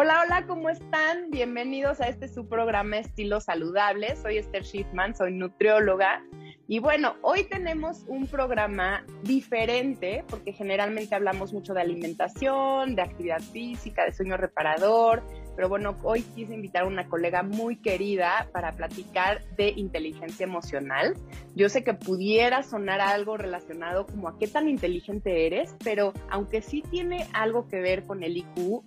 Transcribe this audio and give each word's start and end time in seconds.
Hola, 0.00 0.22
hola, 0.24 0.44
¿cómo 0.46 0.70
están? 0.70 1.30
Bienvenidos 1.30 2.00
a 2.00 2.08
este 2.08 2.28
su 2.28 2.48
programa 2.48 2.98
Estilo 2.98 3.40
Saludable. 3.40 4.14
Soy 4.16 4.38
Esther 4.38 4.64
Schiffman, 4.64 5.16
soy 5.16 5.32
nutrióloga. 5.32 6.22
Y 6.68 6.78
bueno, 6.78 7.16
hoy 7.22 7.44
tenemos 7.44 8.04
un 8.06 8.26
programa 8.26 9.04
diferente 9.22 10.24
porque 10.28 10.52
generalmente 10.52 11.14
hablamos 11.14 11.52
mucho 11.52 11.74
de 11.74 11.80
alimentación, 11.80 12.94
de 12.94 13.02
actividad 13.02 13.40
física, 13.40 14.04
de 14.04 14.12
sueño 14.12 14.36
reparador. 14.36 15.24
Pero 15.58 15.68
bueno, 15.68 15.96
hoy 16.04 16.22
quise 16.22 16.54
invitar 16.54 16.84
a 16.84 16.86
una 16.86 17.08
colega 17.08 17.42
muy 17.42 17.74
querida 17.74 18.46
para 18.52 18.70
platicar 18.70 19.44
de 19.56 19.70
inteligencia 19.70 20.44
emocional. 20.44 21.16
Yo 21.56 21.68
sé 21.68 21.82
que 21.82 21.94
pudiera 21.94 22.62
sonar 22.62 23.00
algo 23.00 23.36
relacionado 23.36 24.06
como 24.06 24.28
a 24.28 24.38
qué 24.38 24.46
tan 24.46 24.68
inteligente 24.68 25.46
eres, 25.46 25.74
pero 25.82 26.12
aunque 26.30 26.62
sí 26.62 26.84
tiene 26.88 27.26
algo 27.32 27.66
que 27.66 27.80
ver 27.80 28.04
con 28.04 28.22
el 28.22 28.36
IQ, 28.36 28.84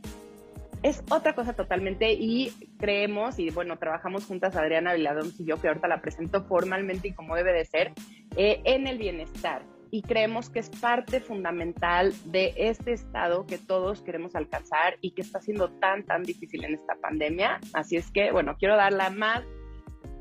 es 0.82 1.04
otra 1.10 1.36
cosa 1.36 1.52
totalmente 1.52 2.14
y 2.14 2.54
creemos 2.80 3.38
y 3.38 3.50
bueno, 3.50 3.78
trabajamos 3.78 4.24
juntas 4.24 4.56
Adriana 4.56 4.94
Viladón 4.94 5.30
y 5.38 5.44
yo, 5.44 5.60
que 5.60 5.68
ahorita 5.68 5.90
la 5.90 6.00
presento 6.00 6.46
formalmente 6.46 7.10
y 7.10 7.12
como 7.12 7.36
debe 7.36 7.52
de 7.52 7.66
ser, 7.66 7.92
eh, 8.38 8.62
en 8.64 8.88
el 8.88 8.98
bienestar. 8.98 9.64
Y 9.92 10.02
creemos 10.04 10.50
que 10.50 10.60
es 10.60 10.70
parte 10.70 11.20
fundamental 11.20 12.14
de 12.26 12.54
este 12.56 12.94
estado 12.94 13.46
que 13.46 13.58
todos 13.58 14.02
queremos 14.02 14.36
alcanzar 14.36 14.98
y 15.02 15.12
que 15.12 15.22
está 15.22 15.42
siendo 15.42 15.70
tan, 15.70 16.06
tan 16.06 16.24
difícil 16.24 16.64
en 16.64 16.76
esta 16.76 16.96
pandemia. 16.96 17.60
Así 17.74 17.98
es 17.98 18.10
que, 18.10 18.32
bueno, 18.32 18.56
quiero 18.58 18.78
dar 18.78 18.94
la 18.94 19.10
más 19.10 19.44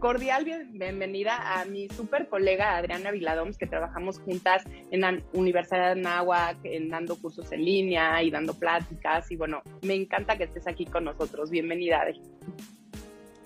cordial 0.01 0.47
bienvenida 0.73 1.61
a 1.61 1.67
mi 1.67 1.89
super 1.91 2.27
colega 2.29 2.77
Adriana 2.77 3.13
Viladoms, 3.13 3.59
que 3.59 3.67
trabajamos 3.67 4.19
juntas 4.19 4.65
en 4.91 5.03
la 5.03 5.23
Universidad 5.35 5.95
de 5.95 6.01
Nahuac, 6.01 6.57
en 6.65 6.89
dando 6.89 7.17
cursos 7.17 7.53
en 7.53 7.65
línea 7.65 8.23
y 8.23 8.31
dando 8.31 8.55
pláticas. 8.55 9.31
Y 9.31 9.37
bueno, 9.37 9.63
me 9.83 9.95
encanta 9.95 10.37
que 10.37 10.45
estés 10.45 10.67
aquí 10.67 10.87
con 10.87 11.05
nosotros. 11.05 11.51
Bienvenida, 11.51 12.03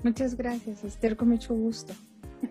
Muchas 0.02 0.36
gracias, 0.36 0.84
Esther, 0.84 1.16
con 1.16 1.28
mucho 1.28 1.54
gusto. 1.54 1.92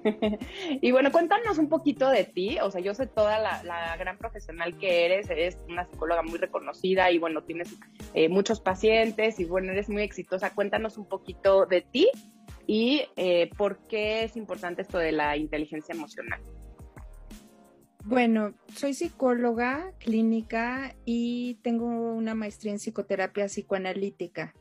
y 0.81 0.91
bueno, 0.91 1.11
cuéntanos 1.11 1.57
un 1.57 1.69
poquito 1.69 2.09
de 2.09 2.23
ti. 2.23 2.57
O 2.61 2.71
sea, 2.71 2.81
yo 2.81 2.93
sé 2.93 3.07
toda 3.07 3.39
la, 3.39 3.95
gran 3.97 4.17
profesional 4.17 4.77
que 4.77 5.05
eres, 5.05 5.29
eres 5.29 5.57
una 5.67 5.85
psicóloga 5.85 6.23
muy 6.23 6.39
reconocida 6.39 7.11
y 7.11 7.19
bueno, 7.19 7.43
tienes 7.43 7.75
eh, 8.13 8.29
muchos 8.29 8.59
pacientes 8.59 9.39
y 9.39 9.45
bueno, 9.45 9.71
eres 9.71 9.89
muy 9.89 10.03
exitosa. 10.03 10.53
Cuéntanos 10.53 10.97
un 10.97 11.05
poquito 11.05 11.65
de 11.65 11.81
ti 11.81 12.09
y 12.67 13.03
eh, 13.15 13.49
por 13.57 13.77
qué 13.87 14.23
es 14.23 14.37
importante 14.37 14.81
esto 14.81 14.97
de 14.97 15.11
la 15.11 15.37
inteligencia 15.37 15.93
emocional. 15.93 16.41
Bueno, 18.05 18.53
soy 18.75 18.93
psicóloga 18.93 19.93
clínica 19.97 20.93
y 21.05 21.55
tengo 21.61 21.85
una 21.85 22.35
maestría 22.35 22.73
en 22.73 22.79
psicoterapia 22.79 23.45
psicoanalítica. 23.45 24.53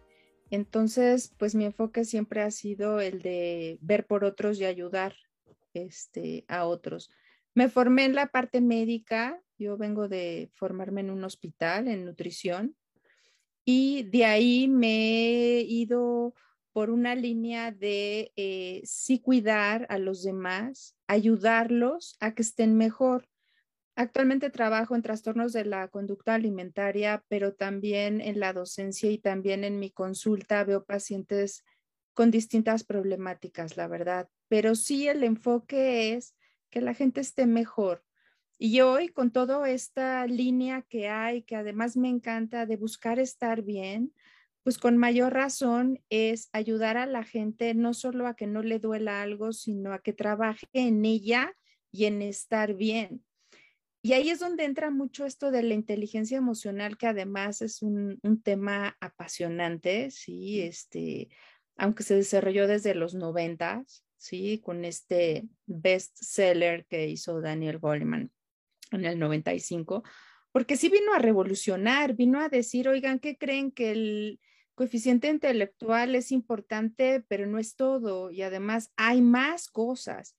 Entonces, 0.53 1.35
pues 1.39 1.55
mi 1.55 1.65
enfoque 1.65 2.05
siempre 2.05 2.43
ha 2.43 2.51
sido 2.51 3.01
el 3.01 3.23
de 3.23 3.79
ver 3.81 4.07
por 4.07 4.25
otros 4.25 4.61
y 4.61 4.67
ayudar 4.67 5.15
este, 5.75 6.45
a 6.49 6.67
otros. 6.67 7.11
Me 7.55 7.69
formé 7.69 8.05
en 8.05 8.15
la 8.15 8.29
parte 8.29 8.61
médica, 8.61 9.41
yo 9.59 9.77
vengo 9.77 10.09
de 10.09 10.51
formarme 10.55 11.03
en 11.03 11.11
un 11.11 11.25
hospital 11.25 11.89
en 11.89 12.05
nutrición 12.05 12.77
y 13.65 14.05
de 14.05 14.25
ahí 14.25 14.69
me 14.69 15.59
he 15.59 15.61
ido 15.63 16.35
por 16.73 16.91
una 16.91 17.15
línea 17.15 17.71
de 17.71 18.33
eh, 18.37 18.83
cuidar 19.23 19.87
a 19.91 19.99
los 19.99 20.23
demás, 20.23 20.97
ayudarlos 21.07 22.17
a 22.21 22.35
que 22.35 22.43
estén 22.43 22.77
mejor. 22.77 23.29
Actualmente 23.95 24.49
trabajo 24.49 24.97
en 24.97 25.03
trastornos 25.03 25.53
de 25.53 25.67
la 25.67 25.89
conducta 25.89 26.35
alimentaria, 26.35 27.23
pero 27.29 27.53
también 27.55 28.23
en 28.23 28.41
la 28.41 28.55
docencia 28.55 29.11
y 29.11 29.19
también 29.19 29.65
en 29.65 29.79
mi 29.79 29.91
consulta 29.91 30.65
veo 30.65 30.85
pacientes 30.85 31.63
con 32.15 32.31
distintas 32.31 32.85
problemáticas, 32.85 33.77
la 33.77 33.89
verdad. 33.89 34.29
Pero 34.53 34.75
sí 34.75 35.09
el 35.09 35.25
enfoque 35.25 36.13
es 36.13 36.37
que 36.69 36.83
la 36.83 36.93
gente 36.93 37.23
esté 37.23 37.47
mejor. 37.47 38.05
Y 38.59 38.83
hoy, 38.83 39.09
con 39.09 39.31
toda 39.31 39.71
esta 39.71 40.27
línea 40.27 40.83
que 40.83 41.09
hay, 41.09 41.41
que 41.41 41.57
además 41.57 41.97
me 41.97 42.11
encanta 42.11 42.67
de 42.67 42.77
buscar 42.77 43.19
estar 43.19 43.63
bien, 43.63 44.13
pues 44.63 44.77
con 44.77 44.99
mayor 44.99 45.33
razón 45.33 46.03
es 46.11 46.51
ayudar 46.53 46.99
a 46.99 47.07
la 47.07 47.25
gente 47.25 47.73
no 47.73 47.95
solo 47.95 48.27
a 48.27 48.37
que 48.37 48.47
no 48.47 48.63
le 48.63 48.79
duela 48.79 49.23
algo, 49.23 49.55
sino 49.55 49.95
a 49.95 50.03
que 50.03 50.13
trabaje 50.13 50.67
en 50.75 51.07
ella 51.07 51.55
y 51.91 52.05
en 52.05 52.21
estar 52.21 52.75
bien. 52.75 53.25
Y 54.03 54.13
ahí 54.13 54.29
es 54.29 54.41
donde 54.41 54.65
entra 54.65 54.91
mucho 54.91 55.25
esto 55.25 55.51
de 55.51 55.63
la 55.63 55.73
inteligencia 55.73 56.37
emocional, 56.37 56.99
que 56.99 57.07
además 57.07 57.63
es 57.63 57.81
un, 57.81 58.21
tema 58.45 58.99
apasionante, 59.01 60.11
¿sí? 60.11 60.61
Este, 60.61 61.31
aunque 61.75 62.03
se 62.03 62.17
desarrolló 62.17 62.67
desde 62.67 62.95
los 62.95 63.15
noventas, 63.15 64.05
¿sí? 64.23 64.61
Con 64.65 64.85
este 64.85 65.49
bestseller 65.67 66.87
que 66.87 67.09
hizo 67.09 67.41
Daniel 67.41 67.79
Goleman 67.79 68.31
en 68.91 69.05
el 69.05 69.19
95, 69.19 70.03
porque 70.53 70.77
sí 70.77 70.89
vino 70.89 71.15
a 71.15 71.19
revolucionar, 71.19 72.15
vino 72.15 72.41
a 72.41 72.49
decir, 72.49 72.89
oigan, 72.89 73.19
¿qué 73.19 73.37
creen 73.37 73.73
que 73.73 73.93
el, 73.93 74.41
coeficiente 74.75 75.29
intelectual 75.29 76.15
es 76.15 76.33
importante, 76.33 77.25
pero 77.29 77.47
no 77.47 77.59
es 77.59 77.77
todo. 77.77 78.31
Y 78.31 78.43
además 78.43 78.93
hay 78.97 79.21
más 79.21 79.69
cosas. 79.71 80.37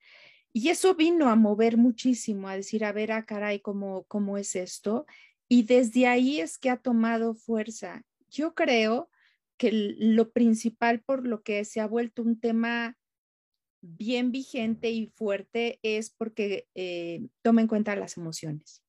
Y 0.52 0.70
eso 0.70 0.96
vino 0.96 1.30
a 1.30 1.36
mover 1.36 1.78
muchísimo, 1.78 2.48
a 2.48 2.56
decir, 2.56 2.86
a 2.86 2.92
ver, 2.92 3.12
ah, 3.12 3.26
caray, 3.26 3.60
¿cómo, 3.60 4.04
cómo 4.08 4.38
es 4.38 4.56
esto? 4.56 5.06
Y 5.48 5.64
desde 5.64 6.08
ahí 6.08 6.40
es 6.40 6.58
que 6.58 6.70
ha 6.70 6.78
tomado 6.78 7.36
fuerza. 7.36 8.04
Yo 8.30 8.54
creo 8.54 9.10
que 9.58 9.72
lo 9.72 10.32
principal 10.32 11.02
por 11.02 11.26
lo 11.26 11.42
que 11.42 11.64
se 11.66 11.80
ha 11.80 11.88
vuelto 11.88 12.22
un 12.22 12.40
tema 12.40 12.98
bien 13.84 14.32
vigente 14.32 14.90
y 14.90 15.08
fuerte 15.08 15.80
es 15.84 16.10
porque 16.10 16.68
eh, 16.74 17.28
toma 17.42 17.62
en 17.62 17.68
cuenta 17.68 17.96
las 17.96 18.18
emociones. 18.18 18.82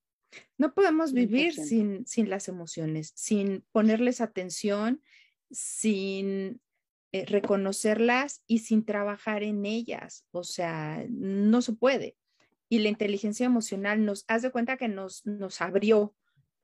No 0.56 0.72
podemos 0.72 1.12
vivir 1.12 1.55
sin, 1.55 2.06
sin 2.06 2.31
las 2.31 2.49
emociones, 2.49 3.12
sin 3.15 3.65
ponerles 3.72 4.21
atención, 4.21 5.03
sin 5.50 6.60
eh, 7.12 7.25
reconocerlas 7.27 8.43
y 8.47 8.60
sin 8.60 8.84
trabajar 8.84 9.43
en 9.43 9.66
ellas. 9.66 10.27
O 10.31 10.44
sea, 10.44 11.04
no 11.09 11.60
se 11.60 11.72
puede. 11.72 12.16
Y 12.69 12.78
la 12.78 12.88
inteligencia 12.88 13.47
emocional 13.47 14.04
nos 14.04 14.25
hace 14.28 14.50
cuenta 14.50 14.77
que 14.77 14.88
nos, 14.88 15.27
nos 15.27 15.60
abrió 15.60 16.15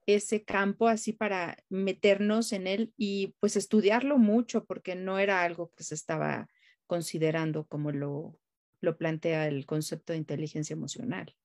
ese 0.07 0.45
campo 0.45 0.89
así 0.89 1.13
para 1.13 1.57
meternos 1.69 2.53
en 2.53 2.67
él 2.67 2.93
y 2.97 3.35
pues 3.41 3.57
estudiarlo 3.57 4.19
mucho 4.19 4.65
porque 4.65 4.95
no 4.95 5.19
era 5.19 5.43
algo 5.43 5.73
que 5.77 5.85
se 5.85 5.95
estaba 5.95 6.49
considerando 6.91 7.69
como 7.69 7.93
lo, 7.93 8.37
lo 8.81 8.97
plantea 8.99 9.47
el 9.47 9.65
concepto 9.65 10.12
de 10.12 10.19
inteligencia 10.19 10.75
emocional. 10.75 11.37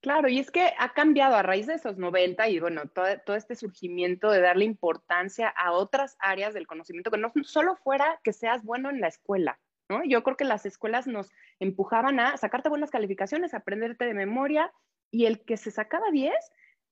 Claro, 0.00 0.28
y 0.28 0.38
es 0.38 0.52
que 0.52 0.70
ha 0.78 0.92
cambiado 0.92 1.34
a 1.34 1.42
raíz 1.42 1.66
de 1.66 1.74
esos 1.74 1.98
90 1.98 2.48
y 2.50 2.60
bueno, 2.60 2.82
todo, 2.94 3.06
todo, 3.26 3.34
este 3.34 3.56
surgimiento 3.56 4.30
de 4.30 4.40
darle 4.40 4.64
importancia 4.64 5.48
a 5.48 5.72
otras 5.72 6.16
áreas 6.20 6.54
del 6.54 6.68
conocimiento, 6.68 7.10
que 7.10 7.18
no 7.18 7.32
solo 7.42 7.74
fuera 7.74 8.20
que 8.22 8.32
seas 8.32 8.62
bueno 8.62 8.88
en 8.88 9.00
la 9.00 9.08
escuela, 9.08 9.58
¿no? 9.88 10.04
Yo 10.04 10.22
creo 10.22 10.36
que 10.36 10.44
las 10.44 10.66
escuelas 10.66 11.08
nos 11.08 11.32
empujaban 11.58 12.20
a 12.20 12.36
sacarte 12.36 12.68
buenas 12.68 12.92
calificaciones, 12.92 13.54
aprenderte 13.54 14.04
de 14.04 14.14
memoria 14.14 14.72
y 15.10 15.26
el 15.26 15.44
que 15.44 15.56
se 15.56 15.72
sacaba 15.72 16.12
10 16.12 16.32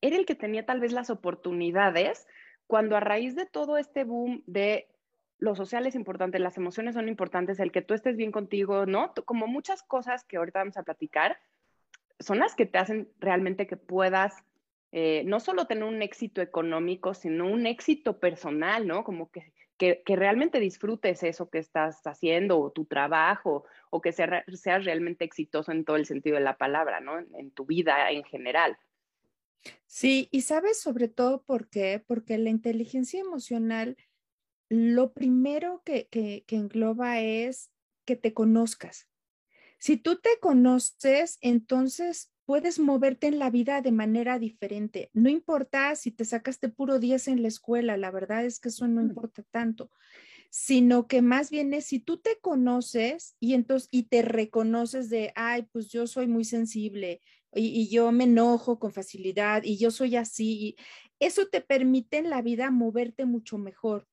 era 0.01 0.17
el 0.17 0.27
que 0.27 0.35
tenía 0.35 0.67
tal 0.67 0.81
vez 0.81 0.91
las 0.91 1.11
oportunidades 1.11 2.27
cuando 2.67 2.97
a 2.97 3.01
raíz 3.01 3.37
de 3.37 3.47
todo 3.47 3.79
este 3.79 4.03
boom 4.03 4.43
de 4.47 4.89
lo 5.39 5.55
social 5.55 5.87
es 5.87 5.95
importante, 5.95 6.39
las 6.39 6.57
emociones 6.57 6.95
son 6.95 7.09
importantes, 7.09 7.61
el 7.61 7.73
que 7.73 7.83
tú 7.83 7.95
estés 7.95 8.17
bien 8.17 8.33
contigo, 8.33 8.87
¿no? 8.87 9.13
Como 9.25 9.47
muchas 9.47 9.83
cosas 9.83 10.25
que 10.25 10.37
ahorita 10.37 10.61
vamos 10.61 10.77
a 10.77 10.83
platicar, 10.83 11.39
son 12.21 12.39
las 12.39 12.55
que 12.55 12.67
te 12.67 12.79
hacen 12.79 13.09
realmente 13.19 13.67
que 13.67 13.77
puedas 13.77 14.45
eh, 14.97 15.25
no 15.27 15.41
solo 15.41 15.67
tener 15.67 15.83
un 15.83 16.03
éxito 16.03 16.41
económico, 16.41 17.15
sino 17.15 17.49
un 17.51 17.67
éxito 17.67 18.21
personal, 18.21 18.87
¿no? 18.87 19.03
Como 19.03 19.29
que, 19.29 19.53
que, 19.77 20.03
realmente 20.07 20.61
disfrutes 20.61 21.25
eso 21.25 21.51
que 21.51 21.59
estás 21.59 22.07
haciendo 22.07 22.61
o 22.61 22.71
tu 22.71 22.85
trabajo 22.85 23.65
o 23.91 24.01
que 24.01 24.13
seas 24.13 24.85
realmente 24.85 25.25
exitoso 25.25 25.73
en 25.73 25.85
todo 25.85 25.97
el 25.97 26.07
sentido 26.07 26.37
de 26.37 26.45
la 26.45 26.57
palabra, 26.57 27.01
¿no? 27.01 27.19
En, 27.19 27.51
tu 27.51 27.67
vida 27.67 28.09
en 28.13 28.23
general. 28.23 28.79
Sí, 29.87 30.29
y 30.31 30.43
sabes 30.43 30.81
sobre 30.81 31.09
todo 31.09 31.43
por 31.43 31.69
qué, 31.69 32.01
porque 32.07 32.39
la 32.39 32.51
inteligencia 32.51 33.21
emocional, 33.21 33.97
lo 34.75 35.13
primero 35.13 35.83
que, 35.85 36.09
que 36.11 36.45
engloba 36.57 37.21
es 37.21 37.71
que 38.05 38.17
te 38.17 38.35
conozcas, 38.35 39.09
si 39.79 39.97
tú 39.97 40.17
te 40.17 40.31
conoces, 40.41 41.39
entonces 41.41 42.33
puedes 42.47 42.79
moverte 42.79 43.27
en 43.27 43.39
la 43.39 43.51
vida 43.51 43.81
de 43.83 43.93
manera 43.93 44.39
diferente. 44.39 45.11
No 45.15 45.29
importa 45.31 45.95
si 45.97 46.11
te 46.11 46.25
sacaste 46.25 46.69
puro 46.69 46.99
10 46.99 47.29
en 47.29 47.43
la 47.43 47.49
escuela, 47.49 47.97
la 47.97 48.11
verdad 48.11 48.45
es 48.45 48.61
que 48.61 48.69
eso 48.69 48.89
no 48.89 49.01
importa 49.03 49.43
tanto. 49.51 49.91
sino 50.51 51.09
que 51.09 51.23
más 51.23 51.51
bien 51.51 51.75
es 51.75 51.87
si 51.87 52.01
tú 52.01 52.19
te 52.19 52.39
conoces 52.41 53.37
y 53.41 53.55
entonces 53.55 53.89
y 53.93 54.05
te 54.05 54.23
reconoces 54.23 55.11
de, 55.11 55.33
ay, 55.37 55.65
pues 55.73 55.89
yo 55.91 56.07
soy 56.07 56.29
muy 56.29 56.45
sensible 56.45 57.23
y, 57.55 57.69
y 57.69 57.89
yo 57.91 58.13
me 58.13 58.25
enojo 58.25 58.79
con 58.79 58.93
facilidad 58.93 59.63
y 59.65 59.79
yo 59.79 59.91
soy 59.91 60.17
así, 60.17 60.77
eso 61.21 61.49
te 61.49 61.61
permite 61.61 62.19
en 62.19 62.31
la 62.31 62.43
vida 62.43 62.71
moverte 62.71 63.27
mucho 63.27 63.59
mejor. 63.59 64.09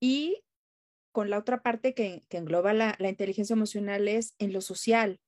Y 0.00 0.42
con 1.12 1.30
la 1.30 1.38
otra 1.38 1.62
parte 1.62 1.94
que, 1.94 2.24
engloba 2.30 2.72
la, 2.72 2.96
inteligencia 3.00 3.54
emocional 3.54 4.08
es 4.08 4.34
en 4.38 4.52
lo 4.52 4.60
social 4.60 5.20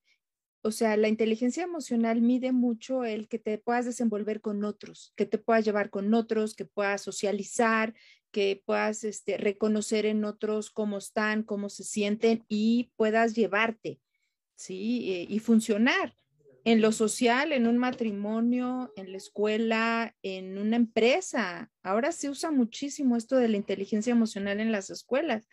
o 0.64 0.70
sea, 0.70 0.96
la 0.96 1.08
inteligencia 1.08 1.64
emocional 1.64 2.20
mide 2.20 2.52
mucho 2.52 3.04
el 3.04 3.26
que 3.26 3.40
te 3.40 3.58
puedas 3.58 3.84
desenvolver 3.84 4.40
con 4.40 4.64
otros, 4.64 5.12
que 5.16 5.26
te 5.26 5.36
puedas 5.36 5.64
llevar 5.64 5.90
con 5.90 6.14
otros, 6.14 6.54
que 6.54 6.64
puedas 6.64 7.02
socializar, 7.02 7.94
que 8.30 8.62
puedas 8.64 9.02
este, 9.02 9.36
reconocer 9.36 10.06
en 10.06 10.24
otros 10.24 10.70
cómo 10.70 10.98
están, 10.98 11.42
cómo 11.42 11.68
se 11.68 11.82
sienten 11.82 12.44
y 12.48 12.92
puedas 12.94 13.34
llevarte, 13.34 14.00
¿sí? 14.54 15.26
Y 15.28 15.38
funcionar 15.40 16.14
en 16.64 16.80
lo 16.80 16.92
social, 16.92 17.52
en 17.52 17.66
un 17.66 17.78
matrimonio, 17.78 18.92
en 18.96 19.10
la 19.10 19.16
escuela, 19.16 20.16
en 20.22 20.58
una 20.58 20.76
empresa. 20.76 21.70
Ahora 21.82 22.12
se 22.12 22.30
usa 22.30 22.50
muchísimo 22.50 23.16
esto 23.16 23.36
de 23.36 23.48
la 23.48 23.56
inteligencia 23.56 24.12
emocional 24.12 24.60
en 24.60 24.72
las 24.72 24.90
escuelas. 24.90 25.48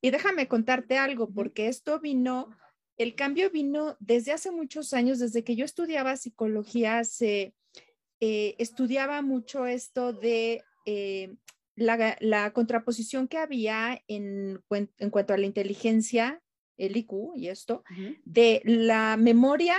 Y 0.00 0.10
déjame 0.10 0.48
contarte 0.48 0.96
algo, 0.96 1.30
porque 1.30 1.68
esto 1.68 2.00
vino 2.00 2.50
el 2.98 3.14
cambio 3.14 3.50
vino 3.50 3.96
desde 4.00 4.32
hace 4.32 4.50
muchos 4.50 4.92
años, 4.92 5.20
desde 5.20 5.44
que 5.44 5.54
yo 5.54 5.64
estudiaba 5.64 6.16
psicología, 6.16 7.04
se 7.04 7.54
eh, 8.20 8.56
estudiaba 8.58 9.22
mucho 9.22 9.66
esto 9.66 10.12
de 10.12 10.64
eh, 10.84 11.36
la, 11.76 12.52
contraposición 12.52 13.28
que 13.28 13.38
había 13.38 14.02
en, 14.08 14.60
en, 14.70 15.10
cuanto 15.10 15.32
a 15.32 15.38
la 15.38 15.46
inteligencia, 15.46 16.42
el 16.76 16.96
IQ 16.96 17.36
y 17.36 17.48
esto, 17.48 17.84
de 18.24 18.62
la 18.64 19.16
memoria 19.16 19.76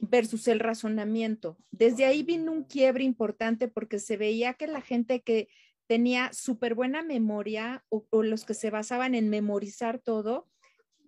versus 0.00 0.48
el 0.48 0.60
razonamiento. 0.60 1.58
Desde 1.70 2.04
ahí 2.04 2.22
vino 2.22 2.52
un 2.52 2.64
quiebre 2.64 3.04
importante 3.04 3.68
porque 3.68 3.98
se 3.98 4.16
veía 4.16 4.54
que 4.54 4.66
la 4.66 4.80
gente 4.80 5.22
que 5.22 5.48
tenía 5.86 6.32
súper 6.32 6.74
buena 6.74 7.02
memoria 7.02 7.84
o, 7.88 8.06
o 8.10 8.22
los 8.22 8.44
que 8.44 8.54
se 8.54 8.70
basaban 8.70 9.14
en 9.14 9.28
memorizar 9.28 9.98
todo, 9.98 10.48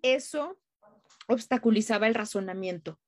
eso 0.02 0.58
obstaculizaba 1.28 2.08
el 2.08 2.14
razonamiento. 2.14 2.98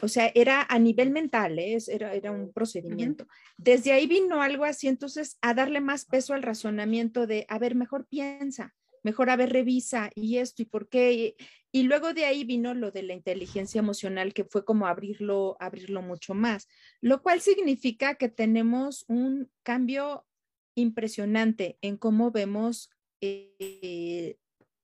O 0.00 0.08
sea, 0.08 0.32
era 0.34 0.66
a 0.68 0.78
nivel 0.78 1.10
mental, 1.10 1.58
¿eh? 1.58 1.76
era, 1.88 2.14
era, 2.14 2.32
un 2.32 2.52
procedimiento. 2.52 3.26
Desde 3.58 3.92
ahí 3.92 4.06
vino 4.06 4.40
algo 4.40 4.64
así, 4.64 4.88
entonces, 4.88 5.36
a 5.42 5.54
darle 5.54 5.80
más 5.80 6.06
peso 6.06 6.32
al 6.34 6.42
razonamiento 6.42 7.26
de, 7.26 7.44
a 7.48 7.58
ver, 7.58 7.74
mejor 7.74 8.06
piensa, 8.06 8.74
mejor 9.02 9.30
a 9.30 9.36
ver, 9.36 9.52
revisa 9.52 10.10
y 10.14 10.38
esto 10.38 10.62
y 10.62 10.66
por 10.66 10.88
qué. 10.88 11.36
Y, 11.72 11.82
luego 11.84 12.12
de 12.12 12.24
ahí 12.24 12.44
vino 12.44 12.74
lo 12.74 12.90
de 12.90 13.02
la 13.02 13.14
inteligencia 13.14 13.78
emocional, 13.78 14.34
que 14.34 14.44
fue 14.44 14.64
como 14.64 14.86
abrirlo, 14.86 15.56
abrirlo 15.60 16.02
mucho 16.02 16.34
más, 16.34 16.68
lo 17.00 17.22
cual 17.22 17.40
significa 17.40 18.16
que 18.16 18.28
tenemos 18.28 19.04
un 19.08 19.50
cambio 19.62 20.26
impresionante 20.74 21.78
en 21.80 21.96
cómo 21.96 22.30
vemos 22.30 22.90
eh, 23.20 24.36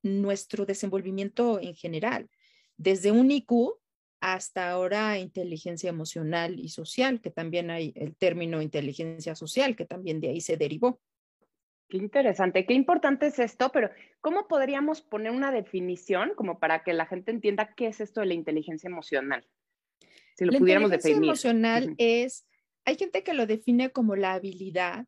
nuestro 0.03 0.67
desenvolvimiento 0.67 1.61
en 1.61 1.75
general 1.75 2.29
desde 2.79 3.11
un 3.11 3.31
IQ 3.31 3.75
hasta 4.20 4.70
ahora 4.70 5.19
inteligencia 5.19 5.91
emocional 5.91 6.59
y 6.59 6.70
social, 6.70 7.20
que 7.20 7.31
también 7.31 7.70
hay 7.70 7.93
el 7.94 8.17
término 8.17 8.62
inteligencia 8.62 9.35
social, 9.35 9.76
que 9.76 9.85
también 9.85 10.20
de 10.20 10.31
ahí 10.31 10.41
se 10.41 10.56
derivó. 10.56 11.00
Qué 11.88 11.96
interesante, 11.96 12.67
qué 12.67 12.75
importante 12.75 13.29
es 13.29 13.38
esto, 13.38 13.70
pero 13.73 13.90
¿cómo 14.20 14.46
podríamos 14.46 15.00
poner 15.00 15.32
una 15.32 15.50
definición 15.50 16.32
como 16.37 16.58
para 16.58 16.82
que 16.82 16.93
la 16.93 17.06
gente 17.06 17.31
entienda 17.31 17.75
qué 17.75 17.87
es 17.87 18.00
esto 18.00 18.20
de 18.20 18.26
la 18.26 18.35
inteligencia 18.35 18.88
emocional? 18.88 19.46
Si 20.37 20.44
lo 20.44 20.52
la 20.52 20.58
pudiéramos 20.58 20.93
inteligencia 20.93 21.26
emocional 21.26 21.94
es, 21.96 22.46
hay 22.85 22.96
gente 22.96 23.23
que 23.23 23.32
lo 23.32 23.46
define 23.46 23.90
como 23.90 24.17
la 24.17 24.35
habilidad 24.35 25.06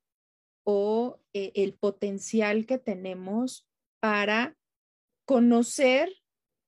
o 0.65 1.21
eh, 1.35 1.53
el 1.55 1.75
potencial 1.75 2.65
que 2.65 2.79
tenemos 2.79 3.69
para 4.00 4.56
conocer 5.26 6.11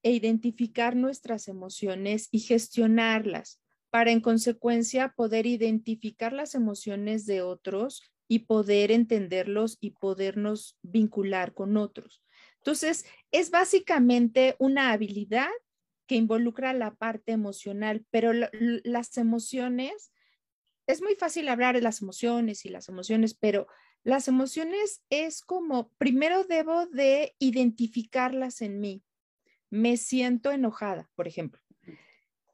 e 0.03 0.12
identificar 0.12 0.94
nuestras 0.94 1.49
emociones 1.49 2.29
y 2.31 2.41
gestionarlas 2.41 3.62
para 3.88 4.11
en 4.11 4.20
consecuencia 4.20 5.15
poder 5.17 5.47
identificar 5.47 6.32
las 6.32 6.55
emociones 6.55 7.25
de 7.25 7.41
otros 7.43 8.12
y 8.32 8.38
poder 8.38 8.90
entenderlos 8.90 9.76
y 9.79 9.90
podernos 9.90 10.79
vincular 10.81 11.52
con 11.52 11.76
otros. 11.76 12.23
Entonces, 12.56 13.05
es 13.31 13.50
básicamente 13.50 14.56
una 14.58 14.93
habilidad 14.93 15.50
que 16.06 16.14
involucra 16.14 16.73
la 16.73 16.94
parte 16.94 17.32
emocional, 17.32 18.06
pero 18.11 18.32
las 18.32 19.19
emociones, 19.19 20.12
es 20.87 21.02
muy 21.02 21.14
fácil 21.14 21.50
hablar 21.50 21.75
de 21.75 21.82
las 21.82 22.00
emociones 22.00 22.64
y 22.64 22.70
las 22.70 22.88
emociones, 22.88 23.34
pero 23.34 23.67
las 24.02 24.29
emociones 24.29 25.02
es 25.11 25.43
como, 25.43 25.90
primero 25.99 26.44
debo 26.44 26.87
de 26.87 27.34
identificarlas 27.38 28.62
en 28.62 28.81
mí 28.81 29.02
me 29.69 29.99
siento 29.99 30.50
enojada, 30.50 31.11
por 31.14 31.26
ejemplo. 31.26 31.61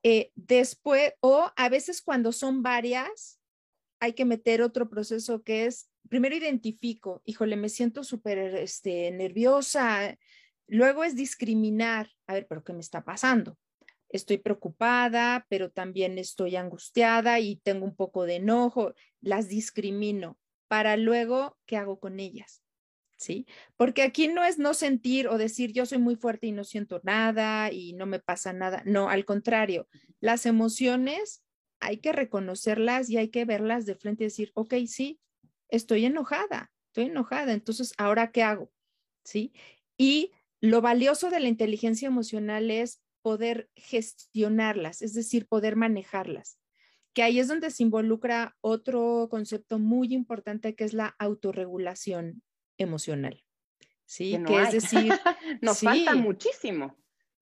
Eh, 0.04 0.30
después, 0.36 1.12
o 1.20 1.50
a 1.54 1.68
veces 1.68 2.00
cuando 2.00 2.32
son 2.32 2.62
varias, 2.62 3.37
hay 4.00 4.12
que 4.12 4.24
meter 4.24 4.62
otro 4.62 4.88
proceso 4.88 5.42
que 5.42 5.66
es, 5.66 5.90
primero 6.08 6.36
identifico, 6.36 7.22
híjole, 7.24 7.56
me 7.56 7.68
siento 7.68 8.04
súper 8.04 8.38
este, 8.38 9.10
nerviosa. 9.10 10.16
Luego 10.66 11.04
es 11.04 11.16
discriminar, 11.16 12.10
a 12.26 12.34
ver, 12.34 12.46
pero 12.48 12.64
¿qué 12.64 12.72
me 12.72 12.80
está 12.80 13.04
pasando? 13.04 13.58
Estoy 14.08 14.38
preocupada, 14.38 15.46
pero 15.48 15.70
también 15.70 16.18
estoy 16.18 16.56
angustiada 16.56 17.40
y 17.40 17.56
tengo 17.56 17.84
un 17.84 17.94
poco 17.94 18.24
de 18.24 18.36
enojo. 18.36 18.94
Las 19.20 19.48
discrimino 19.48 20.38
para 20.68 20.96
luego, 20.96 21.58
¿qué 21.66 21.76
hago 21.76 21.98
con 21.98 22.20
ellas? 22.20 22.62
¿sí? 23.18 23.46
Porque 23.76 24.02
aquí 24.02 24.28
no 24.28 24.44
es 24.44 24.58
no 24.58 24.72
sentir 24.72 25.28
o 25.28 25.36
decir 25.36 25.72
yo 25.72 25.84
soy 25.84 25.98
muy 25.98 26.16
fuerte 26.16 26.46
y 26.46 26.52
no 26.52 26.64
siento 26.64 27.00
nada 27.02 27.70
y 27.70 27.92
no 27.92 28.06
me 28.06 28.20
pasa 28.20 28.52
nada. 28.52 28.82
No, 28.86 29.10
al 29.10 29.24
contrario, 29.24 29.88
las 30.20 30.46
emociones 30.46 31.42
hay 31.80 31.98
que 31.98 32.12
reconocerlas 32.12 33.10
y 33.10 33.16
hay 33.16 33.28
que 33.28 33.44
verlas 33.44 33.86
de 33.86 33.94
frente 33.94 34.24
y 34.24 34.26
decir, 34.26 34.50
ok, 34.54 34.74
sí, 34.86 35.20
estoy 35.68 36.04
enojada, 36.04 36.72
estoy 36.88 37.06
enojada, 37.06 37.52
entonces, 37.52 37.94
¿ahora 37.98 38.32
qué 38.32 38.42
hago? 38.42 38.72
¿Sí? 39.24 39.52
Y 39.96 40.32
lo 40.60 40.80
valioso 40.80 41.30
de 41.30 41.40
la 41.40 41.48
inteligencia 41.48 42.08
emocional 42.08 42.70
es 42.70 43.02
poder 43.22 43.70
gestionarlas, 43.76 45.02
es 45.02 45.14
decir, 45.14 45.46
poder 45.46 45.76
manejarlas, 45.76 46.58
que 47.14 47.22
ahí 47.22 47.38
es 47.38 47.48
donde 47.48 47.70
se 47.70 47.82
involucra 47.82 48.56
otro 48.60 49.28
concepto 49.30 49.78
muy 49.78 50.14
importante 50.14 50.74
que 50.74 50.84
es 50.84 50.92
la 50.92 51.14
autorregulación 51.18 52.42
emocional. 52.78 53.44
Sí, 54.06 54.38
que, 54.46 54.62
es 54.62 54.72
decir, 54.72 55.12
nos 55.60 55.80
falta 55.80 56.14
muchísimo. 56.14 56.96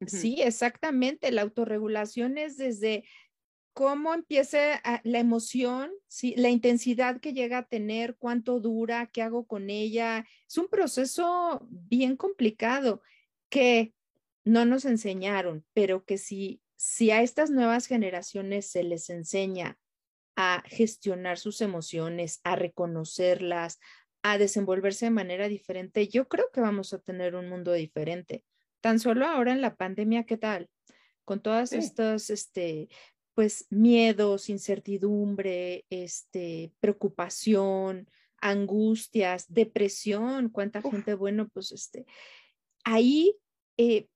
Sí, 0.04 0.42
exactamente. 0.42 1.30
La 1.30 1.42
autorregulación 1.42 2.38
es 2.38 2.56
desde 2.56 3.04
cómo 3.76 4.14
empieza 4.14 4.80
la 5.04 5.18
emoción, 5.18 5.90
¿sí? 6.08 6.32
la 6.38 6.48
intensidad 6.48 7.20
que 7.20 7.34
llega 7.34 7.58
a 7.58 7.68
tener, 7.68 8.16
cuánto 8.16 8.58
dura, 8.58 9.10
qué 9.12 9.20
hago 9.20 9.46
con 9.46 9.68
ella. 9.68 10.24
Es 10.48 10.56
un 10.56 10.68
proceso 10.68 11.60
bien 11.68 12.16
complicado 12.16 13.02
que 13.50 13.92
no 14.44 14.64
nos 14.64 14.86
enseñaron, 14.86 15.62
pero 15.74 16.06
que 16.06 16.16
si, 16.16 16.62
si 16.76 17.10
a 17.10 17.20
estas 17.20 17.50
nuevas 17.50 17.86
generaciones 17.86 18.64
se 18.66 18.82
les 18.82 19.10
enseña 19.10 19.76
a 20.36 20.62
gestionar 20.64 21.36
sus 21.36 21.60
emociones, 21.60 22.40
a 22.44 22.56
reconocerlas, 22.56 23.78
a 24.22 24.38
desenvolverse 24.38 25.04
de 25.04 25.10
manera 25.10 25.48
diferente, 25.48 26.08
yo 26.08 26.28
creo 26.28 26.46
que 26.50 26.62
vamos 26.62 26.94
a 26.94 26.98
tener 26.98 27.34
un 27.34 27.50
mundo 27.50 27.74
diferente. 27.74 28.42
Tan 28.80 29.00
solo 29.00 29.26
ahora 29.26 29.52
en 29.52 29.60
la 29.60 29.76
pandemia, 29.76 30.24
¿qué 30.24 30.38
tal? 30.38 30.70
Con 31.26 31.42
todas 31.42 31.74
estas, 31.74 32.30
este, 32.30 32.88
pues, 33.36 33.66
miedos, 33.68 34.48
incertidumbre, 34.48 35.84
este, 35.90 36.72
preocupación, 36.80 38.08
angustias, 38.40 39.44
depresión, 39.52 40.48
cuánta 40.48 40.80
gente, 40.80 41.14
bueno, 41.14 41.48
pues, 41.50 41.70
este, 41.70 42.06
ahí, 42.82 43.36
eh, 43.76 44.08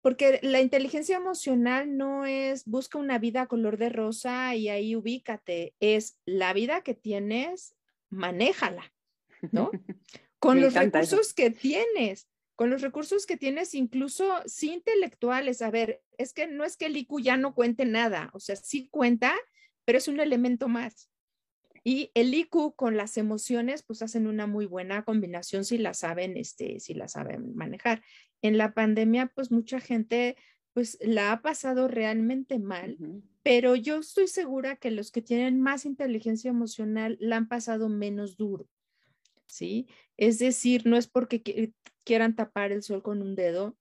porque 0.00 0.38
la 0.42 0.60
inteligencia 0.60 1.16
emocional 1.16 1.96
no 1.96 2.24
es 2.24 2.64
busca 2.64 2.98
una 2.98 3.18
vida 3.18 3.48
color 3.48 3.78
de 3.78 3.88
rosa 3.88 4.54
y 4.54 4.68
ahí 4.68 4.94
ubícate, 4.94 5.74
es 5.80 6.20
la 6.24 6.52
vida 6.52 6.82
que 6.82 6.94
tienes, 6.94 7.74
manéjala. 8.10 8.94
¿no? 9.50 9.70
Con 10.38 10.60
los 10.60 10.74
recursos 10.74 11.34
que 11.34 11.50
tienes, 11.50 12.28
con 12.56 12.70
los 12.70 12.82
recursos 12.82 13.26
que 13.26 13.36
tienes, 13.36 13.74
incluso 13.74 14.40
sí 14.46 14.72
intelectuales. 14.72 15.62
A 15.62 15.70
ver, 15.70 16.02
es 16.18 16.32
que 16.32 16.46
no 16.46 16.64
es 16.64 16.76
que 16.76 16.86
el 16.86 16.96
IQ 16.96 17.20
ya 17.20 17.36
no 17.36 17.54
cuente 17.54 17.84
nada, 17.84 18.30
o 18.32 18.40
sea, 18.40 18.56
sí 18.56 18.88
cuenta, 18.90 19.34
pero 19.84 19.98
es 19.98 20.08
un 20.08 20.18
elemento 20.18 20.68
más. 20.68 21.10
Y 21.84 22.10
el 22.14 22.34
IQ 22.34 22.74
con 22.74 22.96
las 22.96 23.16
emociones, 23.16 23.84
pues 23.84 24.02
hacen 24.02 24.26
una 24.26 24.48
muy 24.48 24.66
buena 24.66 25.04
combinación 25.04 25.64
si 25.64 25.78
la 25.78 25.94
saben, 25.94 26.36
este, 26.36 26.80
si 26.80 26.94
la 26.94 27.06
saben 27.06 27.54
manejar. 27.54 28.02
En 28.42 28.58
la 28.58 28.74
pandemia, 28.74 29.30
pues 29.34 29.52
mucha 29.52 29.78
gente, 29.78 30.36
pues 30.72 30.98
la 31.00 31.30
ha 31.30 31.42
pasado 31.42 31.86
realmente 31.86 32.58
mal, 32.58 32.98
pero 33.44 33.76
yo 33.76 34.00
estoy 34.00 34.26
segura 34.26 34.74
que 34.74 34.90
los 34.90 35.12
que 35.12 35.22
tienen 35.22 35.60
más 35.60 35.84
inteligencia 35.84 36.48
emocional 36.48 37.16
la 37.20 37.36
han 37.36 37.46
pasado 37.46 37.88
menos 37.88 38.36
duro, 38.36 38.66
¿sí? 39.46 39.88
Es 40.16 40.38
decir, 40.38 40.86
no 40.86 40.96
es 40.96 41.08
porque 41.08 41.72
quieran 42.04 42.36
tapar 42.36 42.72
el 42.72 42.82
sol 42.82 43.02
con 43.02 43.22
un 43.22 43.34
dedo, 43.34 43.76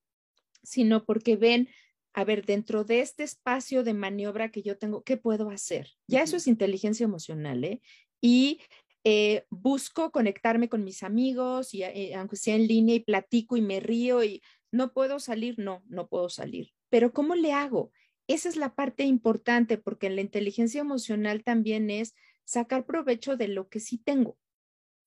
sino 0.64 1.06
porque 1.06 1.36
ven 1.36 1.70
a 2.16 2.24
ver, 2.24 2.46
dentro 2.46 2.86
de 2.86 3.02
este 3.02 3.24
espacio 3.24 3.84
de 3.84 3.94
maniobra 3.94 4.50
que 4.50 4.62
yo 4.62 4.78
tengo, 4.78 5.04
¿qué 5.04 5.18
puedo 5.18 5.50
hacer? 5.50 5.92
Ya 6.08 6.24
eso 6.24 6.38
es 6.38 6.48
inteligencia 6.48 7.04
emocional, 7.04 7.66
¿eh? 7.66 7.82
Y 8.22 8.62
eh, 9.04 9.46
busco 9.50 10.12
conectarme 10.12 10.70
con 10.70 10.86
mis 10.86 11.04
amigos, 11.04 11.74
y, 11.74 11.84
eh, 11.84 12.16
aunque 12.16 12.38
sea 12.38 12.56
en 12.56 12.68
línea, 12.68 12.96
y 12.96 13.02
platico 13.02 13.58
y 13.58 13.62
me 13.62 13.82
río 13.82 14.24
y 14.24 14.42
no 14.72 14.94
puedo 14.94 15.20
salir, 15.20 15.60
no, 15.60 15.84
no 15.88 16.08
puedo 16.08 16.30
salir. 16.30 16.72
Pero 16.90 17.12
¿cómo 17.12 17.36
le 17.36 17.52
hago? 17.52 17.92
Esa 18.28 18.48
es 18.48 18.56
la 18.56 18.76
parte 18.76 19.04
importante, 19.04 19.78
porque 19.78 20.08
en 20.08 20.16
la 20.16 20.22
inteligencia 20.22 20.80
emocional 20.80 21.44
también 21.44 21.90
es 21.90 22.16
sacar 22.46 22.86
provecho 22.86 23.36
de 23.36 23.50
lo 23.50 23.68
que 23.68 23.82
sí 23.82 23.98
tengo, 23.98 24.38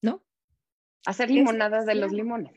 ¿no? 0.03 0.27
Hacer 1.09 1.31
limonadas 1.31 1.87
de 1.87 1.95
los 1.95 2.13
limones. 2.13 2.53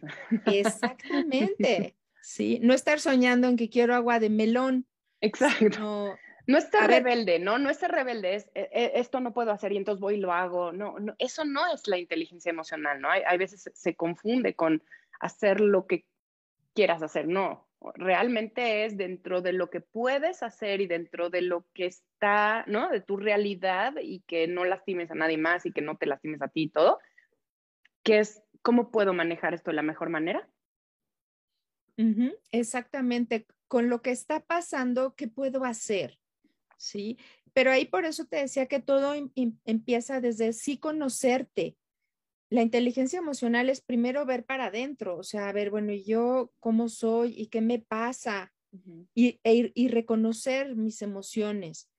Exactamente. 0.45 1.95
Sí, 2.23 2.59
no 2.61 2.75
estar 2.75 2.99
soñando 2.99 3.47
en 3.47 3.57
que 3.57 3.67
quiero 3.67 3.95
agua 3.95 4.19
de 4.19 4.29
melón. 4.29 4.85
Exacto. 5.21 6.15
no 6.45 6.57
estar 6.59 6.87
rebelde, 6.87 7.39
¿no? 7.39 7.57
No 7.57 7.71
estar 7.71 7.91
rebelde, 7.91 8.35
es, 8.35 8.51
e, 8.53 8.69
e, 8.71 8.91
esto 8.99 9.19
no 9.21 9.33
puedo 9.33 9.49
hacer 9.51 9.71
y 9.71 9.77
entonces 9.77 9.99
voy 9.99 10.15
y 10.15 10.19
lo 10.19 10.31
hago. 10.31 10.71
No, 10.71 10.99
no 10.99 11.15
eso 11.17 11.45
no 11.45 11.73
es 11.73 11.87
la 11.87 11.97
inteligencia 11.97 12.51
emocional, 12.51 13.01
¿no? 13.01 13.09
Hay, 13.09 13.23
hay 13.25 13.39
veces 13.39 13.71
se 13.73 13.95
confunde 13.95 14.53
con 14.53 14.83
hacer 15.19 15.61
lo 15.61 15.87
que 15.87 16.05
quieras 16.75 17.01
hacer, 17.01 17.27
no. 17.27 17.67
Realmente 17.95 18.85
es 18.85 18.97
dentro 18.97 19.41
de 19.41 19.53
lo 19.53 19.71
que 19.71 19.81
puedes 19.81 20.43
hacer 20.43 20.79
y 20.81 20.85
dentro 20.85 21.31
de 21.31 21.41
lo 21.41 21.65
que 21.73 21.87
está, 21.87 22.65
¿no? 22.67 22.89
De 22.89 23.01
tu 23.01 23.17
realidad 23.17 23.95
y 23.99 24.19
que 24.27 24.47
no 24.47 24.63
lastimes 24.63 25.09
a 25.09 25.15
nadie 25.15 25.39
más 25.39 25.65
y 25.65 25.71
que 25.71 25.81
no 25.81 25.97
te 25.97 26.05
lastimes 26.05 26.43
a 26.43 26.49
ti 26.49 26.63
y 26.63 26.69
todo, 26.69 26.99
que 28.03 28.19
es 28.19 28.43
cómo 28.61 28.91
puedo 28.91 29.13
manejar 29.13 29.53
esto 29.53 29.71
de 29.71 29.75
la 29.75 29.81
mejor 29.81 30.09
manera 30.09 30.47
exactamente, 32.51 33.45
con 33.67 33.89
lo 33.89 34.01
que 34.01 34.11
está 34.11 34.39
pasando, 34.41 35.15
¿qué 35.15 35.27
puedo 35.27 35.65
hacer? 35.65 36.19
¿Sí? 36.77 37.17
Pero 37.53 37.71
ahí 37.71 37.85
por 37.85 38.05
eso 38.05 38.25
te 38.25 38.37
decía 38.37 38.65
que 38.65 38.79
todo 38.79 39.13
empieza 39.65 40.21
desde 40.21 40.53
sí 40.53 40.77
conocerte. 40.77 41.77
La 42.49 42.61
inteligencia 42.61 43.19
emocional 43.19 43.69
es 43.69 43.81
primero 43.81 44.25
ver 44.25 44.45
para 44.45 44.65
adentro, 44.65 45.17
o 45.17 45.23
sea, 45.23 45.47
a 45.47 45.53
ver, 45.53 45.69
bueno, 45.69 45.93
yo 45.93 46.51
cómo 46.59 46.89
soy 46.89 47.33
y 47.37 47.47
qué 47.47 47.61
me 47.61 47.79
pasa? 47.79 48.53
y, 49.13 49.41
e 49.43 49.71
y 49.75 49.89
reconocer 49.89 50.77
mis 50.77 51.01
emociones. 51.01 51.89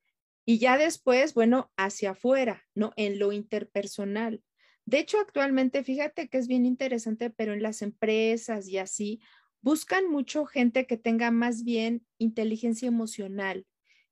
Y 0.43 0.57
ya 0.57 0.77
después, 0.77 1.35
bueno, 1.35 1.71
hacia 1.77 2.11
afuera, 2.11 2.63
¿no? 2.73 2.93
En 2.95 3.19
lo 3.19 3.31
interpersonal. 3.31 4.41
De 4.85 4.99
hecho, 4.99 5.17
actualmente, 5.19 5.83
fíjate 5.83 6.27
que 6.27 6.37
es 6.37 6.47
bien 6.47 6.65
interesante, 6.65 7.29
pero 7.29 7.53
en 7.53 7.63
las 7.63 7.81
empresas 7.81 8.67
y 8.67 8.77
así, 8.77 9.21
buscan 9.61 10.09
mucho 10.09 10.45
gente 10.45 10.85
que 10.85 10.97
tenga 10.97 11.31
más 11.31 11.63
bien 11.63 12.05
inteligencia 12.17 12.87
emocional 12.87 13.65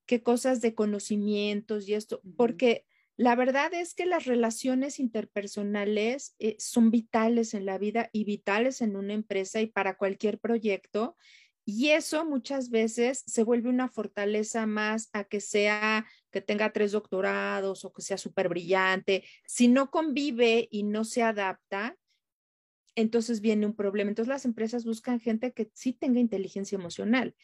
que 0.05 0.23
cosas 0.23 0.61
de 0.61 0.73
conocimientos 0.73 1.87
y 1.87 1.93
esto, 1.93 2.21
porque 2.35 2.85
la 3.17 3.35
verdad 3.35 3.73
es 3.73 3.93
que 3.93 4.05
las 4.05 4.25
relaciones 4.25 4.99
interpersonales 4.99 6.35
eh, 6.39 6.55
son 6.57 6.89
vitales 6.89 7.53
en 7.53 7.65
la 7.65 7.77
vida 7.77 8.09
y 8.11 8.23
vitales 8.23 8.81
en 8.81 8.95
una 8.95 9.13
empresa 9.13 9.61
y 9.61 9.67
para 9.67 9.95
cualquier 9.95 10.39
proyecto. 10.39 11.17
Y 11.63 11.89
eso 11.89 12.25
muchas 12.25 12.71
veces 12.71 13.23
se 13.27 13.43
vuelve 13.43 13.69
una 13.69 13.89
fortaleza 13.89 14.65
más 14.65 15.09
a 15.13 15.25
que 15.25 15.39
sea, 15.39 16.07
que 16.31 16.41
tenga 16.41 16.71
tres 16.71 16.93
doctorados 16.93 17.85
o 17.85 17.93
que 17.93 18.01
sea 18.01 18.17
súper 18.17 18.49
brillante. 18.49 19.23
Si 19.45 19.67
no 19.67 19.91
convive 19.91 20.67
y 20.71 20.83
no 20.83 21.03
se 21.03 21.21
adapta, 21.21 21.97
entonces 22.95 23.41
viene 23.41 23.65
un 23.65 23.75
problema. 23.75 24.09
Entonces 24.09 24.29
las 24.29 24.45
empresas 24.45 24.85
buscan 24.85 25.19
gente 25.19 25.53
que 25.53 25.69
sí 25.73 25.93
tenga 25.93 26.19
inteligencia 26.19 26.75
emocional. 26.77 27.35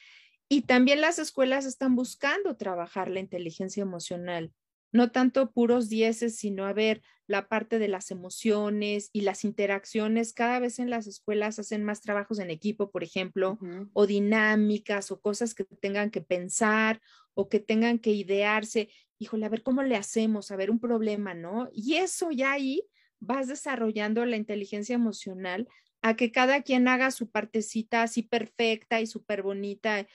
Y 0.50 0.62
también 0.62 1.02
las 1.02 1.20
escuelas 1.20 1.66
están 1.66 1.96
buscando 1.96 2.56
trabajar 2.56 3.10
la 3.10 3.20
inteligencia 3.20 3.82
emocional, 3.82 4.54
no 4.98 5.12
tanto 5.12 5.52
puros 5.52 5.90
dieces, 5.90 6.36
sino 6.36 6.66
a 6.66 6.74
ver 6.74 7.02
la 7.28 7.48
parte 7.48 7.78
de 7.78 7.88
las 7.88 8.10
emociones 8.12 9.10
y 9.14 9.22
las 9.22 9.46
interacciones. 9.46 10.34
Cada 10.34 10.60
vez 10.60 10.80
en 10.80 10.90
las 10.90 11.08
escuelas 11.08 11.60
hacen 11.60 11.84
más 11.84 12.02
trabajos 12.02 12.40
en 12.40 12.50
equipo, 12.50 12.90
por 12.90 13.04
ejemplo, 13.04 13.60
o 13.94 14.08
dinámicas 14.08 15.12
o 15.12 15.22
cosas 15.22 15.54
que 15.54 15.64
tengan 15.64 16.10
que 16.10 16.22
pensar 16.22 17.02
o 17.34 17.48
que 17.48 17.60
tengan 17.60 18.00
que 18.00 18.12
idearse. 18.12 18.90
Híjole, 19.20 19.46
a 19.46 19.50
ver 19.50 19.64
cómo 19.64 19.84
le 19.84 19.96
hacemos, 19.96 20.52
a 20.52 20.56
ver 20.56 20.72
un 20.72 20.80
problema, 20.80 21.34
¿no? 21.34 21.70
Y 21.72 21.96
eso 21.96 22.32
ya 22.32 22.54
ahí 22.54 22.82
vas 23.20 23.48
desarrollando 23.48 24.26
la 24.26 24.38
inteligencia 24.38 24.96
emocional 24.96 25.68
a 26.02 26.16
que 26.16 26.32
cada 26.32 26.62
quien 26.62 26.88
haga 26.88 27.12
su 27.12 27.30
partecita 27.30 28.04
así 28.04 28.24
perfecta 28.24 29.00
y 29.02 29.08
súper 29.08 29.44
bonita. 29.44 30.08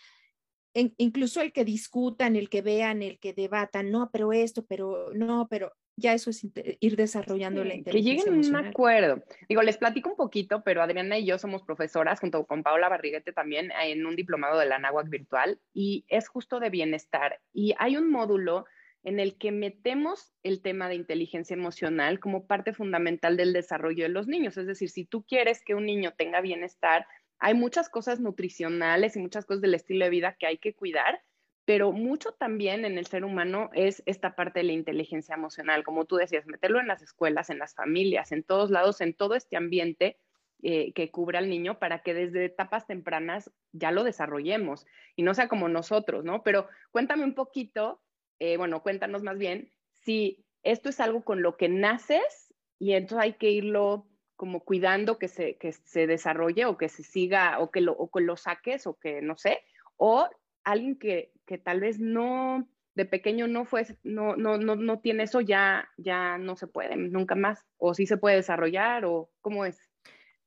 Incluso 0.75 1.41
el 1.41 1.53
que 1.53 1.65
discutan, 1.65 2.37
el 2.37 2.49
que 2.49 2.63
vean, 2.63 3.03
el 3.03 3.19
que 3.19 3.33
debatan, 3.33 3.91
no, 3.91 4.11
pero 4.13 4.33
esto, 4.33 4.65
pero 4.67 5.11
no, 5.13 5.49
pero 5.51 5.73
ya 5.97 6.15
eso 6.15 6.31
es 6.31 6.47
ir 6.81 6.97
desarrollando 6.97 7.65
la 7.65 7.75
inteligencia. 7.75 8.25
Que 8.25 8.31
lleguen 8.31 8.55
a 8.55 8.61
un 8.61 8.67
acuerdo. 8.67 9.23
Digo, 9.49 9.63
les 9.63 9.77
platico 9.77 10.11
un 10.11 10.17
poquito, 10.17 10.63
pero 10.65 10.83
Adriana 10.83 11.19
y 11.19 11.27
yo 11.27 11.39
somos 11.39 11.63
profesoras, 11.63 12.21
junto 12.21 12.47
con 12.47 12.63
Paola 12.63 12.89
Barriguete 12.89 13.33
también, 13.33 13.71
en 13.83 14.07
un 14.07 14.17
diplomado 14.17 14.59
de 14.59 14.67
la 14.67 14.79
NAWAC 14.79 15.09
virtual, 15.09 15.61
y 15.75 16.05
es 16.09 16.29
justo 16.29 16.61
de 16.61 16.71
bienestar. 16.71 17.41
Y 17.53 17.75
hay 17.79 17.97
un 17.97 18.11
módulo 18.11 18.65
en 19.05 19.19
el 19.19 19.37
que 19.37 19.51
metemos 19.51 20.33
el 20.43 20.63
tema 20.63 20.89
de 20.89 20.95
inteligencia 20.95 21.55
emocional 21.55 22.21
como 22.21 22.47
parte 22.47 22.73
fundamental 22.73 23.37
del 23.37 23.53
desarrollo 23.53 24.05
de 24.05 24.11
los 24.11 24.29
niños. 24.29 24.57
Es 24.57 24.67
decir, 24.67 24.91
si 24.91 25.05
tú 25.05 25.25
quieres 25.25 25.63
que 25.65 25.75
un 25.75 25.87
niño 25.87 26.15
tenga 26.17 26.41
bienestar, 26.41 27.07
hay 27.43 27.55
muchas 27.55 27.89
cosas 27.89 28.21
nutricionales 28.21 29.17
y 29.17 29.21
muchas 29.21 29.45
cosas 29.45 29.61
del 29.61 29.75
estilo 29.75 30.05
de 30.05 30.11
vida 30.11 30.37
que 30.39 30.47
hay 30.47 30.59
que 30.59 30.75
cuidar, 30.75 31.21
pero 31.65 31.93
mucho 31.93 32.33
también 32.33 32.85
en 32.85 32.99
el 32.99 33.07
ser 33.07 33.25
humano 33.25 33.71
es 33.75 34.03
esta 34.07 34.35
parte 34.35 34.61
de 34.61 34.65
la 34.65 34.73
inteligencia 34.73 35.35
emocional, 35.35 35.85
como 35.85 36.05
tú 36.05 36.17
decías, 36.17 36.47
meterlo 36.47 36.81
en 36.81 36.89
las 36.89 37.03
escuelas, 37.03 37.51
en 37.51 37.59
las 37.59 37.75
familias, 37.75 38.33
en 38.33 38.43
todos 38.43 38.71
lados, 38.71 39.01
en 39.01 39.15
todo 39.15 39.35
este 39.35 39.57
ambiente 39.57 40.19
eh, 40.63 40.93
que 40.93 41.11
cubre 41.11 41.39
al 41.39 41.51
niño 41.51 41.79
para 41.79 42.03
que 42.03 42.15
desde 42.15 42.45
etapas 42.45 42.87
tempranas 42.87 43.51
ya 43.73 43.91
lo 43.91 44.05
desarrollemos 44.05 44.87
y 45.17 45.23
no 45.23 45.35
sea 45.35 45.49
como 45.49 45.69
nosotros, 45.69 46.25
¿no? 46.25 46.43
Pero 46.43 46.69
cuéntame 46.93 47.25
un 47.25 47.35
poquito 47.35 48.01
eh, 48.45 48.57
bueno, 48.57 48.83
cuéntanos 48.83 49.23
más 49.23 49.39
bien 49.39 49.71
si 49.93 50.45
esto 50.65 50.89
es 50.89 50.99
algo 50.99 51.23
con 51.23 51.43
lo 51.43 51.57
que 51.57 51.69
naces 51.69 52.53
y 52.81 52.95
entonces 52.95 53.23
hay 53.23 53.33
que 53.35 53.53
irlo 53.53 54.09
como 54.43 54.65
cuidando 54.65 55.21
que 55.21 55.29
se, 55.29 55.57
que 55.57 55.71
se 55.71 56.09
desarrolle 56.09 56.65
o 56.65 56.77
que 56.77 56.89
se 56.89 57.05
siga 57.05 57.61
o 57.61 57.71
que 57.71 57.81
lo, 57.81 57.93
o 57.93 58.11
que 58.11 58.25
lo 58.25 58.37
saques 58.37 58.89
o 58.89 58.99
que 58.99 59.23
no 59.23 59.37
sé, 59.37 59.61
o 59.97 60.29
alguien 60.65 60.99
que, 60.99 61.31
que 61.47 61.59
tal 61.59 61.79
vez 61.79 62.01
no, 62.01 62.69
de 62.97 63.05
pequeño 63.05 63.47
no 63.47 63.67
fue, 63.67 63.87
no, 64.03 64.35
no, 64.35 64.59
no, 64.59 64.75
no 64.75 64.99
tiene 64.99 65.23
eso, 65.23 65.41
ya, 65.41 65.89
ya 65.97 66.39
no 66.39 66.57
se 66.57 66.67
puede 66.67 66.97
nunca 66.97 67.37
más, 67.37 67.65
o 67.77 67.95
sí 67.95 68.05
se 68.05 68.17
puede 68.17 68.35
desarrollar, 68.35 69.05
o 69.05 69.31
cómo 69.43 69.65
es. 69.65 69.79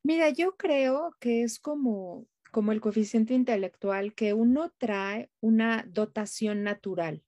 Mira, 0.03 0.27
yo 0.27 0.57
creo 0.57 1.15
que 1.21 1.43
es 1.43 1.57
como, 1.57 2.27
como 2.51 2.73
el 2.73 2.81
coeficiente 2.81 3.33
intelectual, 3.33 4.13
que 4.13 4.33
uno 4.33 4.73
trae 4.77 5.29
una 5.39 5.85
dotación 5.87 6.63
natural. 6.63 7.23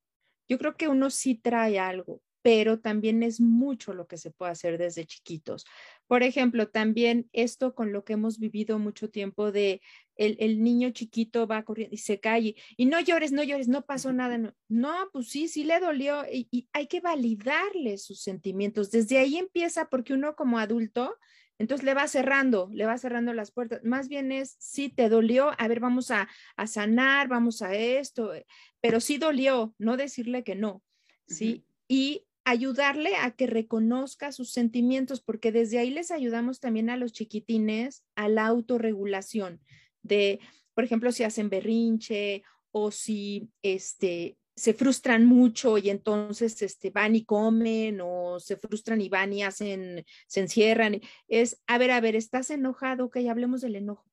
Yo 0.49 0.57
creo 0.57 0.75
que 0.75 0.89
uno 0.89 1.11
sí 1.11 1.35
trae 1.35 1.79
algo, 1.79 2.21
pero 2.47 2.79
también 2.79 3.23
es 3.23 3.41
mucho 3.41 3.93
lo 3.93 4.07
que 4.07 4.15
se 4.15 4.31
puede 4.31 4.53
hacer 4.53 4.77
desde 4.77 5.05
chiquitos. 5.05 5.65
Por 6.07 6.23
ejemplo, 6.23 6.69
también 6.69 7.27
esto 7.33 7.75
con 7.75 7.91
lo 7.91 8.05
que 8.05 8.13
hemos 8.13 8.39
vivido 8.39 8.79
mucho 8.79 9.09
tiempo 9.09 9.51
de 9.51 9.81
el, 10.15 10.63
niño 10.63 10.91
chiquito 10.91 11.45
va 11.45 11.65
corriendo 11.65 11.93
y 11.93 11.97
se 11.97 12.21
cae 12.21 12.55
y 12.77 12.85
no 12.85 13.01
llores, 13.01 13.33
no 13.33 13.43
llores, 13.43 13.67
no 13.67 13.85
pasó 13.85 14.13
nada. 14.13 14.37
No, 14.37 14.55
no 14.69 15.09
pues 15.11 15.27
sí, 15.27 15.49
sí 15.49 15.65
le 15.65 15.81
dolió 15.81 16.23
y, 16.31 16.47
y 16.49 16.69
hay 16.71 16.87
que 16.87 17.01
validarle 17.01 17.97
sus 17.97 18.21
sentimientos. 18.21 18.91
Desde 18.91 19.17
ahí 19.17 19.35
empieza 19.35 19.89
porque 19.89 20.13
uno 20.13 20.37
como 20.37 20.57
adulto 20.57 21.17
entonces 21.59 21.83
le 21.83 21.95
va 21.95 22.07
cerrando, 22.07 22.69
le 22.71 22.85
va 22.85 22.97
cerrando 22.97 23.33
las 23.33 23.51
puertas. 23.51 23.83
Más 23.83 24.07
bien 24.07 24.31
es, 24.31 24.55
sí, 24.57 24.87
te 24.87 25.09
dolió, 25.09 25.51
a 25.57 25.67
ver, 25.67 25.81
vamos 25.81 26.11
a, 26.11 26.29
sanar, 26.65 27.27
vamos 27.27 27.61
a 27.61 27.75
esto, 27.75 28.31
pero 28.79 29.01
sí 29.01 29.17
dolió, 29.17 29.75
no 29.79 29.97
decirle 29.97 30.45
que 30.45 30.55
no, 30.55 30.81
¿sí? 31.25 31.65
Y 31.89 32.26
ayudarle 32.49 33.15
a 33.17 33.31
que 33.31 33.45
reconozca 33.45 34.31
sus 34.31 34.51
sentimientos, 34.51 35.21
porque 35.21 35.51
desde 35.51 35.79
ahí 35.79 35.89
les 35.89 36.11
ayudamos 36.11 36.61
también 36.61 36.89
a 36.89 36.95
los 36.95 37.11
chiquitines 37.11 38.05
a 38.15 38.29
la 38.29 38.47
autorregulación 38.47 39.59
de, 40.01 40.39
por 40.73 40.85
ejemplo, 40.85 41.11
si 41.11 41.23
hacen 41.23 41.49
berrinche 41.49 42.43
o 42.71 42.91
si 42.91 43.49
este, 43.61 44.37
se 44.55 44.73
frustran 44.73 45.25
mucho 45.25 45.77
y 45.77 45.89
entonces 45.89 46.61
este, 46.61 46.89
van 46.89 47.15
y 47.15 47.25
comen 47.25 47.99
o 48.01 48.39
se 48.39 48.55
frustran 48.55 49.01
y 49.01 49.09
van 49.09 49.33
y 49.33 49.43
hacen, 49.43 50.05
se 50.27 50.39
encierran. 50.39 51.01
Es, 51.27 51.61
a 51.67 51.77
ver, 51.77 51.91
a 51.91 51.99
ver, 51.99 52.15
¿estás 52.15 52.49
enojado? 52.49 53.05
Ok, 53.05 53.17
hablemos 53.29 53.59
del 53.59 53.75
enojo, 53.75 54.05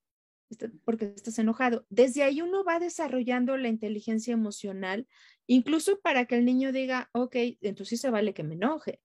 porque 0.85 1.13
estás 1.17 1.39
enojado. 1.39 1.87
Desde 1.89 2.23
ahí 2.23 2.41
uno 2.41 2.65
va 2.65 2.79
desarrollando 2.79 3.57
la 3.57 3.69
inteligencia 3.69 4.33
emocional, 4.33 5.07
incluso 5.47 6.01
para 6.01 6.27
que 6.27 6.37
el 6.37 6.45
niño 6.45 6.73
diga, 6.73 7.11
ok, 7.13 7.37
entonces 7.61 8.01
se 8.01 8.11
vale 8.11 8.35
que 8.35 8.43
me 8.43 8.55
enoje. 8.55 9.01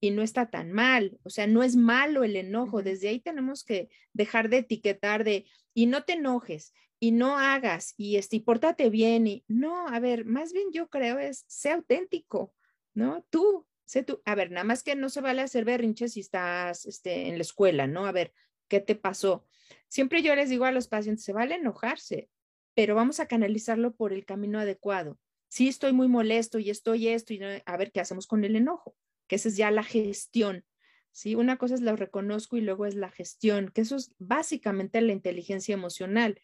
Y 0.00 0.10
no 0.10 0.22
está 0.22 0.50
tan 0.50 0.72
mal, 0.72 1.18
o 1.22 1.30
sea, 1.30 1.46
no 1.46 1.62
es 1.62 1.76
malo 1.76 2.24
el 2.24 2.34
enojo. 2.34 2.82
Desde 2.82 3.08
ahí 3.08 3.20
tenemos 3.20 3.62
que 3.62 3.88
dejar 4.12 4.48
de 4.48 4.58
etiquetar 4.58 5.22
de, 5.22 5.46
y 5.74 5.86
no 5.86 6.02
te 6.02 6.14
enojes, 6.14 6.72
y 7.02 7.10
no 7.10 7.36
hagas 7.36 7.94
y, 7.96 8.14
este, 8.14 8.36
y 8.36 8.40
pórtate 8.40 8.88
bien 8.88 9.26
y 9.26 9.44
no, 9.48 9.88
a 9.88 9.98
ver, 9.98 10.24
más 10.24 10.52
bien 10.52 10.68
yo 10.70 10.88
creo 10.88 11.18
es, 11.18 11.44
sé 11.48 11.72
auténtico, 11.72 12.54
¿no? 12.94 13.26
Tú, 13.28 13.66
sé 13.84 14.04
tú, 14.04 14.22
a 14.24 14.36
ver, 14.36 14.52
nada 14.52 14.62
más 14.62 14.84
que 14.84 14.94
no 14.94 15.08
se 15.08 15.20
vale 15.20 15.42
hacer 15.42 15.64
berrinches 15.64 16.12
si 16.12 16.20
estás 16.20 16.86
este, 16.86 17.26
en 17.26 17.38
la 17.38 17.42
escuela, 17.42 17.88
¿no? 17.88 18.06
A 18.06 18.12
ver, 18.12 18.32
¿qué 18.72 18.80
te 18.80 18.94
pasó? 18.94 19.44
Siempre 19.88 20.22
yo 20.22 20.34
les 20.34 20.48
digo 20.48 20.64
a 20.64 20.72
los 20.72 20.88
pacientes, 20.88 21.26
se 21.26 21.34
vale 21.34 21.56
enojarse, 21.56 22.30
pero 22.74 22.94
vamos 22.94 23.20
a 23.20 23.26
canalizarlo 23.26 23.94
por 23.94 24.14
el 24.14 24.24
camino 24.24 24.58
adecuado. 24.58 25.18
Sí, 25.48 25.68
estoy 25.68 25.92
muy 25.92 26.08
molesto 26.08 26.58
y 26.58 26.70
estoy 26.70 27.08
esto 27.08 27.34
y 27.34 27.40
a 27.42 27.76
ver 27.76 27.92
qué 27.92 28.00
hacemos 28.00 28.26
con 28.26 28.44
el 28.44 28.56
enojo, 28.56 28.96
que 29.26 29.36
esa 29.36 29.50
es 29.50 29.58
ya 29.58 29.70
la 29.70 29.82
gestión. 29.82 30.64
Sí, 31.10 31.34
una 31.34 31.58
cosa 31.58 31.74
es 31.74 31.82
lo 31.82 31.94
reconozco 31.96 32.56
y 32.56 32.62
luego 32.62 32.86
es 32.86 32.94
la 32.94 33.10
gestión, 33.10 33.70
que 33.74 33.82
eso 33.82 33.96
es 33.96 34.14
básicamente 34.18 35.02
la 35.02 35.12
inteligencia 35.12 35.74
emocional 35.74 36.40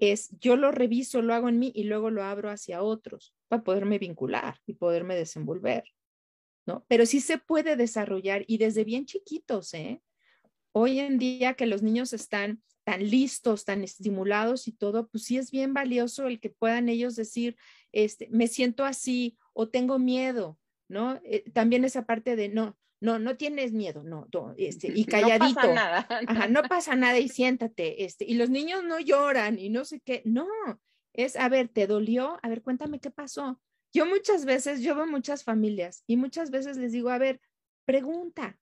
es 0.00 0.30
yo 0.40 0.56
lo 0.56 0.72
reviso, 0.72 1.22
lo 1.22 1.34
hago 1.34 1.48
en 1.48 1.60
mí 1.60 1.70
y 1.76 1.84
luego 1.84 2.10
lo 2.10 2.24
abro 2.24 2.50
hacia 2.50 2.82
otros 2.82 3.36
para 3.46 3.62
poderme 3.62 4.00
vincular 4.00 4.56
y 4.66 4.74
poderme 4.74 5.14
desenvolver, 5.14 5.84
¿no? 6.66 6.84
Pero 6.88 7.06
sí 7.06 7.20
se 7.20 7.38
puede 7.38 7.76
desarrollar 7.76 8.42
y 8.48 8.58
desde 8.58 8.82
bien 8.82 9.06
chiquitos, 9.06 9.74
¿eh? 9.74 10.02
Hoy 10.80 11.00
en 11.00 11.18
día 11.18 11.54
que 11.54 11.66
los 11.66 11.82
niños 11.82 12.12
están 12.12 12.62
tan 12.84 13.10
listos, 13.10 13.64
tan 13.64 13.82
estimulados 13.82 14.68
y 14.68 14.72
todo, 14.72 15.08
pues 15.08 15.24
sí 15.24 15.36
es 15.36 15.50
bien 15.50 15.74
valioso 15.74 16.28
el 16.28 16.38
que 16.38 16.50
puedan 16.50 16.88
ellos 16.88 17.16
decir, 17.16 17.56
este, 17.90 18.28
me 18.30 18.46
siento 18.46 18.84
así 18.84 19.36
o 19.54 19.68
tengo 19.68 19.98
miedo, 19.98 20.56
¿no? 20.88 21.20
Eh, 21.24 21.50
también 21.52 21.84
esa 21.84 22.06
parte 22.06 22.36
de, 22.36 22.48
no, 22.48 22.78
no, 23.00 23.18
no 23.18 23.36
tienes 23.36 23.72
miedo, 23.72 24.04
no, 24.04 24.28
este, 24.56 24.92
y 24.94 25.04
calladito. 25.04 25.60
No 25.66 25.74
pasa 25.74 25.74
nada. 25.74 26.06
Ajá, 26.28 26.46
no 26.46 26.62
pasa 26.62 26.94
nada 26.94 27.18
y 27.18 27.28
siéntate, 27.28 28.04
este, 28.04 28.24
y 28.24 28.34
los 28.34 28.48
niños 28.48 28.84
no 28.84 29.00
lloran 29.00 29.58
y 29.58 29.70
no 29.70 29.84
sé 29.84 29.98
qué, 29.98 30.22
no, 30.24 30.46
es, 31.12 31.34
a 31.34 31.48
ver, 31.48 31.66
¿te 31.66 31.88
dolió? 31.88 32.38
A 32.40 32.48
ver, 32.48 32.62
cuéntame 32.62 33.00
qué 33.00 33.10
pasó. 33.10 33.60
Yo 33.92 34.06
muchas 34.06 34.44
veces, 34.44 34.80
yo 34.80 34.94
veo 34.94 35.08
muchas 35.08 35.42
familias 35.42 36.04
y 36.06 36.16
muchas 36.16 36.52
veces 36.52 36.76
les 36.76 36.92
digo, 36.92 37.10
a 37.10 37.18
ver, 37.18 37.40
pregunta, 37.84 38.60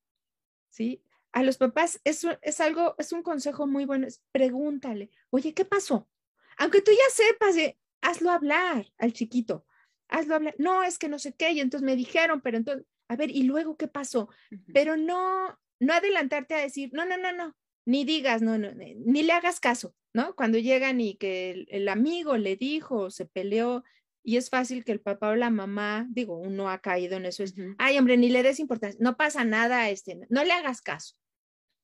¿sí? 0.70 1.02
A 1.36 1.42
los 1.42 1.58
papás 1.58 2.00
es, 2.04 2.26
es 2.40 2.60
algo, 2.62 2.94
es 2.96 3.12
un 3.12 3.22
consejo 3.22 3.66
muy 3.66 3.84
bueno, 3.84 4.06
es 4.06 4.22
pregúntale, 4.32 5.10
oye, 5.28 5.52
¿qué 5.52 5.66
pasó? 5.66 6.08
Aunque 6.56 6.80
tú 6.80 6.92
ya 6.92 7.10
sepas, 7.12 7.56
hazlo 8.00 8.30
hablar 8.30 8.90
al 8.96 9.12
chiquito, 9.12 9.66
hazlo 10.08 10.36
hablar, 10.36 10.54
no, 10.56 10.82
es 10.82 10.98
que 10.98 11.10
no 11.10 11.18
sé 11.18 11.34
qué, 11.34 11.52
y 11.52 11.60
entonces 11.60 11.84
me 11.84 11.94
dijeron, 11.94 12.40
pero 12.40 12.56
entonces, 12.56 12.86
a 13.08 13.16
ver, 13.16 13.30
¿y 13.30 13.42
luego 13.42 13.76
qué 13.76 13.86
pasó? 13.86 14.30
Pero 14.72 14.96
no, 14.96 15.58
no 15.78 15.92
adelantarte 15.92 16.54
a 16.54 16.60
decir, 16.60 16.88
no, 16.94 17.04
no, 17.04 17.18
no, 17.18 17.34
no, 17.34 17.54
ni 17.84 18.06
digas, 18.06 18.40
no, 18.40 18.56
no, 18.56 18.70
ni 18.72 19.22
le 19.22 19.32
hagas 19.34 19.60
caso, 19.60 19.94
¿no? 20.14 20.34
Cuando 20.36 20.56
llegan 20.56 21.02
y 21.02 21.16
que 21.16 21.66
el, 21.68 21.88
amigo 21.90 22.38
le 22.38 22.56
dijo, 22.56 23.10
se 23.10 23.26
peleó, 23.26 23.84
y 24.22 24.38
es 24.38 24.48
fácil 24.48 24.86
que 24.86 24.92
el 24.92 25.02
papá 25.02 25.28
o 25.28 25.36
la 25.36 25.50
mamá, 25.50 26.06
digo, 26.08 26.38
uno 26.38 26.70
ha 26.70 26.78
caído 26.78 27.18
en 27.18 27.26
eso, 27.26 27.42
es, 27.42 27.54
ay, 27.76 27.98
hombre, 27.98 28.16
ni 28.16 28.30
le 28.30 28.42
des 28.42 28.58
importancia, 28.58 28.98
no 29.02 29.18
pasa 29.18 29.44
nada, 29.44 29.90
este, 29.90 30.18
no 30.30 30.42
le 30.42 30.52
hagas 30.52 30.80
caso. 30.80 31.14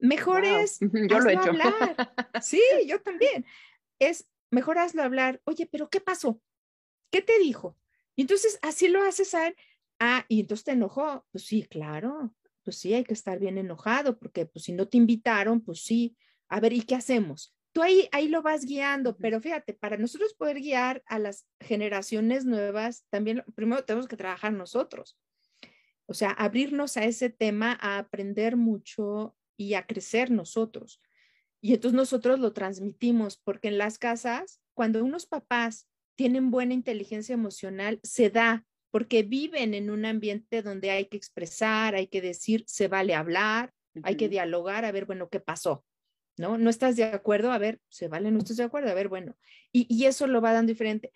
Mejor 0.02 0.44
es 0.44 0.78
yo 0.80 1.20
lo 1.20 1.30
he 1.30 1.34
hecho. 1.34 1.50
hablar. 1.50 1.72
Sí, 2.42 2.60
yo 2.86 3.00
también. 3.00 3.46
Es 3.98 4.28
mejor 4.50 4.78
hazlo 4.78 5.02
hablar. 5.02 5.40
Oye, 5.44 5.66
pero 5.70 5.88
¿qué 5.88 6.00
pasó? 6.00 6.42
¿Qué 7.10 7.22
te 7.22 7.38
dijo? 7.38 7.78
Y 8.16 8.22
entonces 8.22 8.58
así 8.62 8.88
lo 8.88 9.02
haces 9.02 9.32
a 9.34 9.46
él. 9.46 9.56
Ah, 10.00 10.24
y 10.28 10.40
entonces 10.40 10.64
te 10.64 10.72
enojó. 10.72 11.24
Pues 11.30 11.44
sí, 11.46 11.62
claro. 11.62 12.34
Pues 12.64 12.76
sí, 12.78 12.92
hay 12.92 13.04
que 13.04 13.14
estar 13.14 13.38
bien 13.38 13.58
enojado 13.58 14.18
porque 14.18 14.44
pues 14.46 14.64
si 14.64 14.72
no 14.72 14.88
te 14.88 14.96
invitaron, 14.96 15.60
pues 15.60 15.84
sí. 15.84 16.16
A 16.48 16.58
ver, 16.58 16.72
¿y 16.72 16.82
qué 16.82 16.96
hacemos? 16.96 17.54
Tú 17.72 17.80
ahí, 17.80 18.08
ahí 18.12 18.28
lo 18.28 18.42
vas 18.42 18.64
guiando, 18.66 19.16
pero 19.16 19.40
fíjate, 19.40 19.72
para 19.72 19.96
nosotros 19.96 20.34
poder 20.34 20.60
guiar 20.60 21.02
a 21.06 21.18
las 21.18 21.46
generaciones 21.60 22.44
nuevas, 22.44 23.06
también 23.08 23.44
primero 23.54 23.84
tenemos 23.84 24.08
que 24.08 24.16
trabajar 24.16 24.52
nosotros. 24.52 25.16
O 26.06 26.12
sea, 26.12 26.30
abrirnos 26.32 26.96
a 26.98 27.04
ese 27.04 27.30
tema, 27.30 27.78
a 27.80 27.98
aprender 27.98 28.56
mucho 28.56 29.34
y 29.62 29.74
a 29.74 29.86
crecer 29.86 30.30
nosotros. 30.30 31.00
Y 31.60 31.74
entonces 31.74 31.96
nosotros 31.96 32.40
lo 32.40 32.52
transmitimos, 32.52 33.36
porque 33.36 33.68
en 33.68 33.78
las 33.78 33.98
casas, 33.98 34.60
cuando 34.74 35.02
unos 35.02 35.26
papás 35.26 35.88
tienen 36.16 36.50
buena 36.50 36.74
inteligencia 36.74 37.34
emocional, 37.34 38.00
se 38.02 38.30
da 38.30 38.66
porque 38.90 39.22
viven 39.22 39.72
en 39.72 39.90
un 39.90 40.04
ambiente 40.04 40.60
donde 40.60 40.90
hay 40.90 41.06
que 41.06 41.16
expresar, 41.16 41.94
hay 41.94 42.08
que 42.08 42.20
decir, 42.20 42.64
se 42.66 42.88
vale 42.88 43.14
hablar, 43.14 43.72
hay 44.02 44.16
que 44.16 44.28
dialogar, 44.28 44.84
a 44.84 44.92
ver, 44.92 45.06
bueno, 45.06 45.30
¿qué 45.30 45.40
pasó? 45.40 45.84
¿No? 46.36 46.58
¿No 46.58 46.68
estás 46.68 46.96
de 46.96 47.04
acuerdo? 47.04 47.52
A 47.52 47.58
ver, 47.58 47.80
se 47.88 48.08
vale, 48.08 48.30
no 48.30 48.38
estás 48.38 48.58
de 48.58 48.64
acuerdo, 48.64 48.90
a 48.90 48.94
ver, 48.94 49.08
bueno. 49.08 49.34
Y, 49.72 49.86
y 49.88 50.06
eso 50.06 50.26
lo 50.26 50.40
va 50.42 50.52
dando 50.52 50.70
diferente. 50.70 51.10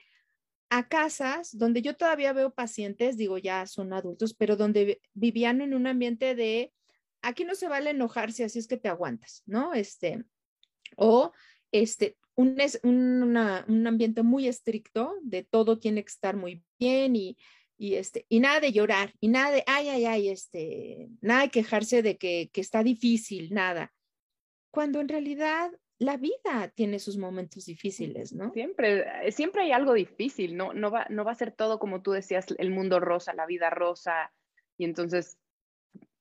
A 0.71 0.89
casas 0.89 1.57
donde 1.57 1.83
yo 1.83 1.97
todavía 1.97 2.33
veo 2.33 2.55
pacientes, 2.55 3.17
digo, 3.17 3.37
ya 3.37 3.67
son 3.67 3.93
adultos, 3.93 4.33
pero 4.35 4.57
donde 4.57 5.01
vivían 5.13 5.61
en 5.61 5.75
un 5.75 5.87
ambiente 5.87 6.35
de, 6.35 6.73
aquí 7.29 7.45
no 7.45 7.55
se 7.55 7.69
vale 7.69 7.91
enojarse, 7.91 8.45
así 8.45 8.59
es 8.59 8.67
que 8.67 8.77
te 8.77 8.89
aguantas, 8.89 9.43
¿no? 9.47 9.75
Este, 9.75 10.25
o 10.97 11.33
este, 11.73 12.17
un, 12.35 12.57
un, 12.83 13.37
un 13.69 13.87
ambiente 13.87 14.23
muy 14.23 14.49
estricto, 14.49 15.15
de 15.23 15.43
todo 15.43 15.79
tiene 15.79 16.03
que 16.05 16.11
estar 16.11 16.37
muy 16.37 16.65
bien 16.79 17.17
y 17.17 17.37
y 17.79 17.97
este, 17.97 18.27
y 18.29 18.41
nada 18.41 18.61
de 18.61 18.73
llorar, 18.73 19.13
y 19.21 19.29
nada 19.29 19.51
de, 19.51 19.63
ay, 19.67 19.89
ay, 19.89 20.05
ay, 20.07 20.29
este, 20.31 21.09
nada 21.21 21.43
de 21.43 21.51
quejarse 21.51 22.03
de 22.03 22.17
que, 22.17 22.51
que 22.53 22.61
está 22.61 22.83
difícil, 22.83 23.53
nada. 23.53 23.93
Cuando 24.71 25.01
en 25.01 25.09
realidad 25.09 25.71
la 25.99 26.17
vida 26.17 26.73
tiene 26.75 26.99
sus 26.99 27.19
momentos 27.19 27.67
difíciles, 27.67 28.33
¿no? 28.33 28.53
Siempre, 28.53 29.05
eh, 29.27 29.33
siempre 29.33 29.63
hay 29.63 29.73
algo 29.73 29.93
difícil, 29.93 30.57
¿no? 30.57 30.73
No 30.73 30.91
va, 30.91 31.07
no 31.11 31.25
va 31.25 31.33
a 31.33 31.37
ser 31.37 31.53
todo 31.53 31.79
como 31.79 32.03
tú 32.03 32.13
decías, 32.13 32.47
el 32.59 32.71
mundo 32.71 32.99
rosa, 33.01 33.35
la 33.35 33.47
vida 33.47 33.71
rosa, 33.71 34.33
y 34.79 34.85
entonces, 34.85 35.39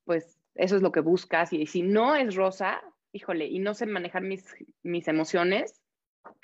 pues 0.04 0.38
eso 0.56 0.76
es 0.76 0.82
lo 0.82 0.91
que 0.91 1.02
buscas, 1.02 1.54
y 1.54 1.65
si 1.68 1.82
no 1.82 2.15
es 2.15 2.36
rosa, 2.36 2.82
híjole, 3.12 3.46
y 3.46 3.60
no 3.60 3.74
sé 3.74 3.86
manejar 3.86 4.24
mis, 4.24 4.46
mis 4.84 5.08
emociones, 5.08 5.82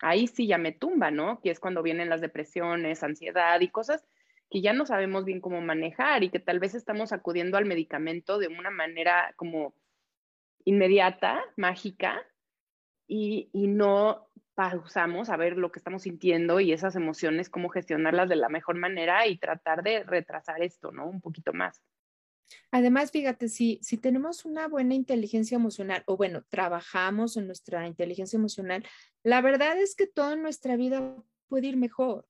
ahí 0.02 0.28
sí 0.28 0.47
ya 0.47 0.58
me 0.58 0.71
tumba, 0.71 1.12
¿no? 1.12 1.41
Que 1.41 1.52
es 1.52 1.60
cuando 1.60 1.82
vienen 1.82 2.10
las 2.10 2.21
depresiones, 2.21 3.04
ansiedad 3.04 3.60
y 3.62 3.69
cosas 3.69 4.06
que 4.50 4.62
ya 4.62 4.74
no 4.74 4.86
sabemos 4.86 5.24
bien 5.24 5.39
cómo 5.39 5.62
manejar 5.62 6.24
y 6.24 6.30
que 6.30 6.39
tal 6.39 6.60
vez 6.60 6.76
estamos 6.76 7.13
acudiendo 7.13 7.58
al 7.58 7.65
medicamento 7.65 8.38
de 8.38 8.50
una 8.50 8.69
manera 8.69 9.34
como 9.38 9.74
inmediata, 10.65 11.41
mágica, 11.56 12.21
y, 13.08 13.50
no 13.54 14.30
pausamos 14.56 15.30
a 15.30 15.38
ver 15.38 15.58
lo 15.58 15.71
que 15.71 15.80
estamos 15.80 16.04
sintiendo 16.04 16.60
y 16.60 16.71
esas 16.71 16.95
emociones, 16.95 17.50
cómo 17.50 17.67
gestionarlas 17.67 18.30
de 18.30 18.38
la 18.38 18.47
mejor 18.47 18.76
manera 18.76 19.28
y 19.28 19.38
tratar 19.38 19.84
de 19.84 20.04
retrasar 20.04 20.62
esto, 20.62 20.91
¿no? 20.91 21.08
Un 21.08 21.19
poquito 21.19 21.52
más. 21.52 21.82
Además, 22.72 23.12
fíjate, 23.12 23.50
si, 23.50 23.80
si 23.82 23.98
tenemos 23.98 24.46
una 24.46 24.68
buena 24.68 24.96
inteligencia 24.96 25.56
emocional 25.56 26.04
o 26.08 26.18
bueno, 26.18 26.44
trabajamos 26.50 27.38
en 27.38 27.48
nuestra 27.48 27.88
inteligencia 27.88 28.38
emocional, 28.38 28.86
la 29.24 29.42
verdad 29.42 29.78
es 29.78 29.96
que 29.96 30.08
toda 30.08 30.36
nuestra 30.36 30.76
vida 30.76 31.16
puede 31.48 31.68
ir 31.68 31.78
mejor 31.78 32.28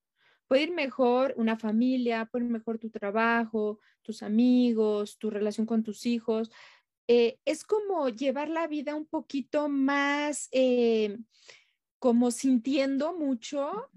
puede 0.52 0.64
ir 0.64 0.74
mejor 0.74 1.34
una 1.38 1.56
familia, 1.56 2.26
puede 2.26 2.44
ir 2.44 2.52
mejor 2.52 2.78
tu 2.78 2.90
trabajo, 2.90 3.80
tus 4.02 4.22
amigos, 4.22 5.18
tu 5.18 5.30
relación 5.30 5.66
con 5.66 5.82
tus 5.82 6.06
hijos. 6.06 6.52
Eh, 7.08 7.40
es 7.46 7.64
como 7.64 8.10
llevar 8.10 8.50
la 8.50 8.68
vida 8.68 8.94
un 8.94 9.06
poquito 9.06 9.70
más 9.70 10.50
eh, 10.52 11.18
como 12.00 12.32
sintiendo 12.32 13.18
mucho, 13.18 13.90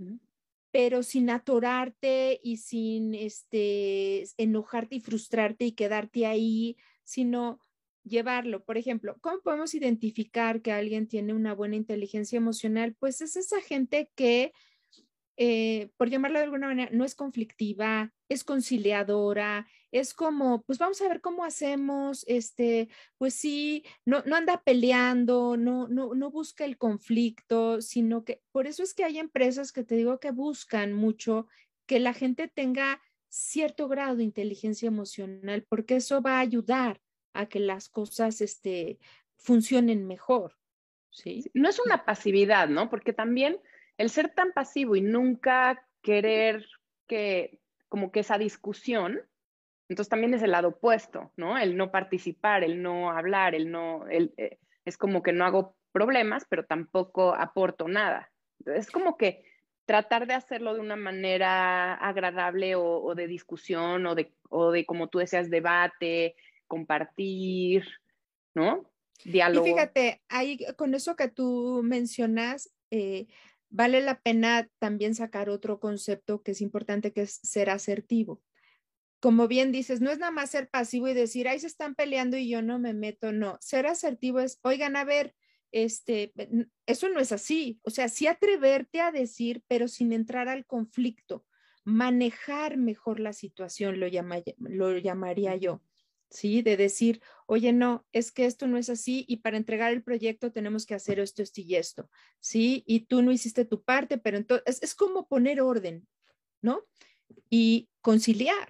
pero 0.75 1.05
sin 1.05 1.31
atorarte 1.31 2.41
y 2.43 2.57
sin 2.57 3.15
este, 3.15 4.25
enojarte 4.39 4.97
y 4.97 5.01
frustrarte 5.01 5.67
y 5.67 5.71
quedarte 5.71 6.27
ahí, 6.27 6.77
sino 7.05 7.61
llevarlo. 8.03 8.65
Por 8.65 8.77
ejemplo, 8.77 9.17
¿cómo 9.21 9.39
podemos 9.39 9.73
identificar 9.77 10.63
que 10.63 10.73
alguien 10.73 11.07
tiene 11.07 11.33
una 11.33 11.55
buena 11.55 11.77
inteligencia 11.77 12.39
emocional? 12.39 12.97
Pues 12.99 13.21
es 13.21 13.37
esa 13.37 13.61
gente 13.61 14.11
que 14.17 14.51
eh, 15.37 15.91
por 15.97 16.11
llamarlo 16.11 16.41
de 16.41 16.45
alguna 16.47 16.67
manera, 16.67 16.91
no 16.93 17.05
es 17.05 17.15
conflictiva, 17.15 18.13
es 18.29 18.43
conciliadora, 18.43 19.69
es 19.95 20.13
como, 20.13 20.63
pues 20.63 20.81
vamos 20.81 21.01
a 21.01 21.09
ver 21.09 21.21
cómo 21.21 21.45
hacemos, 21.45 22.25
este, 22.27 22.89
pues 23.17 23.33
sí, 23.35 23.85
no, 24.05 24.25
no 24.27 24.35
anda 24.35 24.61
peleando, 24.61 25.57
no, 25.57 25.87
no, 25.87 26.17
no 26.17 26.31
busca 26.33 26.65
el 26.65 26.77
conflicto, 26.79 27.81
sino 27.81 28.25
que 28.25 28.43
por 28.51 28.67
eso 28.67 28.83
es 28.83 28.93
que 28.93 29.05
hay 29.05 29.21
empresas 29.21 29.71
que 29.71 29.85
te 29.85 29.95
digo 29.95 30.19
que 30.19 30.33
buscan 30.33 30.93
mucho 30.95 31.47
que 31.87 32.01
la 32.01 32.13
gente 32.13 32.49
tenga 32.49 33.01
cierto 33.29 33.87
grado 33.87 34.17
de 34.17 34.25
inteligencia 34.25 34.89
emocional, 34.89 35.65
porque 35.69 35.95
eso 35.95 36.21
va 36.21 36.39
a 36.39 36.41
ayudar 36.41 37.01
a 37.33 37.47
que 37.47 37.61
las 37.61 37.89
cosas 37.89 38.41
este, 38.41 38.99
funcionen 39.37 40.09
mejor. 40.09 40.57
¿sí? 41.11 41.49
No 41.55 41.69
es 41.69 41.79
una 41.79 42.05
pasividad, 42.05 42.69
¿no? 42.69 42.91
Porque 42.91 43.13
también 43.13 43.61
el 43.97 44.11
ser 44.11 44.35
tan 44.35 44.53
pasivo 44.55 44.97
y 44.97 45.03
nunca 45.03 45.87
querer 46.03 46.67
que, 47.07 47.61
como 47.89 48.11
que 48.11 48.21
esa 48.21 48.39
discusión, 48.39 49.21
entonces 49.89 50.09
también 50.09 50.35
es 50.35 50.43
el 50.43 50.53
lado 50.53 50.69
opuesto, 50.69 51.33
¿no? 51.37 51.59
El 51.59 51.77
no 51.77 51.91
participar, 51.91 52.65
el 52.65 52.83
no 52.83 53.11
hablar, 53.11 53.55
el 53.55 53.71
no, 53.71 54.07
el, 54.09 54.33
eh, 54.37 54.59
es 54.85 54.97
como 54.97 55.23
que 55.23 55.33
no 55.33 55.45
hago 55.45 55.77
problemas, 55.93 56.47
pero 56.49 56.65
tampoco 56.65 57.35
aporto 57.35 57.89
nada. 57.89 58.33
Es 58.67 58.91
como 58.91 59.17
que 59.17 59.45
tratar 59.85 60.27
de 60.27 60.35
hacerlo 60.35 60.75
de 60.75 60.81
una 60.81 60.97
manera 60.97 61.95
agradable 61.95 62.75
o, 62.77 63.15
de 63.15 63.27
discusión 63.27 64.07
o 64.07 64.15
de, 64.15 64.33
o 64.49 64.71
de, 64.71 64.87
como 64.87 65.09
tú 65.09 65.19
decías, 65.19 65.51
debate, 65.51 66.35
compartir, 66.67 67.85
¿no? 68.55 68.91
Diálogo. 69.25 69.67
Y 69.67 69.71
fíjate, 69.71 70.23
ahí 70.29 70.59
con 70.77 70.95
eso 70.95 71.17
que 71.17 71.29
tú 71.29 71.83
mencionas, 71.85 72.73
eh, 72.91 73.27
vale 73.69 74.01
la 74.01 74.19
pena 74.19 74.69
también 74.79 75.15
sacar 75.15 75.51
otro 75.51 75.79
concepto 75.79 76.43
que 76.43 76.53
es 76.53 76.61
importante, 76.61 77.13
que 77.13 77.23
es 77.23 77.41
ser 77.43 77.69
asertivo. 77.69 78.41
Como 79.25 79.49
bien 79.49 79.73
dices, 79.73 80.03
no 80.03 80.11
es 80.11 80.19
nada 80.19 80.31
más 80.31 80.51
ser 80.51 80.69
pasivo 80.69 81.09
y 81.09 81.15
decir, 81.15 81.49
ahí 81.49 81.59
se 81.59 81.67
están 81.67 81.95
peleando 81.95 82.37
y 82.37 82.47
yo 82.47 82.61
no 82.61 82.79
me 82.79 82.93
meto, 82.93 83.33
no. 83.33 83.57
Ser 83.63 83.87
asertivo 83.87 84.39
es, 84.41 84.59
oigan, 84.61 84.97
a 84.97 85.05
ver, 85.05 85.35
este, 85.73 86.35
eso 86.85 87.09
no 87.09 87.21
es 87.21 87.33
así. 87.33 87.81
O 87.85 87.89
sea, 87.89 88.11
sí 88.11 88.27
atreverte 88.27 89.01
a 89.01 89.13
decir, 89.13 89.63
pero 89.67 89.89
sin 89.89 90.13
entrar 90.13 90.51
al 90.51 90.67
conflicto, 90.67 91.47
manejar 91.85 92.77
mejor 92.77 93.19
la 93.19 93.33
situación, 93.33 93.99
lo, 93.99 94.09
lo 94.59 94.99
llamaría 94.99 95.57
yo. 95.57 95.81
¿sí? 96.29 96.61
De 96.61 96.77
decir, 96.77 97.23
oye, 97.47 97.73
no, 97.73 98.05
es 98.13 98.31
que 98.31 98.45
esto 98.45 98.67
no 98.67 98.77
es 98.77 98.91
así 98.91 99.25
y 99.27 99.39
para 99.39 99.57
entregar 99.57 99.91
el 99.95 100.03
proyecto 100.03 100.53
tenemos 100.53 100.85
que 100.85 100.95
hacer 100.95 101.19
esto, 101.19 101.43
esto 101.43 101.63
y 101.63 101.77
esto, 101.77 102.11
¿sí? 102.41 102.85
Y 102.87 103.07
tú 103.07 103.23
no 103.23 103.33
hiciste 103.33 103.65
tu 103.65 103.83
parte, 103.85 104.19
pero 104.19 104.37
entonces 104.37 104.83
es, 104.83 104.95
como 104.95 105.29
poner 105.29 105.63
orden, 105.63 106.07
¿no? 106.61 106.83
Y 107.49 107.89
conciliar, 108.03 108.69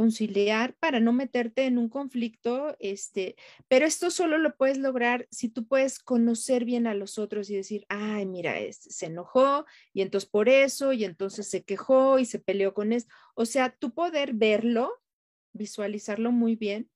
conciliar 0.00 0.74
para 0.76 0.98
no 0.98 1.12
meterte 1.12 1.66
en 1.66 1.76
un 1.76 1.90
conflicto, 1.90 2.74
este, 2.78 3.36
pero 3.68 3.84
esto 3.84 4.10
solo 4.10 4.38
lo 4.38 4.56
puedes 4.56 4.78
lograr 4.78 5.28
si 5.30 5.50
tú 5.50 5.66
puedes 5.66 5.98
conocer 5.98 6.64
bien 6.64 6.86
a 6.86 6.94
los 6.94 7.18
otros 7.18 7.50
y 7.50 7.56
decir, 7.56 7.84
ay, 7.90 8.24
mira, 8.24 8.58
este 8.58 8.90
se 8.92 9.06
enojó 9.06 9.66
y 9.92 10.00
entonces 10.00 10.30
por 10.30 10.48
eso, 10.48 10.94
y 10.94 11.04
entonces 11.04 11.50
se 11.50 11.64
quejó 11.64 12.18
y 12.18 12.24
se 12.24 12.38
peleó 12.38 12.72
con 12.72 12.94
eso. 12.94 13.08
O 13.34 13.44
sea, 13.44 13.76
tú 13.78 13.92
poder 13.92 14.32
verlo, 14.32 14.90
visualizarlo 15.52 16.32
muy 16.32 16.56
bien 16.56 16.88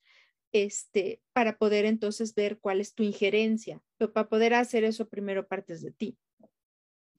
este, 0.52 1.20
para 1.34 1.58
poder 1.58 1.84
entonces 1.84 2.34
ver 2.34 2.58
cuál 2.58 2.80
es 2.80 2.94
tu 2.94 3.02
injerencia. 3.02 3.82
Pero 3.98 4.14
para 4.14 4.30
poder 4.30 4.54
hacer 4.54 4.82
eso, 4.82 5.10
primero 5.10 5.46
partes 5.46 5.82
de 5.82 5.90
ti. 5.90 6.16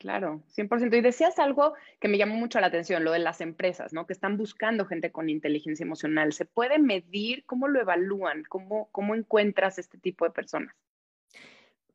Claro, 0.06 0.44
100%. 0.56 0.96
Y 0.96 1.02
decías 1.02 1.40
algo 1.40 1.74
que 2.00 2.08
me 2.08 2.20
llamó 2.20 2.36
mucho 2.36 2.60
la 2.60 2.68
atención, 2.68 3.04
lo 3.04 3.12
de 3.12 3.18
las 3.18 3.42
empresas, 3.42 3.92
¿no? 3.92 4.06
Que 4.06 4.14
están 4.14 4.38
buscando 4.38 4.86
gente 4.86 5.12
con 5.12 5.30
inteligencia 5.30 5.84
emocional. 5.84 6.32
¿Se 6.32 6.46
puede 6.46 6.78
medir? 6.78 7.44
¿Cómo 7.48 7.68
lo 7.68 7.82
evalúan? 7.82 8.44
¿Cómo, 8.48 8.88
cómo 8.92 9.16
encuentras 9.16 9.80
este 9.80 9.98
tipo 9.98 10.24
de 10.24 10.30
personas? 10.30 10.76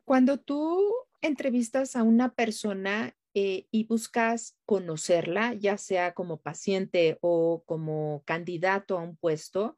Cuando 0.05 0.41
tú 0.41 0.93
entrevistas 1.21 1.95
a 1.95 2.03
una 2.03 2.35
persona 2.35 3.15
eh, 3.35 3.67
y 3.71 3.85
buscas 3.85 4.57
conocerla, 4.67 5.55
ya 5.55 5.79
sea 5.79 6.13
como 6.13 6.39
paciente 6.39 7.17
o 7.21 7.63
como 7.65 8.25
candidato 8.25 8.99
a 8.99 9.03
un 9.03 9.15
puesto, 9.15 9.77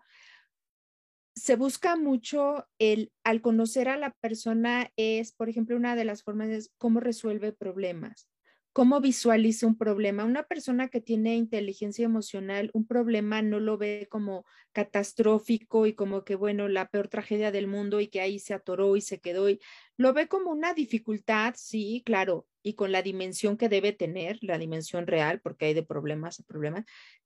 se 1.42 1.56
busca 1.56 1.96
mucho 1.96 2.68
el, 2.78 3.10
al 3.24 3.40
conocer 3.40 3.88
a 3.88 3.96
la 3.96 4.12
persona 4.20 4.92
es, 4.94 5.32
por 5.32 5.48
ejemplo, 5.48 5.76
una 5.76 5.96
de 5.96 6.04
las 6.04 6.22
formas 6.22 6.50
es 6.50 6.70
cómo 6.78 7.00
resuelve 7.00 7.50
problemas, 7.50 8.28
cómo 8.72 9.00
visualiza 9.00 9.66
un 9.66 9.76
problema. 9.76 10.24
Una 10.24 10.44
persona 10.44 10.86
que 10.86 11.00
tiene 11.00 11.34
inteligencia 11.34 12.04
emocional, 12.04 12.70
un 12.74 12.86
problema 12.86 13.42
no 13.42 13.58
lo 13.58 13.76
ve 13.76 14.06
como 14.08 14.46
catastrófico 14.70 15.88
y 15.88 15.94
como 15.94 16.24
que, 16.24 16.36
bueno, 16.36 16.68
la 16.68 16.86
peor 16.86 17.08
tragedia 17.08 17.50
del 17.50 17.66
mundo 17.66 18.00
y 18.00 18.06
que 18.06 18.20
ahí 18.20 18.38
se 18.38 18.54
atoró 18.54 18.94
y 18.94 19.00
se 19.00 19.18
quedó. 19.18 19.50
Y 19.50 19.58
lo 19.96 20.12
ve 20.12 20.28
como 20.28 20.52
una 20.52 20.74
dificultad, 20.74 21.54
sí, 21.56 22.04
claro, 22.06 22.46
y 22.62 22.74
con 22.74 22.92
la 22.92 23.02
dimensión 23.02 23.56
que 23.56 23.68
debe 23.68 23.90
tener, 23.92 24.38
la 24.42 24.58
dimensión 24.58 25.08
real, 25.08 25.40
porque 25.40 25.64
hay 25.64 25.74
de 25.74 25.82
problemas 25.82 26.38
a 26.38 26.44
problemas, 26.44 26.84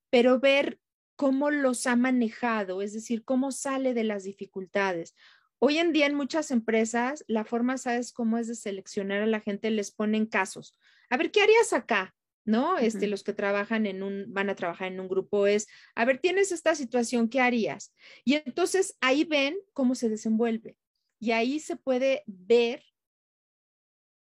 pero 0.09 0.41
ver 0.41 0.79
cómo 1.17 1.51
los 1.51 1.87
ha 1.87 1.97
manejado, 1.97 2.83
es 2.83 2.93
decir, 2.93 3.25
cómo 3.25 3.51
sale 3.51 3.95
de 3.95 4.05
las 4.05 4.25
dificultades. 4.25 5.15
Hoy 5.59 5.79
en 5.79 5.93
día 5.93 6.07
en 6.07 6.15
muchas 6.15 6.51
empresas, 6.51 7.25
la 7.27 7.45
forma, 7.45 7.79
¿sabes 7.79 8.13
cómo 8.13 8.37
es 8.37 8.47
de 8.47 8.55
seleccionar 8.55 9.23
a 9.23 9.27
la 9.27 9.41
gente? 9.41 9.71
Les 9.71 9.91
ponen 9.91 10.27
casos. 10.27 10.79
A 11.09 11.17
ver, 11.17 11.31
¿qué 11.31 11.41
harías 11.41 11.73
acá? 11.73 12.15
¿No? 12.45 12.79
Este, 12.79 13.09
los 13.09 13.25
que 13.25 13.33
trabajan 13.33 13.87
en 13.87 14.05
un, 14.05 14.27
van 14.29 14.51
a 14.51 14.55
trabajar 14.55 14.93
en 14.93 15.01
un 15.01 15.09
grupo 15.09 15.49
es, 15.49 15.67
a 15.97 16.05
ver, 16.05 16.19
tienes 16.19 16.53
esta 16.53 16.77
situación, 16.77 17.29
¿qué 17.29 17.41
harías? 17.41 17.93
Y 18.25 18.35
entonces 18.35 18.97
ahí 19.01 19.25
ven 19.25 19.57
cómo 19.73 19.97
se 19.97 20.09
desenvuelve. 20.09 20.77
Y 21.19 21.33
ahí 21.33 21.59
se 21.59 21.77
puede 21.77 22.23
ver 22.27 22.85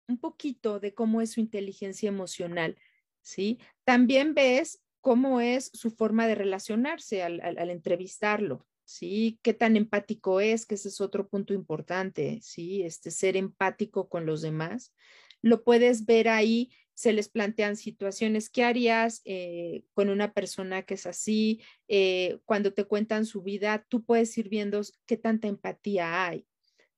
un 0.08 0.18
poquito 0.18 0.80
de 0.80 0.92
cómo 0.92 1.22
es 1.22 1.30
su 1.30 1.40
inteligencia 1.40 2.08
emocional, 2.08 2.76
¿sí? 3.22 3.58
También 3.84 4.34
ves 4.34 4.82
cómo 5.00 5.40
es 5.40 5.70
su 5.74 5.90
forma 5.90 6.26
de 6.26 6.34
relacionarse 6.34 7.22
al, 7.22 7.70
entrevistarlo, 7.70 8.66
¿sí? 8.84 9.38
¿Qué 9.42 9.54
tan 9.54 9.76
empático 9.76 10.40
es? 10.40 10.66
Que 10.66 10.74
ese 10.74 10.88
es 10.88 11.00
otro 11.00 11.28
punto 11.28 11.54
importante, 11.54 12.40
¿sí? 12.42 12.82
Este, 12.82 13.10
ser 13.10 13.36
empático 13.36 14.08
con 14.08 14.26
los 14.26 14.42
demás. 14.42 14.94
Lo 15.42 15.64
puedes 15.64 16.04
ver 16.04 16.28
ahí, 16.28 16.70
se 16.94 17.14
les 17.14 17.30
plantean 17.30 17.76
situaciones, 17.76 18.50
¿qué 18.50 18.62
harías 18.62 19.22
eh, 19.24 19.84
con 19.94 20.10
una 20.10 20.34
persona 20.34 20.82
que 20.82 20.94
es 20.94 21.06
así? 21.06 21.62
Eh, 21.88 22.38
cuando 22.44 22.74
te 22.74 22.84
cuentan 22.84 23.24
su 23.24 23.42
vida, 23.42 23.86
tú 23.88 24.04
puedes 24.04 24.36
ir 24.36 24.50
viendo 24.50 24.82
qué 25.06 25.16
tanta 25.16 25.48
empatía 25.48 26.26
hay, 26.26 26.46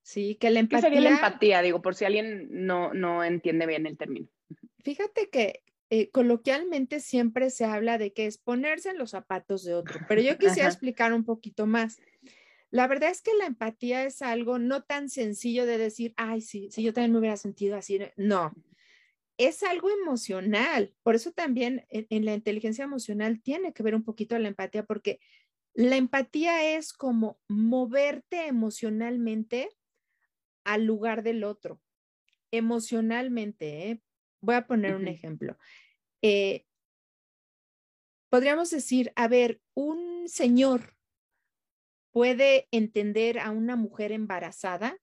¿sí? 0.02 0.34
Que 0.40 0.50
la 0.50 0.58
empatía... 0.58 0.88
¿Qué 0.88 0.96
sería 0.96 1.10
la 1.10 1.16
empatía? 1.16 1.62
Digo, 1.62 1.82
por 1.82 1.94
si 1.94 2.04
alguien 2.04 2.48
no, 2.50 2.92
no 2.94 3.22
entiende 3.22 3.66
bien 3.66 3.86
el 3.86 3.96
término. 3.96 4.26
Fíjate 4.82 5.30
que 5.30 5.62
eh, 5.94 6.08
coloquialmente 6.08 7.00
siempre 7.00 7.50
se 7.50 7.66
habla 7.66 7.98
de 7.98 8.14
que 8.14 8.24
es 8.24 8.38
ponerse 8.38 8.88
en 8.88 8.96
los 8.96 9.10
zapatos 9.10 9.62
de 9.62 9.74
otro, 9.74 10.00
pero 10.08 10.22
yo 10.22 10.38
quisiera 10.38 10.70
explicar 10.70 11.12
un 11.12 11.22
poquito 11.22 11.66
más. 11.66 12.00
La 12.70 12.86
verdad 12.86 13.10
es 13.10 13.20
que 13.20 13.34
la 13.34 13.44
empatía 13.44 14.04
es 14.04 14.22
algo 14.22 14.58
no 14.58 14.84
tan 14.84 15.10
sencillo 15.10 15.66
de 15.66 15.76
decir, 15.76 16.14
ay, 16.16 16.40
sí, 16.40 16.70
si 16.70 16.82
yo 16.82 16.94
también 16.94 17.12
me 17.12 17.18
hubiera 17.18 17.36
sentido 17.36 17.76
así. 17.76 18.00
No, 18.16 18.54
es 19.36 19.62
algo 19.62 19.90
emocional. 19.90 20.94
Por 21.02 21.14
eso 21.14 21.30
también 21.30 21.84
en, 21.90 22.24
la 22.24 22.32
inteligencia 22.32 22.84
emocional 22.84 23.42
tiene 23.42 23.74
que 23.74 23.82
ver 23.82 23.94
un 23.94 24.02
poquito 24.02 24.38
la 24.38 24.48
empatía, 24.48 24.86
porque 24.86 25.20
la 25.74 25.96
empatía 25.96 26.74
es 26.74 26.94
como 26.94 27.38
moverte 27.48 28.46
emocionalmente 28.46 29.68
al 30.64 30.86
lugar 30.86 31.22
del 31.22 31.44
otro. 31.44 31.82
Emocionalmente, 32.50 33.90
¿eh? 33.90 34.02
Voy 34.42 34.56
a 34.56 34.66
poner 34.66 34.94
un 34.94 35.08
ejemplo. 35.08 35.56
Eh, 36.20 36.66
podríamos 38.28 38.70
decir, 38.70 39.12
a 39.16 39.28
ver, 39.28 39.60
un 39.74 40.28
señor 40.28 40.94
puede 42.12 42.68
entender 42.70 43.38
a 43.38 43.50
una 43.50 43.76
mujer 43.76 44.12
embarazada 44.12 44.98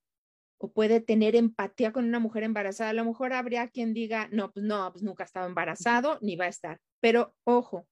o 0.59 0.71
puede 0.71 0.99
tener 0.99 1.35
empatía 1.35 1.91
con 1.91 2.05
una 2.05 2.19
mujer 2.19 2.43
embarazada. 2.43 2.91
A 2.91 2.93
lo 2.93 3.05
mejor 3.05 3.33
habría 3.33 3.69
quien 3.69 3.93
diga, 3.93 4.27
no, 4.31 4.51
pues 4.51 4.65
no, 4.65 4.91
pues 4.91 5.03
nunca 5.03 5.23
estaba 5.23 5.47
embarazado 5.47 6.19
ni 6.21 6.35
va 6.35 6.45
a 6.45 6.49
estar. 6.49 6.79
Pero 6.99 7.33
ojo, 7.45 7.87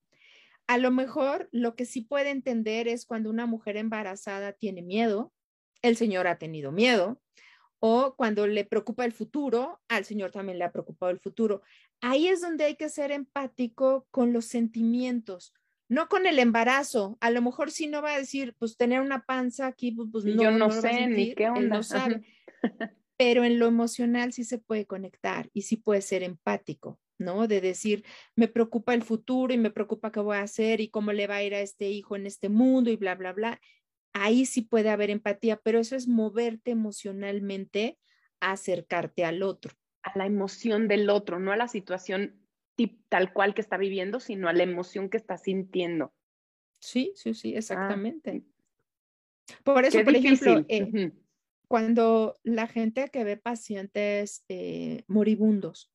a 0.68 0.78
lo 0.78 0.92
mejor 0.92 1.48
lo 1.52 1.76
que 1.76 1.86
sí 1.86 2.02
puede 2.02 2.30
entender 2.30 2.90
es 2.90 3.06
cuando 3.06 3.30
una 3.30 3.46
mujer 3.46 3.78
embarazada 3.78 4.52
tiene 4.52 4.82
miedo, 4.82 5.32
el 5.82 5.96
señor 5.96 6.28
ha 6.28 6.38
tenido 6.38 6.74
miedo, 6.74 7.22
o 7.80 8.16
cuando 8.16 8.48
le 8.48 8.66
preocupa 8.66 9.06
el 9.06 9.12
futuro, 9.12 9.80
al 9.88 10.06
Señor 10.06 10.32
también 10.32 10.58
le 10.58 10.66
ha 10.66 10.72
preocupado 10.72 11.12
el 11.12 11.20
futuro. 11.20 11.62
Ahí 12.02 12.28
es 12.28 12.42
donde 12.42 12.66
hay 12.66 12.76
que 12.76 12.90
ser 12.90 13.12
empático 13.12 14.08
con 14.12 14.34
los 14.34 14.46
sentimientos, 14.46 15.54
no 15.88 16.08
con 16.08 16.26
el 16.26 16.40
embarazo. 16.40 17.18
A 17.22 17.30
lo 17.30 17.42
mejor 17.42 17.72
si 17.72 17.88
no 17.88 18.02
va 18.02 18.14
a 18.14 18.20
decir, 18.20 18.56
pues 18.58 18.78
tener 18.78 19.02
una 19.02 19.24
panza 19.24 19.68
aquí, 19.68 19.92
pues, 19.92 20.10
pues 20.12 20.26
no. 20.26 20.42
Yo 20.42 20.52
no, 20.52 20.72
sé 20.72 21.08
ni 21.08 21.34
qué 21.36 21.50
onda. 21.50 21.78
no 21.78 21.84
sabe. 21.84 22.24
Pero 23.18 23.44
en 23.44 23.58
lo 23.58 23.68
emocional 23.68 24.34
sí 24.34 24.44
se 24.44 24.60
puede 24.60 24.86
conectar 24.86 25.50
y 25.54 25.64
sí 25.64 25.78
puede 25.78 26.02
ser 26.02 26.22
empático, 26.22 27.00
¿no? 27.18 27.48
De 27.48 27.62
decir, 27.62 28.04
me 28.36 28.48
preocupa 28.48 28.94
el 28.94 29.02
futuro 29.02 29.54
y 29.54 29.58
me 29.58 29.72
preocupa 29.72 30.12
qué 30.12 30.20
voy 30.20 30.38
a 30.38 30.42
hacer 30.42 30.82
y 30.82 30.90
cómo 30.90 31.14
le 31.14 31.26
va 31.26 31.38
a 31.38 31.44
ir 31.44 31.56
a 31.56 31.62
este 31.62 31.90
hijo 31.90 32.16
en 32.16 32.28
este 32.28 32.50
mundo 32.50 32.92
y 32.92 32.96
bla, 32.96 33.16
bla, 33.16 33.34
bla 33.34 33.60
ahí 34.24 34.46
sí 34.46 34.62
puede 34.62 34.90
haber 34.90 35.10
empatía, 35.10 35.58
pero 35.58 35.80
eso 35.80 35.96
es 35.96 36.08
moverte 36.08 36.72
emocionalmente 36.72 37.98
a 38.40 38.52
acercarte 38.52 39.26
al 39.26 39.44
otro. 39.44 39.74
A 40.04 40.18
la 40.18 40.26
emoción 40.26 40.88
del 40.88 41.10
otro, 41.10 41.40
no 41.40 41.52
a 41.52 41.58
la 41.58 41.68
situación 41.68 42.40
tal 43.10 43.34
cual 43.34 43.54
que 43.54 43.62
está 43.62 43.78
viviendo, 43.78 44.20
sino 44.20 44.48
a 44.48 44.54
la 44.54 44.64
emoción 44.64 45.10
que 45.10 45.18
está 45.18 45.38
sintiendo. 45.38 46.14
Sí, 46.80 47.12
sí, 47.16 47.34
sí, 47.34 47.56
ah, 47.56 47.58
exactamente. 47.58 48.44
por 49.64 49.84
eso, 49.84 50.04
por 50.04 50.16
ejemplo, 50.16 50.64
eh, 50.68 51.12
cuando 51.68 52.38
la 52.44 52.68
gente 52.68 53.10
que 53.10 53.24
ve 53.24 53.38
pacientes 53.38 54.46
eh, 54.48 55.04
moribundos, 55.08 55.92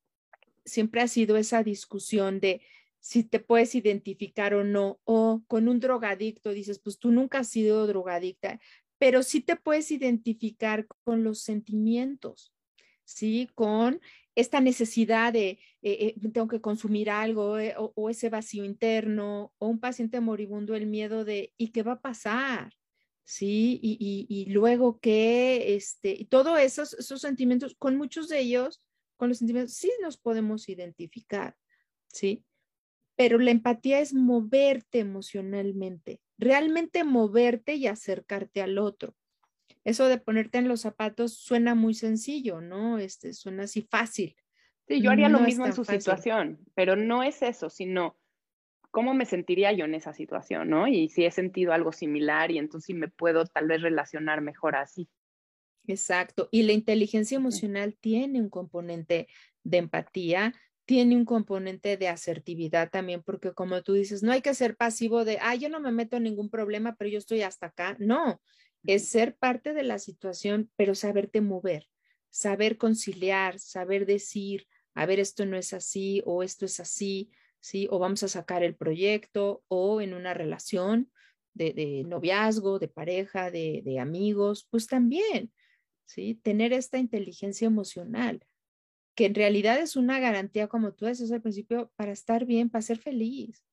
siempre 0.65 1.01
ha 1.01 1.07
sido 1.07 1.37
esa 1.37 1.63
discusión 1.63 2.39
de 2.39 2.61
si 3.03 3.25
te 3.25 3.41
puedes 3.41 3.75
identificar 3.75 4.53
o 4.53 4.63
no, 4.63 4.97
o 5.03 5.43
con 5.47 5.67
un 5.67 5.81
drogadicto 5.81 6.51
dices, 6.51 6.79
pues 6.79 6.99
tú 6.99 7.11
nunca 7.11 7.39
has 7.39 7.49
sido 7.49 7.85
drogadicta, 7.85 8.61
pero 8.97 9.23
sí 9.23 9.41
te 9.41 9.57
puedes 9.57 9.91
identificar 9.91 10.87
con 11.03 11.21
los 11.21 11.41
sentimientos, 11.41 12.53
¿sí? 13.03 13.49
Con 13.55 13.99
esta 14.35 14.61
necesidad 14.61 15.33
de 15.33 15.59
eh, 15.81 16.15
eh, 16.15 16.15
tengo 16.31 16.47
que 16.47 16.61
consumir 16.61 17.09
algo 17.09 17.59
eh, 17.59 17.75
o, 17.77 18.09
ese 18.09 18.29
vacío 18.29 18.63
interno 18.63 19.51
o 19.57 19.67
un 19.67 19.81
paciente 19.81 20.21
moribundo, 20.21 20.73
el 20.73 20.85
miedo 20.85 21.25
de 21.25 21.51
¿y 21.57 21.73
qué 21.73 21.83
va 21.83 21.93
a 21.93 22.01
pasar? 22.01 22.71
¿Sí? 23.25 23.81
Y, 23.81 24.45
luego 24.49 24.99
que, 25.01 25.75
este, 25.75 26.15
y 26.17 26.25
todos 26.25 26.57
esos, 26.57 26.93
esos 26.93 27.19
sentimientos, 27.19 27.75
con 27.77 27.97
muchos 27.97 28.29
de 28.29 28.39
ellos, 28.39 28.81
con 29.17 29.27
los 29.27 29.39
sentimientos, 29.39 29.75
sí 29.75 29.91
nos 30.01 30.15
podemos 30.17 30.69
identificar, 30.69 31.57
¿sí? 32.07 32.45
Pero 33.15 33.37
la 33.37 33.51
empatía 33.51 33.99
es 33.99 34.13
moverte 34.13 34.99
emocionalmente, 34.99 36.21
realmente 36.37 37.03
moverte 37.03 37.75
y 37.75 37.87
acercarte 37.87 38.61
al 38.61 38.77
otro. 38.77 39.15
Eso 39.83 40.07
de 40.07 40.17
ponerte 40.17 40.57
en 40.57 40.67
los 40.67 40.81
zapatos 40.81 41.33
suena 41.33 41.75
muy 41.75 41.93
sencillo, 41.93 42.61
¿no? 42.61 42.97
Este, 42.97 43.33
suena 43.33 43.63
así 43.63 43.81
fácil. 43.81 44.35
Sí, 44.87 45.01
yo 45.01 45.11
haría 45.11 45.29
lo 45.29 45.39
mismo 45.39 45.65
en 45.65 45.73
su 45.73 45.85
situación, 45.85 46.59
pero 46.73 46.95
no 46.95 47.23
es 47.23 47.41
eso, 47.41 47.69
sino 47.69 48.17
cómo 48.91 49.13
me 49.13 49.25
sentiría 49.25 49.71
yo 49.71 49.85
en 49.85 49.95
esa 49.95 50.13
situación, 50.13 50.69
¿no? 50.69 50.87
Y 50.87 51.09
si 51.09 51.25
he 51.25 51.31
sentido 51.31 51.73
algo 51.73 51.91
similar 51.91 52.51
y 52.51 52.59
entonces 52.59 52.95
me 52.95 53.07
puedo 53.07 53.45
tal 53.45 53.67
vez 53.67 53.81
relacionar 53.81 54.41
mejor 54.41 54.75
así. 54.75 55.09
Exacto. 55.87 56.47
Y 56.51 56.63
la 56.63 56.73
inteligencia 56.73 57.35
emocional 57.35 57.97
tiene 57.99 58.39
un 58.39 58.49
componente 58.49 59.27
de 59.63 59.77
empatía, 59.77 60.53
tiene 60.85 61.15
un 61.15 61.25
componente 61.25 61.97
de 61.97 62.09
asertividad 62.09 62.89
también, 62.89 63.23
porque 63.23 63.53
como 63.53 63.81
tú 63.83 63.93
dices, 63.93 64.23
no 64.23 64.31
hay 64.31 64.41
que 64.41 64.53
ser 64.53 64.75
pasivo 64.75 65.23
de, 65.23 65.37
ah, 65.41 65.55
yo 65.55 65.69
no 65.69 65.79
me 65.79 65.91
meto 65.91 66.17
en 66.17 66.23
ningún 66.23 66.49
problema, 66.49 66.95
pero 66.95 67.09
yo 67.09 67.17
estoy 67.17 67.41
hasta 67.41 67.67
acá. 67.67 67.95
No, 67.99 68.41
es 68.85 69.07
ser 69.07 69.35
parte 69.35 69.73
de 69.73 69.83
la 69.83 69.99
situación, 69.99 70.69
pero 70.75 70.93
saberte 70.95 71.41
mover, 71.41 71.87
saber 72.29 72.77
conciliar, 72.77 73.59
saber 73.59 74.05
decir, 74.05 74.67
a 74.93 75.05
ver, 75.05 75.19
esto 75.19 75.45
no 75.45 75.57
es 75.57 75.73
así 75.73 76.21
o 76.25 76.43
esto 76.43 76.65
es 76.65 76.79
así, 76.79 77.31
¿sí? 77.59 77.87
O 77.89 77.99
vamos 77.99 78.23
a 78.23 78.27
sacar 78.27 78.63
el 78.63 78.75
proyecto 78.75 79.63
o 79.67 80.01
en 80.01 80.13
una 80.13 80.33
relación 80.33 81.11
de, 81.53 82.03
noviazgo, 82.07 82.79
de 82.79 82.87
pareja, 82.87 83.51
de, 83.51 83.81
de, 83.85 83.99
amigos, 83.99 84.67
pues 84.69 84.87
también, 84.87 85.53
¿sí? 86.05 86.35
Tener 86.35 86.73
esta 86.73 86.97
inteligencia 86.97 87.67
emocional, 87.67 88.45
que 89.15 89.25
en 89.25 89.35
realidad 89.35 89.79
es 89.79 89.95
una 89.95 90.19
garantía, 90.19 90.67
como 90.67 90.93
tú 90.93 91.05
decías 91.05 91.31
al 91.31 91.41
principio, 91.41 91.91
para 91.95 92.11
estar 92.11 92.45
bien, 92.45 92.69
para 92.69 92.81
ser 92.81 92.97
feliz 92.97 93.63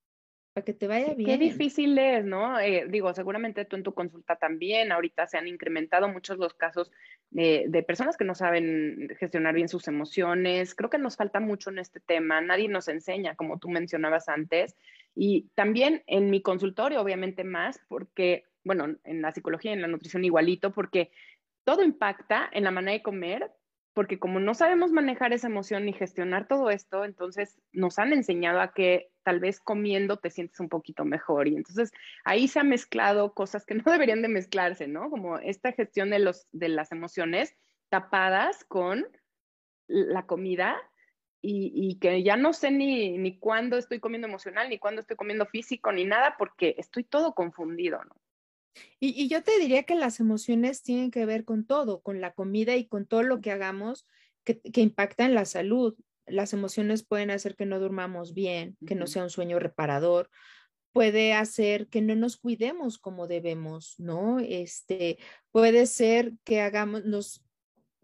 para 0.53 0.65
que 0.65 0.73
te 0.73 0.89
vaya 0.89 1.15
bien. 1.15 1.29
Qué 1.29 1.39
difícil 1.39 1.97
es, 1.99 2.25
¿no? 2.25 2.59
Eh, 2.59 2.87
digo, 2.89 3.13
seguramente 3.15 3.65
tú 3.65 3.77
en 3.77 3.83
tu 3.83 3.95
consulta 3.95 4.37
también, 4.37 4.91
ahorita 4.91 5.27
se 5.27 5.39
han 5.39 5.47
incrementado 5.47 6.09
muchos 6.09 6.39
los 6.39 6.55
casos 6.55 6.91
de, 7.31 7.67
de, 7.69 7.83
personas 7.83 8.17
que 8.17 8.25
no 8.25 8.35
saben 8.35 9.15
gestionar 9.19 9.55
bien 9.55 9.69
sus 9.69 9.87
emociones. 9.87 10.75
Creo 10.75 10.91
que 10.91 10.99
nos 10.99 11.17
falta 11.17 11.39
mucho 11.39 11.71
en 11.71 11.79
este 11.79 12.01
tema, 12.01 12.41
nadie 12.41 12.69
nos 12.69 12.89
enseña, 12.89 13.37
como 13.37 13.59
tú 13.59 13.69
mencionabas 13.69 14.29
antes. 14.29 14.77
Y 15.15 15.49
también 15.55 16.03
en 16.07 16.31
mi 16.31 16.43
consultorio, 16.43 17.01
obviamente 17.01 17.45
más, 17.45 17.81
porque, 17.89 18.45
bueno, 18.65 18.97
en 19.05 19.23
la 19.23 19.33
psicología 19.33 19.71
y 19.71 19.75
en 19.75 19.83
la 19.83 19.89
nutrición 19.89 20.25
igualito, 20.25 20.73
porque 20.73 21.13
todo 21.63 21.85
impacta 21.85 22.49
en 22.53 22.65
la 22.65 22.73
manera 22.73 22.93
de 22.93 23.03
comer, 23.03 23.53
porque 23.93 24.19
como 24.19 24.39
no 24.39 24.55
sabemos 24.55 24.93
manejar 24.93 25.33
esa 25.33 25.49
emoción 25.49 25.85
ni 25.85 25.93
gestionar 25.93 26.47
todo 26.47 26.71
esto, 26.71 27.05
entonces 27.05 27.61
nos 27.73 27.99
han 27.99 28.13
enseñado 28.13 28.61
a 28.61 28.73
que 28.73 29.11
tal 29.25 29.41
vez 29.41 29.61
comiendo 29.61 30.19
te 30.19 30.31
sientes 30.31 30.61
un 30.61 30.69
poquito 30.69 31.05
mejor 31.05 31.49
y 31.49 31.57
entonces 31.57 31.93
ahí 32.25 32.47
se 32.47 32.61
han 32.61 32.69
mezclado 32.69 33.35
cosas 33.35 33.67
que 33.67 33.75
no 33.75 33.91
deberían 33.91 34.23
de 34.23 34.29
mezclarse, 34.29 34.87
¿no? 34.87 35.11
Como 35.11 35.39
esta 35.39 35.73
gestión 35.73 36.11
de, 36.11 36.21
los, 36.21 36.47
de 36.53 36.69
las 36.69 36.93
emociones 36.93 37.57
tapadas 37.89 38.65
con 38.65 39.07
la 39.89 40.25
comida 40.27 40.77
y, 41.43 41.73
y, 41.75 41.99
que 41.99 42.23
ya 42.23 42.37
no 42.37 42.53
sé 42.53 42.71
ni, 42.71 43.17
ni 43.19 43.39
cuándo 43.39 43.79
estoy 43.79 43.99
comiendo 43.99 44.29
emocional, 44.29 44.69
ni 44.69 44.79
cuándo 44.79 45.01
estoy 45.01 45.17
comiendo 45.17 45.47
físico, 45.47 45.91
ni 45.91 46.05
nada, 46.05 46.37
porque 46.39 46.75
estoy 46.79 47.03
todo 47.03 47.35
confundido, 47.35 48.05
¿no? 48.05 48.15
Y, 48.99 49.29
yo 49.29 49.43
te 49.43 49.59
diría 49.59 49.85
que 49.85 49.95
las 49.95 50.21
emociones 50.21 50.83
tienen 50.83 51.11
que 51.11 51.27
ver 51.27 51.45
con 51.45 51.67
todo, 51.67 52.01
con 52.01 52.21
la 52.21 52.33
comida 52.33 52.77
y 52.77 52.87
con 52.87 53.07
todo 53.07 53.23
lo 53.23 53.41
que 53.41 53.51
hagamos 53.51 54.07
que, 54.45 54.61
impacta 54.81 55.25
en 55.25 55.35
la 55.35 55.45
salud. 55.45 55.97
Las 56.27 56.53
emociones 56.53 57.05
pueden 57.05 57.31
hacer 57.31 57.57
que 57.57 57.67
no 57.67 57.81
durmamos 57.81 58.35
bien, 58.35 58.77
que 58.87 58.95
no 58.95 59.07
sea 59.07 59.23
un 59.23 59.31
sueño 59.31 59.59
reparador, 59.59 60.31
puede 60.93 61.33
hacer 61.33 61.89
que 61.89 62.01
no 62.03 62.15
nos 62.15 62.37
cuidemos 62.37 62.99
como 62.99 63.27
debemos, 63.27 63.95
¿no? 63.99 64.39
Este, 64.41 65.19
puede 65.51 65.87
ser 65.87 66.35
que 66.45 66.61
hagamos, 66.61 67.05
nos 67.05 67.45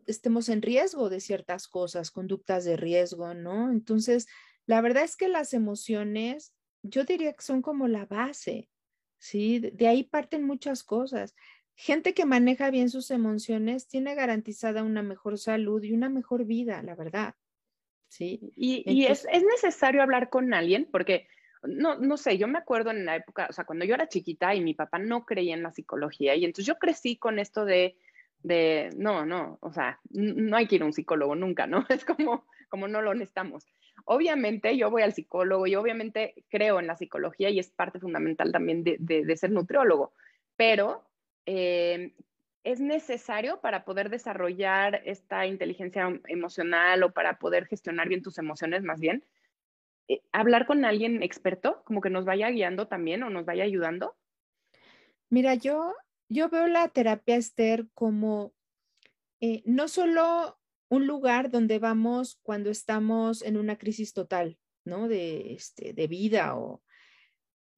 estemos 0.06 0.48
en 0.48 0.62
riesgo 0.62 1.10
de 1.10 1.20
ciertas 1.20 1.68
cosas, 1.68 2.10
conductas 2.10 2.64
de 2.64 2.76
riesgo, 2.76 3.34
¿no? 3.34 3.70
Entonces, 3.70 4.26
la 4.66 4.80
verdad 4.80 5.04
es 5.04 5.16
que 5.16 5.28
las 5.28 5.52
emociones, 5.52 6.54
yo 6.82 7.04
diría 7.04 7.32
que 7.32 7.44
son 7.44 7.62
como 7.62 7.88
la 7.88 8.06
base 8.06 8.68
¿sí? 9.18 9.60
De 9.60 9.88
ahí 9.88 10.04
parten 10.04 10.44
muchas 10.44 10.82
cosas. 10.82 11.34
Gente 11.74 12.14
que 12.14 12.24
maneja 12.24 12.70
bien 12.70 12.88
sus 12.88 13.10
emociones 13.10 13.86
tiene 13.86 14.14
garantizada 14.14 14.82
una 14.82 15.02
mejor 15.02 15.38
salud 15.38 15.82
y 15.82 15.92
una 15.92 16.08
mejor 16.08 16.46
vida, 16.46 16.82
la 16.82 16.94
verdad. 16.94 17.34
¿Sí? 18.08 18.52
Y, 18.56 19.04
es, 19.04 19.26
necesario 19.26 20.02
hablar 20.02 20.30
con 20.30 20.54
alguien 20.54 20.88
porque, 20.90 21.28
no, 21.62 21.98
no 21.98 22.16
sé, 22.16 22.38
yo 22.38 22.48
me 22.48 22.58
acuerdo 22.58 22.90
en 22.92 23.04
la 23.04 23.16
época, 23.16 23.46
o 23.50 23.52
sea, 23.52 23.64
cuando 23.64 23.84
yo 23.84 23.94
era 23.94 24.08
chiquita 24.08 24.54
y 24.54 24.62
mi 24.62 24.74
papá 24.74 24.98
no 24.98 25.26
creía 25.26 25.54
en 25.54 25.62
la 25.62 25.72
psicología 25.72 26.34
y 26.34 26.44
entonces 26.44 26.66
yo 26.66 26.78
crecí 26.78 27.16
con 27.16 27.38
esto 27.38 27.64
de, 27.64 27.96
de 28.42 28.90
no, 28.96 29.26
no, 29.26 29.58
o 29.60 29.72
sea, 29.72 30.00
no 30.10 30.56
hay 30.56 30.66
que 30.66 30.76
ir 30.76 30.82
a 30.82 30.86
un 30.86 30.92
psicólogo 30.92 31.34
nunca, 31.34 31.66
¿no? 31.66 31.84
Es 31.90 32.04
como, 32.04 32.46
como 32.68 32.88
no 32.88 33.02
lo 33.02 33.12
necesitamos. 33.12 33.66
Obviamente 34.08 34.76
yo 34.76 34.88
voy 34.88 35.02
al 35.02 35.14
psicólogo 35.14 35.66
y 35.66 35.74
obviamente 35.74 36.34
creo 36.48 36.78
en 36.78 36.86
la 36.86 36.96
psicología 36.96 37.50
y 37.50 37.58
es 37.58 37.70
parte 37.70 37.98
fundamental 37.98 38.52
también 38.52 38.84
de, 38.84 39.36
ser 39.36 39.50
nutriólogo, 39.50 40.12
pero 40.56 41.04
eh, 41.44 42.14
es 42.62 42.80
necesario 42.80 43.60
para 43.60 43.84
poder 43.84 44.08
desarrollar 44.08 45.02
esta 45.04 45.46
inteligencia 45.46 46.20
emocional 46.28 47.02
o 47.02 47.12
para 47.12 47.40
poder 47.40 47.66
gestionar 47.66 48.08
bien 48.08 48.22
tus 48.22 48.38
emociones 48.38 48.84
más 48.84 49.00
bien, 49.00 49.24
eh, 50.06 50.22
hablar 50.30 50.66
con 50.66 50.84
alguien 50.84 51.24
experto, 51.24 51.82
como 51.84 52.00
que 52.00 52.10
nos 52.10 52.24
vaya 52.24 52.48
guiando 52.50 52.86
también 52.86 53.24
o 53.24 53.30
nos 53.30 53.44
vaya 53.44 53.64
ayudando. 53.64 54.14
Mira, 55.30 55.56
yo, 55.56 55.94
yo 56.28 56.48
veo 56.48 56.68
la 56.68 56.86
terapia 56.90 57.34
Esther 57.34 57.86
como 57.92 58.52
eh, 59.40 59.62
no 59.64 59.88
solo 59.88 60.55
un 60.88 61.06
lugar 61.06 61.50
donde 61.50 61.78
vamos 61.78 62.38
cuando 62.42 62.70
estamos 62.70 63.42
en 63.42 63.56
una 63.56 63.76
crisis 63.76 64.12
total, 64.12 64.58
¿no? 64.84 65.08
De, 65.08 65.54
este, 65.54 65.92
de 65.92 66.06
vida 66.06 66.56
o... 66.56 66.82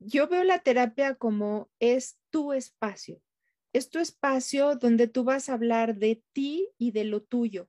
Yo 0.01 0.29
veo 0.29 0.45
la 0.45 0.61
terapia 0.61 1.17
como 1.17 1.71
es 1.81 2.21
tu 2.31 2.53
espacio, 2.53 3.21
es 3.73 3.91
tu 3.91 3.99
espacio 3.99 4.77
donde 4.77 5.09
tú 5.09 5.25
vas 5.25 5.49
a 5.49 5.55
hablar 5.55 5.97
de 5.97 6.23
ti 6.33 6.69
y 6.79 6.93
de 6.93 7.03
lo 7.03 7.21
tuyo. 7.21 7.69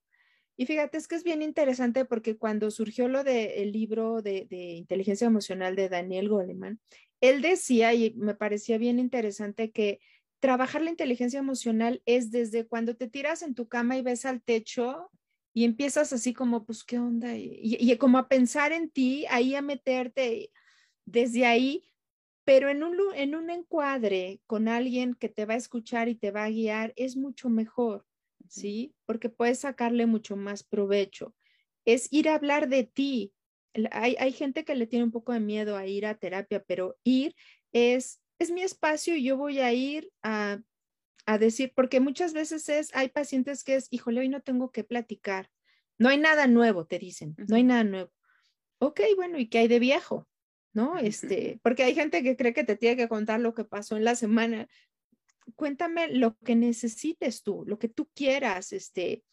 Y 0.56 0.68
fíjate, 0.68 0.98
es 0.98 1.08
que 1.08 1.16
es 1.16 1.24
bien 1.24 1.42
interesante 1.42 2.06
porque 2.06 2.38
cuando 2.38 2.70
surgió 2.70 3.08
lo 3.08 3.24
del 3.24 3.72
libro 3.72 4.22
de, 4.22 4.46
de, 4.48 4.74
inteligencia 4.74 5.26
emocional 5.26 5.76
de 5.76 5.90
Daniel 5.90 6.30
Goleman, 6.30 6.80
él 7.22 7.42
decía, 7.42 7.94
y 7.94 8.14
me 8.14 8.36
parecía 8.36 8.78
bien 8.78 9.00
interesante, 9.00 9.72
que 9.72 10.00
trabajar 10.40 10.82
la 10.82 10.90
inteligencia 10.90 11.40
emocional 11.40 12.02
es 12.06 12.30
desde 12.30 12.68
cuando 12.68 12.96
te 12.96 13.08
tiras 13.08 13.42
en 13.42 13.56
tu 13.56 13.68
cama 13.68 13.98
y 13.98 14.02
ves 14.02 14.26
al 14.26 14.42
techo 14.42 15.10
y 15.60 15.66
empiezas 15.66 16.14
así 16.14 16.34
como, 16.34 16.64
pues, 16.64 16.86
¿qué 16.86 17.00
onda? 17.00 17.36
Y, 17.36 17.94
como 17.98 18.18
a 18.18 18.30
pensar 18.30 18.72
en 18.72 18.90
ti, 18.90 19.26
ahí 19.30 19.56
a 19.56 19.62
meterte 19.62 20.54
desde 21.04 21.46
ahí, 21.46 21.84
pero 22.46 22.70
en 22.70 22.82
un, 22.82 22.96
en 23.14 23.36
un 23.36 23.50
encuadre 23.50 24.40
con 24.48 24.70
alguien 24.70 25.16
que 25.16 25.28
te 25.28 25.44
va 25.44 25.56
a 25.56 25.58
escuchar 25.58 26.08
y 26.08 26.16
te 26.16 26.32
va 26.32 26.46
a 26.46 26.50
guiar 26.50 26.94
es 26.96 27.18
mucho 27.18 27.50
mejor, 27.50 28.06
¿sí? 28.48 28.96
Porque 29.06 29.28
puedes 29.28 29.60
sacarle 29.60 30.06
mucho 30.06 30.38
más 30.38 30.64
provecho. 30.64 31.36
Es 31.84 32.08
ir 32.10 32.30
a 32.30 32.36
hablar 32.36 32.70
de 32.70 32.86
ti. 32.86 33.34
Hay, 33.92 34.16
hay 34.18 34.32
gente 34.32 34.64
que 34.64 34.76
le 34.76 34.88
tiene 34.88 35.04
un 35.04 35.12
poco 35.12 35.34
de 35.34 35.42
miedo 35.42 35.76
a 35.76 35.86
ir 35.86 36.06
a 36.06 36.16
terapia, 36.16 36.64
pero 36.64 36.98
ir 37.04 37.36
es, 37.74 38.22
es 38.40 38.50
mi 38.50 38.62
espacio 38.62 39.14
y 39.14 39.26
yo 39.26 39.36
voy 39.36 39.60
a 39.60 39.74
ir 39.74 40.10
a 40.24 40.62
a 41.34 41.38
decir, 41.38 41.74
porque 41.76 42.00
muchas 42.00 42.34
veces 42.34 42.70
es, 42.70 42.96
hay 42.96 43.10
pacientes 43.10 43.64
que 43.64 43.76
es, 43.76 43.88
híjole, 43.92 44.22
hoy 44.22 44.30
no 44.30 44.42
tengo 44.42 44.72
que 44.72 44.84
platicar, 44.84 45.50
no 45.98 46.10
hay 46.10 46.18
nada 46.18 46.48
nuevo, 46.48 46.86
te 46.86 47.00
dicen, 47.00 47.36
no 47.48 47.56
hay 47.56 47.64
nada 47.64 47.84
nuevo. 47.84 48.12
Ok, 48.80 49.02
bueno, 49.16 49.38
¿y 49.38 49.48
qué 49.48 49.60
hay 49.60 49.68
de 49.68 49.80
viejo? 49.80 50.28
¿no? 50.74 50.98
Este, 50.98 51.60
porque 51.64 51.84
hay 51.84 51.96
gente 51.96 52.24
que 52.24 52.38
cree 52.38 52.54
que 52.54 52.64
te 52.64 52.76
tiene 52.76 52.96
que 52.96 53.10
contar 53.10 53.40
lo 53.40 53.54
que 53.54 53.66
pasó 53.66 53.98
en 53.98 54.04
la 54.04 54.16
semana. 54.16 54.68
Cuéntame 55.56 56.10
lo 56.10 56.38
que 56.38 56.56
necesites 56.56 57.44
tú, 57.44 57.64
lo 57.66 57.80
que 57.80 57.90
tú 57.90 58.10
quieras, 58.14 58.72
este, 58.72 59.24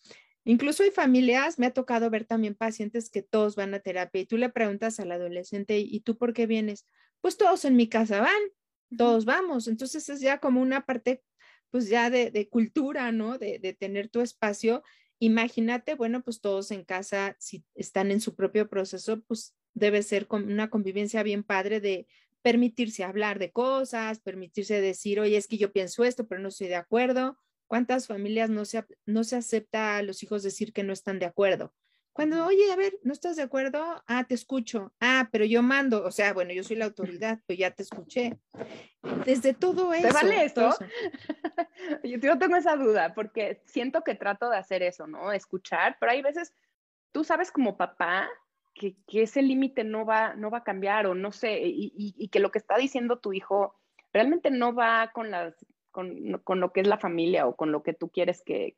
Incluso 0.49 0.85
hay 0.85 0.93
familias, 0.93 1.59
me 1.59 1.67
ha 1.67 1.73
tocado 1.73 2.09
ver 2.09 2.25
también 2.25 2.55
pacientes 2.55 3.11
que 3.11 3.21
todos 3.21 3.57
van 3.57 3.75
a 3.75 3.81
terapia 3.81 4.21
y 4.21 4.27
tú 4.27 4.37
le 4.37 4.49
preguntas 4.49 5.01
al 5.01 5.11
adolescente, 5.11 5.81
¿y 5.81 5.99
tú 6.01 6.17
por 6.17 6.33
qué 6.33 6.47
vienes? 6.47 6.87
Pues 7.21 7.37
todos 7.37 7.65
en 7.65 7.75
mi 7.75 7.89
casa 7.89 8.21
van, 8.21 8.41
todos 8.97 9.25
vamos. 9.25 9.67
Entonces 9.67 10.09
es 10.09 10.21
ya 10.21 10.39
como 10.39 10.63
una 10.63 10.87
parte, 10.87 11.25
pues 11.71 11.89
ya 11.89 12.11
de, 12.11 12.49
cultura, 12.49 13.13
¿no? 13.13 13.39
De, 13.39 13.59
de, 13.59 13.73
tener 13.73 14.09
tu 14.09 14.21
espacio. 14.21 14.83
Imagínate, 15.19 15.95
bueno, 15.95 16.23
pues 16.23 16.41
todos 16.41 16.71
en 16.71 16.85
casa, 16.85 17.37
si 17.39 17.65
están 17.75 18.11
en 18.11 18.21
su 18.21 18.35
propio 18.35 18.69
proceso, 18.69 19.23
pues 19.23 19.55
debe 19.75 20.03
ser 20.03 20.27
una 20.31 20.71
convivencia 20.71 21.23
bien 21.23 21.43
padre 21.43 21.81
de 21.81 22.07
permitirse 22.43 23.05
hablar 23.05 23.39
de 23.39 23.51
cosas, 23.51 24.21
permitirse 24.21 24.81
decir, 24.81 25.21
oye, 25.21 25.37
es 25.37 25.49
que 25.49 25.59
yo 25.59 25.73
pienso 25.73 26.05
esto, 26.05 26.27
pero 26.27 26.41
no 26.41 26.49
estoy 26.49 26.69
de 26.69 26.77
acuerdo 26.77 27.39
¿Cuántas 27.67 28.07
familias 28.07 28.49
no 28.49 28.65
se, 28.65 28.85
no 29.07 29.25
se 29.25 29.37
acepta 29.37 29.97
a 29.97 30.03
los 30.03 30.23
hijos 30.23 30.43
decir 30.43 30.73
que 30.73 30.85
no 30.85 30.93
están 30.93 31.19
de 31.19 31.27
acuerdo? 31.27 31.75
Cuando, 32.17 32.47
oye, 32.47 32.73
a 32.73 32.77
ver, 32.77 32.99
¿no 33.03 33.13
estás 33.13 33.37
de 33.37 33.43
acuerdo? 33.43 34.03
Ah, 34.07 34.25
te 34.25 34.35
escucho. 34.35 34.93
Ah, 35.01 35.29
pero 35.31 35.45
yo 35.45 35.63
mando. 35.63 36.03
O 36.03 36.11
sea, 36.11 36.33
bueno, 36.33 36.53
yo 36.53 36.65
soy 36.65 36.77
la 36.77 36.87
autoridad, 36.87 37.39
pero 37.47 37.59
ya 37.59 37.71
te 37.71 37.83
escuché. 37.83 38.39
Desde 39.25 39.55
todo 39.55 39.93
eso. 39.93 40.09
¿Te 40.09 40.15
vale 40.15 40.45
esto? 40.45 40.75
yo 42.05 42.39
tengo 42.39 42.57
esa 42.57 42.77
duda 42.77 43.15
porque 43.15 43.63
siento 43.67 44.03
que 44.03 44.15
trato 44.15 44.51
de 44.51 44.57
hacer 44.57 44.83
eso, 44.83 45.07
¿no? 45.07 45.31
Escuchar, 45.31 45.99
pero 46.01 46.13
hay 46.13 46.23
veces, 46.23 46.55
tú 47.13 47.23
sabes 47.23 47.53
como 47.53 47.77
papá 47.77 48.29
que, 48.75 48.97
que 49.07 49.23
ese 49.23 49.43
límite 49.43 49.85
no 49.85 50.05
va, 50.05 50.35
no 50.35 50.51
va 50.51 50.59
a 50.59 50.65
cambiar 50.65 51.07
o 51.07 51.15
no 51.15 51.33
sé, 51.33 51.61
y, 51.63 51.93
y 51.95 52.29
que 52.29 52.41
lo 52.41 52.51
que 52.51 52.59
está 52.59 52.77
diciendo 52.77 53.19
tu 53.19 53.33
hijo 53.33 53.79
realmente 54.13 54.51
no 54.51 54.75
va 54.75 55.11
con 55.13 55.31
las 55.31 55.55
con, 56.45 56.61
lo 56.61 56.73
que 56.73 56.81
es 56.81 56.87
la 56.87 56.99
familia 56.99 57.47
o 57.47 57.57
con 57.57 57.73
lo 57.73 57.83
que 57.83 57.95
tú 57.95 58.11
quieres 58.11 58.43
que, 58.43 58.77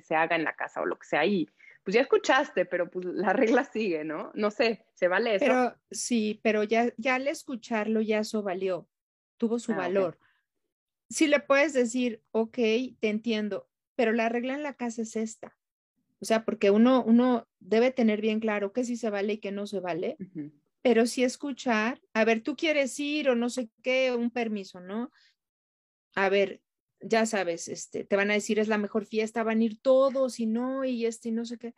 se 0.00 0.14
haga 0.16 0.34
en 0.34 0.44
la 0.44 0.54
casa 0.54 0.80
o 0.80 0.86
lo 0.86 0.96
que 0.96 1.06
sea. 1.06 1.26
Y 1.26 1.50
pues 1.84 1.94
ya 1.94 2.00
escuchaste, 2.00 2.64
pero 2.64 2.90
pues 2.90 3.04
la 3.04 3.32
regla 3.32 3.64
sigue, 3.64 4.04
¿no? 4.04 4.32
No 4.34 4.50
sé, 4.50 4.86
¿se 4.94 5.06
vale 5.06 5.36
eso? 5.36 5.44
Pero 5.44 5.76
sí, 5.90 6.40
pero 6.42 6.64
ya, 6.64 6.92
ya 6.96 7.14
al 7.14 7.28
escucharlo 7.28 8.00
ya 8.00 8.20
eso 8.20 8.42
valió, 8.42 8.88
tuvo 9.36 9.58
su 9.58 9.72
ah, 9.72 9.76
valor. 9.76 10.18
Si 11.10 11.26
le 11.26 11.40
puedes 11.40 11.74
decir, 11.74 12.22
ok, 12.32 12.56
te 12.98 13.08
entiendo, 13.08 13.68
pero 13.94 14.12
la 14.12 14.28
regla 14.28 14.54
en 14.54 14.62
la 14.62 14.74
casa 14.74 15.02
es 15.02 15.14
esta. 15.14 15.56
O 16.20 16.24
sea, 16.24 16.44
porque 16.44 16.70
uno, 16.70 17.04
uno 17.04 17.46
debe 17.60 17.90
tener 17.90 18.22
bien 18.22 18.40
claro 18.40 18.72
que 18.72 18.84
sí 18.84 18.96
se 18.96 19.10
vale 19.10 19.34
y 19.34 19.38
que 19.38 19.52
no 19.52 19.66
se 19.66 19.80
vale, 19.80 20.16
pero 20.80 21.04
sí 21.04 21.22
escuchar, 21.22 22.00
a 22.14 22.24
ver, 22.24 22.42
tú 22.42 22.56
quieres 22.56 22.98
ir 22.98 23.28
o 23.28 23.34
no 23.34 23.50
sé 23.50 23.68
qué, 23.82 24.12
un 24.12 24.30
permiso, 24.30 24.80
¿no? 24.80 25.10
a 26.14 26.28
ver, 26.28 26.60
ya 27.06 27.26
sabes, 27.26 27.68
este, 27.68 28.04
te 28.04 28.16
van 28.16 28.30
a 28.30 28.34
decir 28.34 28.58
es 28.58 28.68
la 28.68 28.78
mejor 28.78 29.04
fiesta, 29.06 29.42
van 29.42 29.60
a 29.60 29.64
ir 29.64 29.80
todos 29.80 30.40
y 30.40 30.46
no, 30.46 30.84
y 30.84 31.06
este 31.06 31.28
y 31.28 31.32
no 31.32 31.44
sé 31.44 31.58
qué. 31.58 31.74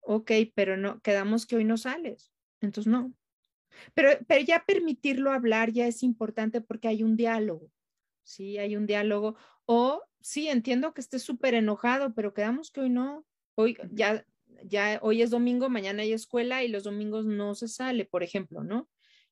Ok, 0.00 0.32
pero 0.54 0.76
no, 0.76 1.00
quedamos 1.00 1.46
que 1.46 1.56
hoy 1.56 1.64
no 1.64 1.76
sales. 1.76 2.32
Entonces 2.60 2.90
no. 2.90 3.12
Pero, 3.94 4.10
pero 4.26 4.44
ya 4.44 4.64
permitirlo 4.66 5.32
hablar 5.32 5.72
ya 5.72 5.86
es 5.86 6.02
importante 6.02 6.60
porque 6.60 6.88
hay 6.88 7.02
un 7.02 7.16
diálogo. 7.16 7.70
Sí, 8.24 8.58
hay 8.58 8.76
un 8.76 8.86
diálogo. 8.86 9.36
O 9.64 10.02
sí, 10.20 10.48
entiendo 10.48 10.92
que 10.92 11.00
estés 11.00 11.22
súper 11.22 11.54
enojado, 11.54 12.14
pero 12.14 12.34
quedamos 12.34 12.70
que 12.70 12.80
hoy 12.80 12.90
no. 12.90 13.24
Hoy 13.54 13.76
ya, 13.92 14.26
ya, 14.64 14.98
hoy 15.02 15.22
es 15.22 15.30
domingo, 15.30 15.68
mañana 15.68 16.02
hay 16.02 16.12
escuela 16.12 16.64
y 16.64 16.68
los 16.68 16.82
domingos 16.84 17.24
no 17.26 17.54
se 17.54 17.68
sale, 17.68 18.04
por 18.04 18.22
ejemplo, 18.22 18.64
¿no? 18.64 18.88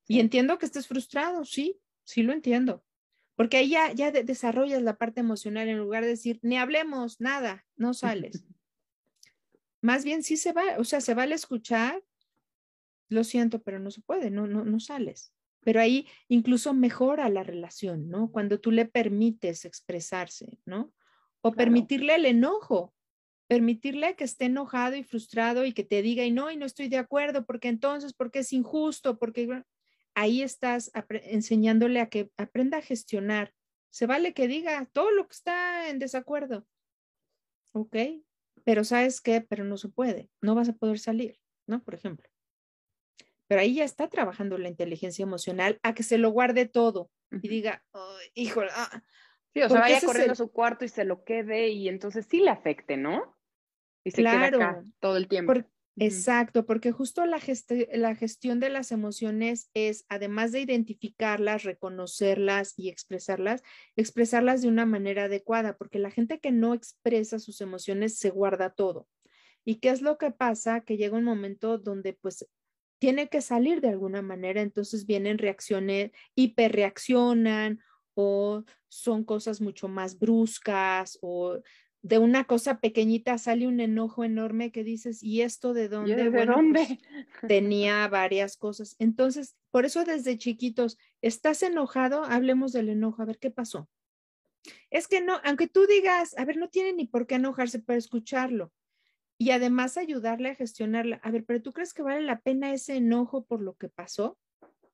Y 0.07 0.20
entiendo 0.20 0.59
que 0.59 0.66
estés 0.66 0.87
frustrado, 0.87 1.44
sí, 1.44 1.81
sí 2.05 2.22
lo 2.22 2.33
entiendo 2.33 2.85
porque 3.35 3.57
ahí 3.57 3.71
ya, 3.71 3.92
ya 3.92 4.11
desarrollas 4.11 4.83
la 4.83 4.97
parte 4.97 5.21
emocional 5.21 5.68
en 5.68 5.79
lugar 5.79 6.03
de 6.03 6.11
decir, 6.11 6.38
ni 6.42 6.59
hablemos, 6.59 7.21
nada, 7.21 7.64
no 7.77 7.95
sales. 7.95 8.45
Más 9.83 10.05
bien 10.05 10.23
sí 10.23 10.37
se 10.37 10.53
va, 10.53 10.79
o 10.79 10.85
sea, 10.85 11.01
se 11.01 11.14
vale 11.14 11.35
escuchar, 11.35 12.03
lo 13.09 13.25
siento, 13.25 13.62
pero 13.62 13.79
no 13.79 13.90
se 13.90 14.01
puede, 14.01 14.31
no, 14.31 14.47
no, 14.47 14.64
no 14.64 14.81
sales. 14.81 15.35
Pero 15.61 15.81
ahí 15.81 16.07
incluso 16.29 16.75
mejora 16.75 17.29
la 17.29 17.42
relación, 17.42 18.09
¿no? 18.09 18.31
Cuando 18.31 18.61
tú 18.61 18.71
le 18.71 18.87
permites 18.87 19.64
expresarse, 19.64 20.59
¿no? 20.64 20.92
O 21.40 21.53
permitirle 21.53 22.14
el 22.14 22.27
enojo, 22.27 22.95
permitirle 23.49 24.16
que 24.16 24.25
esté 24.25 24.47
enojado 24.47 24.97
y 24.97 25.05
frustrado 25.05 25.64
y 25.64 25.73
que 25.73 25.85
te 25.85 26.03
diga, 26.03 26.25
y 26.25 26.31
no, 26.31 26.51
y 26.51 26.57
no 26.57 26.64
estoy 26.64 26.88
de 26.88 26.99
acuerdo, 26.99 27.45
porque 27.45 27.68
entonces, 27.68 28.12
porque 28.12 28.40
es 28.40 28.53
injusto, 28.53 29.18
porque 29.18 29.64
ahí 30.14 30.42
estás 30.42 30.90
enseñándole 31.11 32.01
a 32.01 32.09
que 32.09 32.31
aprenda 32.37 32.79
a 32.79 32.83
gestionar. 32.83 33.55
Se 33.90 34.07
vale 34.07 34.35
que 34.35 34.48
diga 34.48 34.88
todo 34.92 35.11
lo 35.11 35.27
que 35.27 35.33
está 35.33 35.88
en 35.88 35.98
desacuerdo. 35.98 36.66
Ok, 37.75 37.96
pero 38.64 38.85
¿sabes 38.85 39.20
qué? 39.20 39.40
Pero 39.40 39.64
no 39.64 39.77
se 39.77 39.88
puede, 39.88 40.31
no 40.40 40.55
vas 40.55 40.68
a 40.68 40.75
poder 40.75 40.98
salir, 40.98 41.38
¿no? 41.66 41.83
Por 41.83 41.94
ejemplo. 41.94 42.29
Pero 43.48 43.61
ahí 43.61 43.75
ya 43.75 43.85
está 43.85 44.09
trabajando 44.09 44.57
la 44.57 44.68
inteligencia 44.68 45.22
emocional 45.22 45.79
a 45.83 45.94
que 45.94 46.03
se 46.03 46.16
lo 46.18 46.31
guarde 46.31 46.66
todo 46.66 47.11
y 47.31 47.48
diga, 47.48 47.85
híjole, 48.35 48.70
ah". 48.75 49.03
Sí, 49.55 49.61
o 49.61 49.68
sea, 49.68 49.81
vaya 49.81 50.01
corriendo 50.01 50.33
a 50.33 50.37
su 50.37 50.51
cuarto 50.51 50.87
y 50.87 50.88
se 50.88 51.05
lo 51.05 51.25
quede 51.25 51.68
y 51.68 51.88
entonces 51.88 52.27
sí 52.27 52.40
le 52.40 52.48
afecte, 52.48 52.96
¿no? 52.96 53.37
Y 54.03 54.11
se 54.11 54.22
claro, 54.22 54.59
queda 54.59 54.70
acá 54.70 54.85
todo 54.98 55.18
el 55.18 55.29
tiempo. 55.29 55.53
Exacto, 55.96 56.64
porque 56.64 56.90
justo 56.90 57.26
la, 57.26 57.38
la, 57.92 58.14
gestión 58.14 58.61
de 58.61 58.70
las 58.70 58.92
emociones 58.92 59.70
es, 59.74 60.07
además 60.09 60.50
de 60.50 60.61
identificarlas, 60.61 61.64
reconocerlas 61.64 62.72
y 62.78 62.88
expresarlas, 62.88 63.62
expresarlas 63.94 64.62
de 64.62 64.68
una 64.68 64.87
manera 64.87 65.24
adecuada, 65.24 65.76
porque 65.76 65.98
la 65.98 66.11
gente 66.11 66.40
que 66.40 66.50
no 66.50 66.72
expresa 66.72 67.38
sus 67.38 67.61
emociones 67.61 68.16
se 68.18 68.31
guarda 68.31 68.70
todo. 68.70 69.07
¿Y 69.64 69.76
qué 69.76 69.90
es 69.90 70.00
lo 70.00 70.16
que 70.16 70.31
pasa? 70.31 70.81
Que 70.81 70.96
llega 70.96 71.16
un 71.16 71.24
momento 71.24 71.76
donde 71.76 72.14
pues 72.14 72.46
tiene 72.98 73.28
que 73.28 73.42
salir 73.42 73.81
de 73.81 73.90
alguna 73.90 74.22
manera, 74.22 74.62
entonces 74.62 75.07
vienen 75.07 75.38
reacciones, 75.38 76.11
hiperreaccionan 76.35 77.81
o 78.14 78.64
son 78.88 79.24
cosas 79.24 79.61
mucho 79.61 79.88
más 79.88 80.18
bruscas 80.18 81.18
o 81.20 81.61
de 82.03 82.19
una 82.19 82.45
cosa 82.45 82.81
pequeñita 82.81 83.38
sale 83.38 83.69
un 83.69 83.79
enojo 83.79 84.25
enorme 84.25 84.73
que 84.73 84.83
dices, 84.83 85.23
¿y 85.23 85.43
esto 85.43 85.73
de 85.73 85.88
dónde? 85.88 86.17
¿De 86.17 86.31
bueno, 86.31 86.55
pues, 86.55 86.57
dónde? 86.57 86.99
tenía 87.49 88.09
varias 88.09 88.57
cosas. 88.57 88.97
Entonces, 88.99 89.57
por 89.71 89.85
eso 89.85 90.05
desde 90.05 90.37
chiquitos, 90.37 90.99
¿estás 91.23 91.62
enojado? 91.62 92.25
Hablemos 92.25 92.73
del 92.73 92.88
enojo, 92.88 93.23
a 93.23 93.27
ver 93.27 93.38
qué 93.38 93.51
pasó. 93.51 93.88
Es 94.91 95.07
que 95.07 95.21
no, 95.21 95.41
aunque 95.45 95.69
tú 95.69 95.87
digas, 95.87 96.37
a 96.37 96.45
ver, 96.45 96.57
no 96.57 96.69
tiene 96.69 96.93
ni 96.93 97.07
por 97.07 97.27
qué 97.27 97.37
enojarse 97.37 97.79
para 97.79 97.99
escucharlo. 97.99 98.73
Y 99.38 99.51
además 99.51 99.97
ayudarle 99.97 100.51
a 100.51 100.55
gestionarla. 100.57 101.21
A 101.23 101.31
ver, 101.31 101.45
pero 101.45 101.62
¿tú 101.62 101.73
crees 101.73 101.95
que 101.95 102.03
vale 102.03 102.23
la 102.23 102.41
pena 102.41 102.73
ese 102.73 102.97
enojo 102.97 103.45
por 103.45 103.61
lo 103.61 103.75
que 103.75 103.88
pasó? 103.88 104.38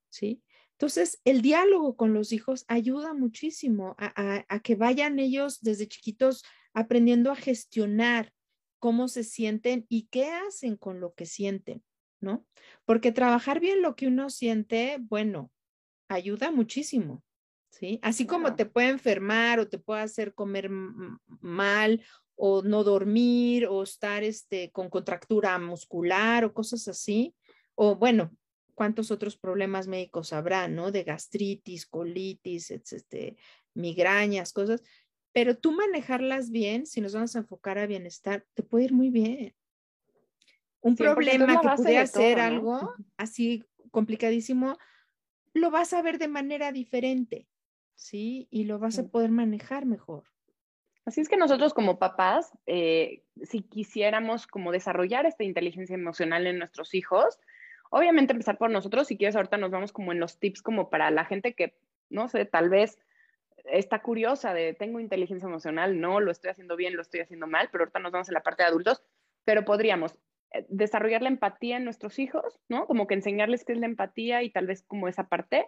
¿Sí? 0.09 0.43
Entonces, 0.73 1.21
el 1.25 1.41
diálogo 1.41 1.97
con 1.97 2.13
los 2.13 2.31
hijos 2.31 2.65
ayuda 2.67 3.13
muchísimo 3.13 3.95
a, 3.97 4.45
a 4.47 4.59
que 4.59 4.75
vayan 4.75 5.19
ellos 5.19 5.61
desde 5.61 5.87
chiquitos 5.87 6.43
aprendiendo 6.79 7.31
a 7.31 7.35
gestionar 7.35 8.33
cómo 8.79 9.07
se 9.07 9.23
sienten 9.23 9.85
y 9.89 10.07
qué 10.07 10.31
hacen 10.31 10.77
con 10.77 10.99
lo 10.99 11.13
que 11.13 11.25
sienten, 11.25 11.83
¿no? 12.21 12.45
Porque 12.85 13.11
trabajar 13.11 13.59
bien 13.59 13.81
lo 13.81 13.95
que 13.95 14.07
uno 14.07 14.29
siente, 14.29 14.97
bueno, 15.01 15.51
ayuda 16.07 16.51
muchísimo, 16.51 17.23
¿sí? 17.69 17.99
Así 18.01 18.25
como 18.25 18.55
te 18.55 18.65
puede 18.65 18.89
enfermar 18.89 19.59
o 19.59 19.67
te 19.67 19.77
puede 19.77 20.01
hacer 20.01 20.33
comer 20.33 20.69
mal 20.69 22.03
o 22.35 22.61
no 22.61 22.83
dormir 22.83 23.67
o 23.67 23.83
estar 23.83 24.23
este, 24.23 24.71
con 24.71 24.89
contractura 24.89 25.59
muscular 25.59 26.45
o 26.45 26.53
cosas 26.53 26.87
así, 26.87 27.35
o 27.75 27.95
bueno, 27.95 28.31
cuántos 28.75 29.11
otros 29.11 29.37
problemas 29.37 29.87
médicos 29.87 30.31
habrá, 30.31 30.69
¿no? 30.69 30.89
De 30.91 31.03
gastritis, 31.03 31.85
colitis, 31.85 32.71
este, 32.71 33.35
migrañas, 33.73 34.53
cosas 34.53 34.81
pero 35.31 35.57
tú 35.57 35.71
manejarlas 35.71 36.51
bien, 36.51 36.85
si 36.85 37.01
nos 37.01 37.13
vamos 37.13 37.35
a 37.35 37.39
enfocar 37.39 37.77
a 37.77 37.87
bienestar, 37.87 38.45
te 38.53 38.63
puede 38.63 38.85
ir 38.85 38.93
muy 38.93 39.09
bien. 39.09 39.55
Un 40.81 40.95
problema 40.95 41.61
que 41.61 41.69
pudiera 41.75 42.07
ser 42.07 42.39
algo 42.39 42.93
así 43.17 43.65
complicadísimo, 43.91 44.77
lo 45.53 45.71
vas 45.71 45.93
a 45.93 46.01
ver 46.01 46.19
de 46.19 46.27
manera 46.27 46.71
diferente, 46.71 47.47
¿sí? 47.95 48.47
Y 48.49 48.63
lo 48.63 48.79
vas 48.79 48.97
a 48.99 49.07
poder 49.07 49.31
manejar 49.31 49.85
mejor. 49.85 50.23
Así 51.05 51.21
es 51.21 51.29
que 51.29 51.37
nosotros 51.37 51.73
como 51.73 51.97
papás, 51.97 52.51
eh, 52.65 53.23
si 53.41 53.61
quisiéramos 53.61 54.47
como 54.47 54.71
desarrollar 54.71 55.25
esta 55.25 55.43
inteligencia 55.43 55.95
emocional 55.95 56.45
en 56.47 56.59
nuestros 56.59 56.93
hijos, 56.93 57.39
obviamente 57.89 58.33
empezar 58.33 58.57
por 58.57 58.69
nosotros, 58.69 59.07
si 59.07 59.17
quieres 59.17 59.35
ahorita 59.35 59.57
nos 59.57 59.71
vamos 59.71 59.91
como 59.91 60.11
en 60.11 60.19
los 60.19 60.39
tips 60.39 60.61
como 60.61 60.89
para 60.89 61.09
la 61.11 61.25
gente 61.25 61.55
que, 61.55 61.75
no 62.09 62.27
sé, 62.27 62.45
tal 62.45 62.69
vez 62.69 62.99
está 63.65 64.01
curiosa 64.01 64.53
de 64.53 64.73
tengo 64.73 64.99
inteligencia 64.99 65.47
emocional, 65.47 65.99
no, 65.99 66.19
lo 66.19 66.31
estoy 66.31 66.51
haciendo 66.51 66.75
bien, 66.75 66.95
lo 66.95 67.01
estoy 67.01 67.21
haciendo 67.21 67.47
mal, 67.47 67.69
pero 67.71 67.83
ahorita 67.83 67.99
nos 67.99 68.11
vamos 68.11 68.29
a 68.29 68.33
la 68.33 68.43
parte 68.43 68.63
de 68.63 68.69
adultos, 68.69 69.03
pero 69.45 69.65
podríamos 69.65 70.15
eh, 70.51 70.65
desarrollar 70.69 71.21
la 71.21 71.29
empatía 71.29 71.77
en 71.77 71.85
nuestros 71.85 72.19
hijos, 72.19 72.59
¿no? 72.67 72.87
Como 72.87 73.07
que 73.07 73.15
enseñarles 73.15 73.65
qué 73.65 73.73
es 73.73 73.79
la 73.79 73.85
empatía 73.85 74.43
y 74.43 74.49
tal 74.49 74.67
vez 74.67 74.83
como 74.83 75.07
esa 75.07 75.27
parte, 75.27 75.67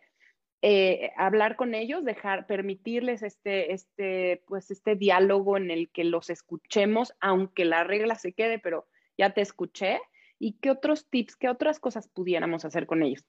eh, 0.64 1.12
hablar 1.18 1.56
con 1.56 1.74
ellos, 1.74 2.06
dejar, 2.06 2.46
permitirles 2.46 3.24
este, 3.24 3.74
este, 3.74 4.44
pues 4.48 4.70
este 4.70 4.96
diálogo 4.96 5.58
en 5.58 5.72
el 5.72 5.90
que 5.90 6.04
los 6.04 6.30
escuchemos, 6.30 7.16
aunque 7.20 7.66
la 7.66 7.84
regla 7.84 8.16
se 8.16 8.34
quede, 8.34 8.60
pero 8.60 8.88
ya 9.18 9.34
te 9.34 9.42
escuché. 9.42 10.00
¿Y 10.38 10.54
qué 10.60 10.72
otros 10.72 11.08
tips, 11.10 11.36
qué 11.36 11.50
otras 11.50 11.80
cosas 11.80 12.08
pudiéramos 12.08 12.66
hacer 12.66 12.88
con 12.88 13.04
ellos? 13.04 13.26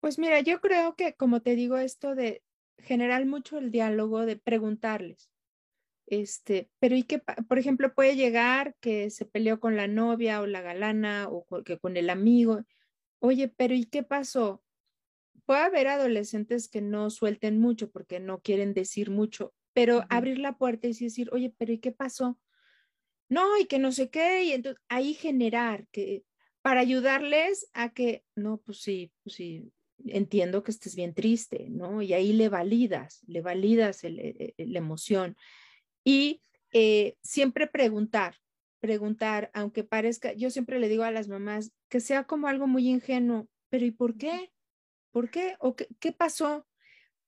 Pues 0.00 0.18
mira, 0.18 0.40
yo 0.40 0.60
creo 0.60 0.94
que, 0.94 1.14
como 1.14 1.40
te 1.42 1.54
digo, 1.54 1.76
esto 1.76 2.14
de 2.14 2.42
generar 2.82 3.24
mucho 3.26 3.58
el 3.58 3.70
diálogo, 3.70 4.26
de 4.26 4.36
preguntarles, 4.36 5.30
este, 6.06 6.70
pero 6.80 6.96
¿y 6.96 7.04
qué, 7.04 7.20
por 7.48 7.58
ejemplo, 7.58 7.94
puede 7.94 8.16
llegar 8.16 8.74
que 8.80 9.10
se 9.10 9.26
peleó 9.26 9.60
con 9.60 9.76
la 9.76 9.86
novia 9.86 10.40
o 10.40 10.46
la 10.46 10.60
galana 10.60 11.28
o 11.28 11.46
que 11.62 11.78
con 11.78 11.96
el 11.96 12.10
amigo? 12.10 12.64
Oye, 13.20 13.48
pero 13.48 13.74
¿y 13.74 13.84
qué 13.84 14.02
pasó? 14.02 14.64
Puede 15.46 15.60
haber 15.60 15.86
adolescentes 15.86 16.68
que 16.68 16.80
no 16.80 17.10
suelten 17.10 17.60
mucho 17.60 17.90
porque 17.90 18.18
no 18.18 18.40
quieren 18.40 18.74
decir 18.74 19.10
mucho, 19.10 19.54
pero 19.72 20.04
abrir 20.08 20.38
la 20.38 20.58
puerta 20.58 20.88
y 20.88 20.92
decir, 20.92 21.28
oye, 21.32 21.54
pero 21.56 21.72
¿y 21.72 21.78
qué 21.78 21.92
pasó? 21.92 22.40
No, 23.28 23.56
y 23.58 23.66
que 23.66 23.78
no 23.78 23.92
sé 23.92 24.10
qué, 24.10 24.44
y 24.44 24.52
entonces 24.52 24.82
ahí 24.88 25.14
generar 25.14 25.86
que 25.92 26.24
para 26.62 26.80
ayudarles 26.80 27.70
a 27.72 27.92
que, 27.92 28.24
no, 28.34 28.58
pues 28.58 28.82
sí, 28.82 29.12
pues 29.22 29.36
sí, 29.36 29.72
entiendo 30.06 30.62
que 30.62 30.70
estés 30.70 30.94
bien 30.94 31.14
triste, 31.14 31.66
¿no? 31.70 32.02
Y 32.02 32.12
ahí 32.12 32.32
le 32.32 32.48
validas, 32.48 33.22
le 33.26 33.40
validas 33.40 34.04
e, 34.04 34.54
e, 34.56 34.66
la 34.66 34.78
emoción. 34.78 35.36
Y 36.04 36.42
eh, 36.72 37.16
siempre 37.22 37.66
preguntar, 37.66 38.36
preguntar, 38.80 39.50
aunque 39.54 39.84
parezca, 39.84 40.32
yo 40.32 40.50
siempre 40.50 40.78
le 40.78 40.88
digo 40.88 41.04
a 41.04 41.10
las 41.10 41.28
mamás 41.28 41.72
que 41.88 42.00
sea 42.00 42.24
como 42.24 42.48
algo 42.48 42.66
muy 42.66 42.88
ingenuo, 42.88 43.48
pero 43.68 43.84
¿y 43.84 43.90
por 43.90 44.16
qué? 44.16 44.52
¿Por 45.10 45.30
qué? 45.30 45.56
¿O 45.58 45.76
qué, 45.76 45.88
qué 45.98 46.12
pasó? 46.12 46.66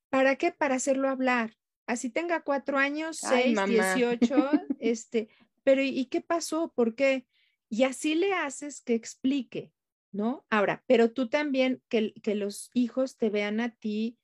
¿Para 0.08 0.36
qué? 0.36 0.52
Para 0.52 0.76
hacerlo 0.76 1.08
hablar. 1.08 1.54
Así 1.86 2.10
tenga 2.10 2.42
cuatro 2.42 2.78
años, 2.78 3.18
seis, 3.18 3.58
dieciocho, 3.66 4.36
este, 4.80 5.28
pero 5.64 5.82
¿y 5.82 6.06
qué 6.06 6.20
pasó? 6.20 6.72
¿Por 6.74 6.94
qué? 6.94 7.26
Y 7.68 7.84
así 7.84 8.14
le 8.14 8.32
haces 8.32 8.80
que 8.80 8.94
explique, 8.94 9.72
¿no? 10.12 10.44
Ahora, 10.50 10.84
pero 10.86 11.10
tú 11.10 11.28
también 11.28 11.82
que, 11.88 12.12
que 12.22 12.34
los 12.34 12.70
hijos 12.74 13.16
te 13.16 13.30
vean 13.30 13.60
a 13.60 13.74
ti 13.74 14.18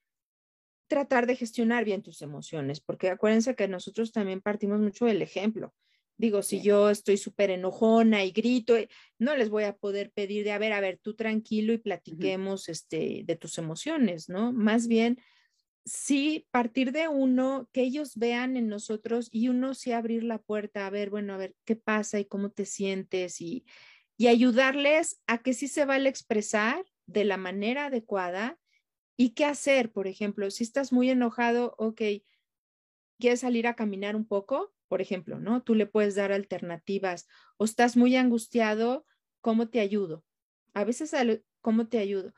tratar 0.87 1.27
de 1.27 1.37
gestionar 1.37 1.85
bien 1.85 2.03
tus 2.03 2.23
emociones, 2.23 2.81
porque 2.81 3.11
acuérdense 3.11 3.55
que 3.55 3.69
nosotros 3.69 4.13
también 4.13 4.41
partimos 4.41 4.81
mucho 4.81 5.07
del 5.07 5.23
ejemplo. 5.23 5.75
Digo, 6.17 6.43
si 6.43 6.61
yo 6.63 6.91
estoy 6.91 7.17
súper 7.17 7.51
enojona 7.51 8.25
y 8.25 8.33
grito, 8.33 8.77
eh, 8.77 8.89
no 9.19 9.37
les 9.37 9.51
voy 9.51 9.65
a 9.65 9.77
poder 9.77 10.11
pedir 10.11 10.45
de, 10.45 10.53
a 10.53 10.59
ver, 10.59 10.73
a 10.73 10.81
ver, 10.81 10.99
tú 11.01 11.15
tranquilo 11.15 11.73
y 11.73 11.79
platiquemos 11.79 12.69
este, 12.69 13.23
de 13.25 13.37
tus 13.37 13.57
emociones, 13.59 14.29
¿no? 14.29 14.53
Más 14.53 14.89
bien, 14.89 15.21
sí 15.85 16.47
partir 16.51 16.91
de 16.91 17.07
uno, 17.07 17.69
que 17.73 17.83
ellos 17.83 18.17
vean 18.17 18.57
en 18.57 18.69
nosotros 18.69 19.29
y 19.31 19.49
uno 19.49 19.75
sí 19.75 19.93
abrir 19.93 20.25
la 20.25 20.39
puerta, 20.39 20.87
a 20.87 20.91
ver, 20.91 21.09
bueno, 21.11 21.35
a 21.35 21.37
ver, 21.37 21.55
¿qué 21.65 21.77
pasa 21.77 22.19
y 22.19 22.25
cómo 22.25 22.51
te 22.51 22.65
sientes? 22.65 23.41
Y, 23.41 23.65
y 24.19 24.27
ayudarles 24.27 25.23
a 25.27 25.39
que 25.39 25.55
sí 25.55 25.69
se 25.69 25.85
vale 25.85 26.09
expresar 26.09 26.85
de 27.07 27.25
la 27.25 27.37
manera 27.37 27.87
adecuada 27.87 28.59
y 29.17 29.31
qué 29.31 29.45
hacer, 29.45 29.93
por 29.93 30.09
ejemplo, 30.09 30.51
si 30.51 30.65
estás 30.65 30.93
muy 30.93 31.09
enojado, 31.09 31.75
ok, 31.79 32.03
¿quieres 33.19 33.41
salir 33.41 33.67
a 33.69 33.77
caminar 33.77 34.17
un 34.17 34.27
poco? 34.27 34.75
Por 34.89 35.01
ejemplo, 35.01 35.39
¿no? 35.39 35.63
Tú 35.63 35.75
le 35.75 35.87
puedes 35.87 36.17
dar 36.17 36.33
alternativas 36.33 37.29
o 37.59 37.65
estás 37.65 37.97
muy 37.97 38.17
angustiado, 38.17 39.07
¿cómo 39.41 39.69
te 39.69 39.81
ayudo? 39.81 40.25
A 40.75 40.85
veces, 40.85 41.15
¿cómo 41.61 41.87
te 41.87 41.99
ayudo? 41.99 42.35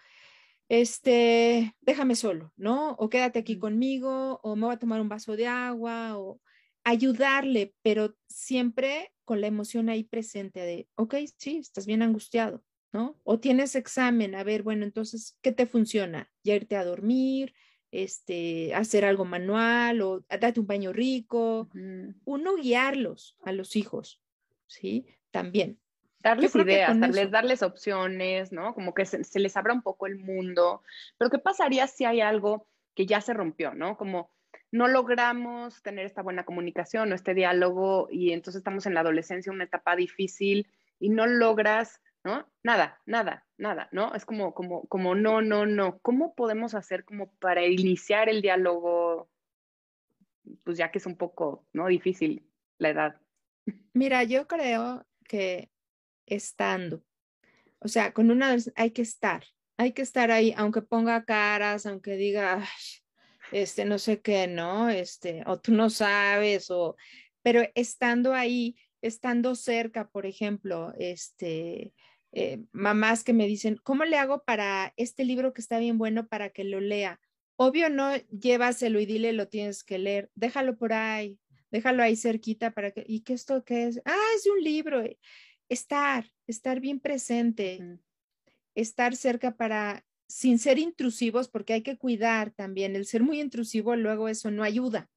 Este, 0.69 1.75
déjame 1.81 2.15
solo, 2.15 2.53
¿no? 2.57 2.93
O 2.93 3.09
quédate 3.09 3.39
aquí 3.39 3.59
conmigo, 3.59 4.39
o 4.43 4.55
me 4.55 4.67
voy 4.67 4.75
a 4.75 4.79
tomar 4.79 5.01
un 5.01 5.09
vaso 5.09 5.35
de 5.35 5.47
agua, 5.47 6.19
o 6.19 6.41
ayudarle, 6.85 7.75
pero 7.83 8.15
siempre 8.29 9.13
con 9.31 9.41
la 9.41 9.47
emoción 9.47 9.89
ahí 9.89 10.03
presente 10.03 10.59
de, 10.59 10.89
ok, 10.97 11.15
sí, 11.37 11.59
estás 11.59 11.87
bien 11.87 12.03
angustiado, 12.03 12.65
¿no? 12.91 13.17
O 13.23 13.39
tienes 13.39 13.77
examen, 13.77 14.35
a 14.35 14.43
ver, 14.43 14.65
bueno, 14.65 14.85
entonces, 14.85 15.39
¿qué 15.41 15.53
te 15.53 15.67
funciona? 15.67 16.29
Ya 16.43 16.57
irte 16.57 16.75
a 16.75 16.85
dormir, 16.85 17.55
este, 17.93 18.75
hacer 18.75 19.05
algo 19.05 19.25
manual 19.25 20.03
o 20.03 20.25
date 20.29 20.59
un 20.59 20.67
baño 20.67 20.93
rico. 20.93 21.69
Uno 22.25 22.57
guiarlos 22.57 23.37
a 23.45 23.53
los 23.53 23.77
hijos, 23.77 24.21
¿sí? 24.67 25.07
También. 25.31 25.79
Darles 26.19 26.53
ideas, 26.57 26.99
darles, 26.99 27.31
darles 27.31 27.63
opciones, 27.63 28.51
¿no? 28.51 28.75
Como 28.75 28.95
que 28.95 29.05
se, 29.05 29.23
se 29.23 29.39
les 29.39 29.57
abra 29.57 29.75
un 29.75 29.83
poco 29.83 30.09
el 30.09 30.17
mundo. 30.17 30.83
Pero 31.19 31.31
¿qué 31.31 31.39
pasaría 31.39 31.87
si 31.87 32.05
hay 32.05 32.21
algo 32.21 32.67
que 32.97 33.07
ya 33.07 33.21
se 33.21 33.33
rompió, 33.33 33.75
¿no? 33.75 33.97
Como 33.97 34.33
no 34.73 34.89
logramos 34.89 35.83
tener 35.83 36.07
esta 36.07 36.23
buena 36.23 36.45
comunicación 36.45 37.11
o 37.11 37.15
este 37.15 37.35
diálogo 37.35 38.09
y 38.11 38.33
entonces 38.33 38.61
estamos 38.61 38.87
en 38.87 38.95
la 38.95 39.01
adolescencia, 39.01 39.53
una 39.53 39.65
etapa 39.65 39.97
difícil 39.97 40.69
y 40.99 41.09
no 41.09 41.27
logras, 41.27 42.01
¿no? 42.23 42.47
Nada, 42.63 43.01
nada, 43.07 43.47
nada, 43.57 43.89
¿no? 43.93 44.15
Es 44.15 44.25
como, 44.25 44.55
como, 44.55 44.87
como 44.87 45.15
no, 45.15 45.43
no, 45.43 45.67
no. 45.67 45.99
¿Cómo 46.01 46.35
podemos 46.35 46.75
hacer 46.75 47.05
como 47.05 47.33
para 47.39 47.67
iniciar 47.67 48.29
el 48.29 48.43
diálogo? 48.43 49.29
Pues 50.65 50.79
ya 50.79 50.91
que 50.91 50.99
es 50.99 51.07
un 51.07 51.17
poco, 51.17 51.67
¿no? 51.73 51.87
Difícil 51.89 52.47
la 52.79 52.91
edad. 52.91 53.21
Mira, 53.93 54.23
yo 54.25 54.47
creo 54.47 55.05
que 55.25 55.71
estando, 56.27 57.03
o 57.81 57.89
sea, 57.89 58.13
con 58.13 58.31
una 58.31 58.57
hay 58.77 58.91
que 58.93 59.03
estar, 59.03 59.45
hay 59.77 59.93
que 59.93 60.03
estar 60.03 60.31
ahí, 60.31 60.55
aunque 60.57 60.83
ponga 60.83 61.25
caras, 61.25 61.87
aunque 61.87 62.17
diga, 62.17 62.63
este, 63.53 63.85
no 63.85 63.99
sé 63.99 64.21
qué, 64.21 64.47
¿no? 64.47 64.89
Este, 64.89 65.43
o 65.47 65.59
tú 65.59 65.73
no 65.73 65.91
sabes, 65.91 66.71
o, 66.71 66.97
pero 67.43 67.63
estando 67.75 68.35
ahí, 68.35 68.77
estando 69.03 69.55
cerca, 69.55 70.09
por 70.09 70.27
ejemplo, 70.27 70.93
este, 70.99 71.93
eh, 72.33 72.61
mamás 72.73 73.25
que 73.25 73.33
me 73.33 73.47
dicen, 73.47 73.77
¿cómo 73.83 74.05
le 74.05 74.19
hago 74.19 74.43
para 74.45 74.93
este 74.97 75.25
libro 75.25 75.53
que 75.53 75.61
está 75.61 75.79
bien 75.79 75.99
bueno 75.99 76.29
para 76.29 76.51
que 76.51 76.65
lo 76.65 76.81
lea? 76.81 77.21
Obvio, 77.57 77.91
no 77.91 78.17
llévaselo 78.29 79.01
y 79.01 79.07
dile 79.07 79.33
lo 79.33 79.49
tienes 79.49 79.85
que 79.85 79.99
leer, 79.99 80.31
déjalo 80.35 80.77
por 80.77 80.93
ahí, 80.93 81.39
déjalo 81.71 82.03
ahí 82.03 82.17
cerquita 82.17 82.71
para 82.73 82.91
que, 82.91 83.05
¿y 83.07 83.21
qué 83.21 83.35
esto 83.35 83.65
qué 83.65 83.85
es? 83.85 84.01
Ah, 84.05 84.29
es 84.37 84.47
un 84.47 84.63
libro. 84.63 85.03
Estar, 85.69 86.25
estar 86.47 86.81
bien 86.81 86.99
presente, 86.99 87.99
estar 88.75 89.15
cerca 89.15 89.57
para 89.57 90.05
sin 90.31 90.61
ser 90.61 90.79
intrusivos, 90.79 91.49
porque 91.49 91.73
hay 91.73 91.83
que 91.83 91.99
cuidar 91.99 92.53
también. 92.53 92.95
El 92.95 93.05
ser 93.05 93.23
muy 93.23 93.41
intrusivo, 93.41 93.97
luego 93.97 94.29
eso 94.29 94.51
no 94.51 94.63
ayuda, 94.63 95.11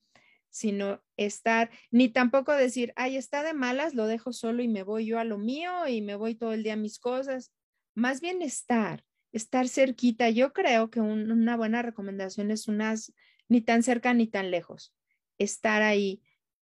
sino 0.50 1.04
estar, 1.18 1.70
ni 1.92 2.10
tampoco 2.10 2.52
decir, 2.54 2.94
ay, 2.96 3.16
está 3.16 3.44
de 3.44 3.54
malas, 3.54 3.94
lo 3.94 4.08
dejo 4.08 4.34
solo 4.34 4.64
y 4.64 4.68
me 4.68 4.82
voy 4.82 5.06
yo 5.06 5.20
a 5.20 5.24
lo 5.24 5.38
mío 5.38 5.88
y 5.88 6.02
me 6.02 6.16
voy 6.16 6.34
todo 6.34 6.54
el 6.54 6.64
día 6.64 6.74
a 6.74 6.78
mis 6.78 6.98
cosas. 6.98 7.54
Más 7.94 8.22
bien 8.22 8.42
estar, 8.42 9.06
estar 9.32 9.68
cerquita. 9.68 10.32
Yo 10.32 10.52
creo 10.52 10.90
que 10.90 11.00
una 11.00 11.58
buena 11.58 11.84
recomendación 11.84 12.50
es 12.50 12.68
unas, 12.68 13.14
ni 13.48 13.62
tan 13.62 13.84
cerca 13.84 14.16
ni 14.16 14.26
tan 14.26 14.50
lejos, 14.50 14.96
estar 15.38 15.84
ahí. 15.84 16.24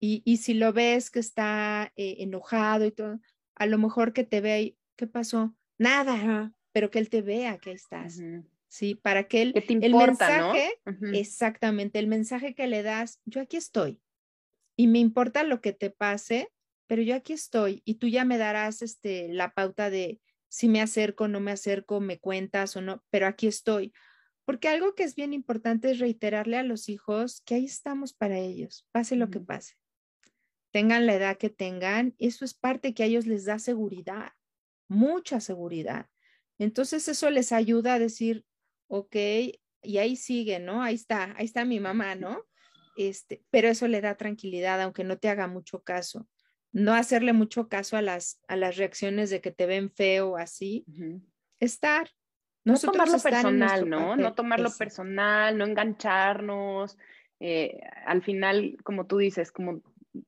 Y, 0.03 0.39
si 0.39 0.55
lo 0.55 0.73
ves 0.73 1.11
que 1.11 1.19
está 1.19 1.93
eh, 1.95 2.17
enojado 2.21 2.87
y 2.87 2.93
todo, 2.93 3.21
a 3.55 3.67
lo 3.67 3.77
mejor 3.77 4.15
que 4.15 4.25
te 4.25 4.41
ve, 4.41 4.79
¿qué 4.97 5.07
pasó? 5.07 5.55
Nada, 5.77 6.55
pero 6.73 6.91
que 6.91 6.99
él 6.99 7.09
te 7.09 7.23
vea 7.23 7.59
que 7.59 7.73
estás. 7.73 8.21
Sí, 8.69 8.95
para 8.95 9.27
que 9.27 9.43
él, 9.43 9.53
te 9.53 9.73
el 9.73 9.95
mensaje, 9.95 10.81
exactamente, 11.13 11.99
el 11.99 12.07
mensaje 12.07 12.55
que 12.55 12.69
le 12.69 12.83
das, 12.83 13.21
yo 13.25 13.41
aquí 13.41 13.57
estoy 13.57 14.01
y 14.77 14.87
me 14.87 14.99
importa 14.99 15.43
lo 15.43 15.61
que 15.61 15.73
te 15.73 15.91
pase, 15.91 16.49
pero 16.87 17.03
yo 17.03 17.15
aquí 17.15 17.35
estoy 17.35 17.83
y 17.85 17.97
tú 17.97 18.09
ya 18.09 18.25
me 18.25 18.39
darás 18.39 18.81
este, 18.81 19.29
la 19.29 19.53
pauta 19.53 19.91
de 19.91 20.21
si 20.49 20.69
me 20.69 20.81
acerco, 20.81 21.29
no 21.29 21.39
me 21.39 21.53
acerco, 21.53 22.01
me 22.01 22.19
cuentas 22.19 22.77
o 22.77 22.81
no, 22.81 23.05
pero 23.11 23.27
aquí 23.27 23.47
estoy. 23.47 23.93
Porque 24.45 24.69
algo 24.69 24.95
que 24.95 25.05
es 25.05 25.15
bien 25.15 25.33
importante 25.33 25.91
es 25.91 25.99
reiterarle 25.99 26.57
a 26.57 26.63
los 26.63 26.89
hijos 26.89 27.43
que 27.43 27.57
ahí 27.57 27.67
estamos 27.67 28.15
para 28.15 28.39
ellos, 28.39 28.89
pase 28.91 29.17
lo 29.17 29.31
que 29.31 29.41
pase. 29.41 29.75
Tengan 30.73 31.07
la 31.07 31.15
edad 31.15 31.37
que 31.37 31.51
tengan, 31.51 32.15
eso 32.19 32.45
es 32.45 32.55
parte 32.55 32.95
que 32.95 33.03
a 33.03 33.07
ellos 33.07 33.27
les 33.27 33.45
da 33.45 33.59
seguridad, 33.59 34.33
mucha 34.89 35.41
seguridad. 35.41 36.09
Entonces 36.61 37.09
eso 37.09 37.31
les 37.31 37.53
ayuda 37.53 37.95
a 37.95 37.99
decir, 37.99 38.45
ok, 38.87 39.17
y 39.83 39.99
ahí 39.99 40.15
sigue, 40.15 40.59
¿no? 40.59 40.83
Ahí 40.83 40.95
está, 40.95 41.35
ahí 41.39 41.47
está 41.47 41.65
mi 41.65 41.81
mamá, 41.81 42.15
¿no? 42.15 42.45
Este, 42.99 43.43
pero 43.51 43.69
eso 43.69 43.89
le 43.89 44.03
da 44.03 44.17
tranquilidad, 44.17 44.79
aunque 44.83 45.03
no 45.03 45.17
te 45.17 45.31
haga 45.31 45.47
mucho 45.47 45.83
caso. 45.83 46.29
No 46.71 46.93
hacerle 46.93 47.33
mucho 47.33 47.69
caso 47.69 47.97
a 47.97 48.03
las, 48.03 48.43
a 48.47 48.57
las 48.57 48.77
reacciones 48.77 49.31
de 49.31 49.41
que 49.41 49.51
te 49.51 49.65
ven 49.65 49.91
feo 49.91 50.33
o 50.33 50.37
así. 50.37 50.85
Estar. 51.61 52.11
No 52.63 52.79
tomarlo 52.79 53.19
personal, 53.19 53.89
¿no? 53.89 54.17
No 54.17 54.35
tomarlo 54.35 54.71
personal, 54.77 55.57
no 55.57 55.65
engancharnos. 55.65 56.99
Eh, 57.41 57.81
al 58.05 58.23
final, 58.23 58.77
como 58.85 59.07
tú 59.07 59.17
dices, 59.17 59.51
como 59.51 59.83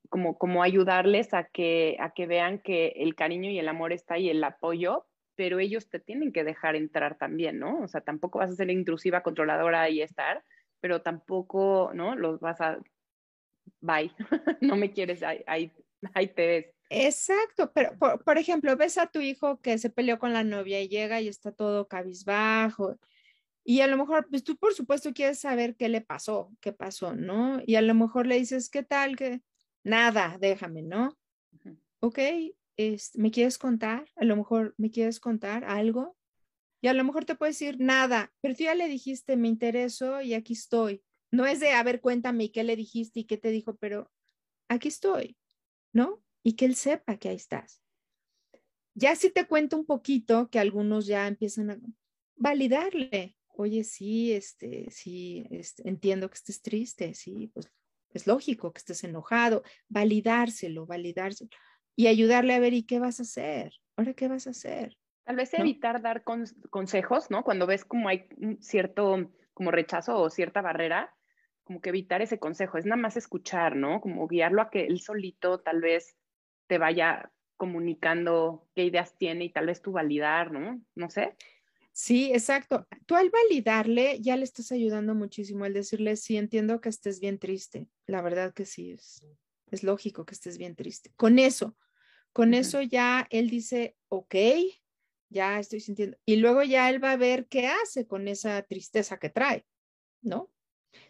como, 0.09 0.39
como 0.39 0.63
ayudarles 0.63 1.35
a 1.35 1.45
que, 1.45 1.97
a 2.01 2.11
que 2.15 2.27
vean 2.27 2.59
que 2.59 2.95
el 2.97 3.15
cariño 3.15 3.51
y 3.51 3.59
el 3.59 3.69
amor 3.69 3.93
está 3.93 4.15
ahí, 4.15 4.29
el 4.29 4.43
apoyo, 4.45 5.07
pero 5.43 5.59
ellos 5.59 5.89
te 5.89 5.99
tienen 5.99 6.33
que 6.33 6.45
dejar 6.45 6.77
entrar 6.77 7.19
también, 7.19 7.59
¿no? 7.59 7.81
O 7.81 7.89
sea, 7.89 8.01
tampoco 8.01 8.39
vas 8.39 8.53
a 8.53 8.55
ser 8.55 8.71
intrusiva, 8.71 9.25
controladora 9.25 9.91
y 9.91 10.01
estar, 10.01 10.45
pero 10.81 11.03
tampoco, 11.03 11.91
¿no? 11.95 12.15
Los 12.15 12.39
vas 12.39 12.61
a, 12.61 12.79
bye, 13.81 14.13
no 14.61 14.77
me 14.77 14.93
quieres, 14.93 15.21
ahí, 15.25 15.43
ahí, 15.49 16.29
te 16.29 16.47
ves. 16.47 16.67
Exacto, 16.91 17.73
pero 17.75 17.99
por, 17.99 18.39
ejemplo, 18.39 18.77
ves 18.77 18.99
a 18.99 19.09
tu 19.09 19.19
hijo 19.19 19.61
que 19.61 19.79
se 19.79 19.91
peleó 19.91 20.21
con 20.21 20.33
la 20.33 20.45
novia 20.45 20.81
y 20.81 20.87
llega 20.87 21.21
y 21.21 21.27
está 21.27 21.51
todo 21.51 21.89
cabizbajo. 21.89 23.01
Y 23.65 23.81
a 23.81 23.89
lo 23.89 23.97
mejor, 23.97 24.29
pues 24.31 24.45
tú 24.45 24.57
por 24.57 24.75
supuesto 24.75 25.13
quieres 25.13 25.41
saber 25.41 25.75
qué 25.75 25.89
le 25.89 26.03
pasó, 26.03 26.53
qué 26.61 26.73
pasó, 26.73 27.17
¿no? 27.17 27.61
Y 27.67 27.75
a 27.75 27.83
lo 27.83 27.95
mejor 27.95 28.29
le 28.29 28.39
dices, 28.39 28.71
¿qué 28.71 28.85
tal? 28.85 29.17
que 29.17 29.41
Nada, 29.83 30.37
déjame, 30.39 30.83
¿no? 30.83 31.19
Ok, 31.99 32.21
¿me 33.15 33.31
quieres 33.31 33.59
contar? 33.59 34.09
A 34.17 34.25
lo 34.25 34.37
mejor 34.37 34.75
me 34.77 34.91
quieres 34.91 35.21
contar 35.21 35.65
algo. 35.65 36.17
Y 36.81 36.89
a 36.89 36.95
lo 36.95 37.05
mejor 37.05 37.25
te 37.25 37.37
puede 37.37 37.53
decir 37.53 37.77
nada, 37.79 38.33
pero 38.41 38.57
tú 38.57 38.65
ya 38.65 38.75
le 38.75 38.89
dijiste, 38.89 39.37
me 39.37 39.49
intereso 39.49 40.21
y 40.21 40.35
aquí 40.35 40.55
estoy. 40.55 41.03
No 41.31 41.47
es 41.47 41.61
de, 41.61 41.71
a 41.71 41.83
ver, 41.83 42.01
cuéntame 42.01 42.51
qué 42.51 42.65
le 42.65 42.75
dijiste 42.75 43.21
y 43.21 43.25
qué 43.25 43.37
te 43.37 43.51
dijo, 43.51 43.77
pero 43.77 44.11
aquí 44.69 44.89
estoy, 44.89 45.37
¿no? 45.93 46.23
Y 46.43 46.55
que 46.55 46.65
él 46.65 46.75
sepa 46.75 47.19
que 47.19 47.29
ahí 47.29 47.37
estás. 47.37 47.81
Ya 48.95 49.15
si 49.15 49.31
te 49.31 49.47
cuento 49.47 49.77
un 49.77 49.87
poquito, 49.87 50.51
que 50.51 50.59
algunos 50.59 51.07
ya 51.07 51.29
empiezan 51.29 51.71
a 51.71 51.79
validarle. 52.35 53.37
Oye, 53.55 53.85
sí, 53.85 54.33
este, 54.33 54.91
sí, 54.91 55.47
este, 55.51 55.89
entiendo 55.89 56.29
que 56.29 56.35
estés 56.35 56.63
triste, 56.63 57.15
sí, 57.15 57.51
pues 57.55 57.71
es 58.13 58.27
lógico 58.27 58.73
que 58.73 58.79
estés 58.79 59.05
enojado, 59.05 59.63
validárselo, 59.89 60.85
validárselo 60.85 61.51
y 61.97 62.07
ayudarle 62.07 62.55
a 62.55 62.61
ver, 62.61 62.73
¿y 62.73 62.85
qué 62.85 62.99
vas 62.99 63.21
a 63.21 63.23
hacer? 63.23 63.75
¿Ahora 63.97 64.15
qué 64.15 64.29
vas 64.29 64.47
a 64.47 64.51
hacer? 64.51 64.97
Tal 65.25 65.37
vez 65.37 65.55
evitar 65.55 66.03
dar 66.03 66.25
consejos, 66.25 67.31
¿no? 67.31 67.45
Cuando 67.45 67.67
ves 67.67 67.85
como 67.85 68.09
hay 68.09 68.27
un 68.39 68.61
cierto 68.61 69.31
como 69.55 69.71
rechazo 69.71 70.19
o 70.19 70.31
cierta 70.31 70.63
barrera, 70.63 71.15
como 71.65 71.81
que 71.81 71.91
evitar 71.91 72.23
ese 72.23 72.39
consejo, 72.39 72.79
es 72.79 72.87
nada 72.87 73.01
más 73.01 73.17
escuchar, 73.17 73.77
¿no? 73.77 74.01
Como 74.01 74.27
guiarlo 74.27 74.63
a 74.63 74.71
que 74.71 74.87
él 74.87 75.01
solito 75.01 75.61
tal 75.61 75.81
vez 75.81 76.17
te 76.67 76.79
vaya 76.79 77.31
comunicando 77.57 78.69
qué 78.75 78.85
ideas 78.85 79.17
tiene 79.17 79.45
y 79.45 79.51
tal 79.51 79.67
vez 79.67 79.83
tú 79.83 79.93
validar, 79.93 80.51
¿no? 80.51 80.83
No 80.97 81.11
sé. 81.11 81.37
Sí, 81.93 82.33
exacto. 82.33 82.89
Tú 83.07 83.15
al 83.15 83.31
validarle 83.31 84.21
ya 84.21 84.37
le 84.37 84.45
estás 84.45 84.73
ayudando 84.73 85.15
muchísimo 85.15 85.65
al 85.65 85.75
decirle, 85.75 86.17
sí, 86.17 86.37
entiendo 86.37 86.81
que 86.81 86.89
estés 86.89 87.21
bien 87.21 87.39
triste. 87.39 87.87
La 88.07 88.23
verdad 88.23 88.53
que 88.53 88.65
sí, 88.65 88.93
es, 88.93 89.25
es 89.73 89.83
lógico 89.83 90.25
que 90.25 90.35
estés 90.35 90.59
bien 90.59 90.77
triste. 90.77 91.13
Con 91.17 91.39
eso, 91.39 91.77
con 92.33 92.55
eso 92.55 92.83
ya 92.83 93.27
él 93.31 93.51
dice, 93.51 93.97
ok, 94.09 94.35
ya 95.29 95.59
estoy 95.59 95.81
sintiendo. 95.81 96.17
Y 96.25 96.37
luego 96.37 96.63
ya 96.63 96.89
él 96.91 97.03
va 97.03 97.13
a 97.13 97.17
ver 97.17 97.47
qué 97.47 97.67
hace 97.67 98.07
con 98.07 98.29
esa 98.29 98.63
tristeza 98.63 99.19
que 99.19 99.31
trae, 99.31 99.67
¿no? 100.21 100.51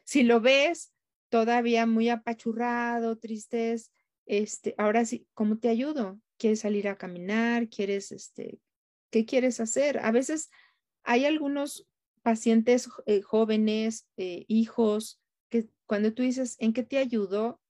Si 0.04 0.22
lo 0.22 0.40
ves 0.40 0.92
todavía 1.28 1.86
muy 1.86 2.08
apachurrado, 2.08 3.18
tristes, 3.18 3.92
este, 4.26 4.74
ahora 4.78 5.04
sí, 5.04 5.26
¿cómo 5.34 5.58
te 5.58 5.68
ayudo? 5.68 6.20
¿Quieres 6.38 6.60
salir 6.60 6.88
a 6.88 6.96
caminar? 6.98 7.68
¿Quieres, 7.68 8.12
este, 8.12 8.60
qué 9.10 9.24
quieres 9.24 9.58
hacer? 9.60 9.98
A 9.98 10.12
veces 10.12 10.50
hay 11.02 11.24
algunos 11.24 11.88
pacientes 12.22 12.88
eh, 13.06 13.22
jóvenes, 13.22 14.06
eh, 14.16 14.44
hijos, 14.48 15.20
que 15.48 15.68
cuando 15.86 16.12
tú 16.12 16.22
dices, 16.22 16.56
¿en 16.60 16.72
qué 16.72 16.82
te 16.82 16.98
ayudo? 16.98 17.61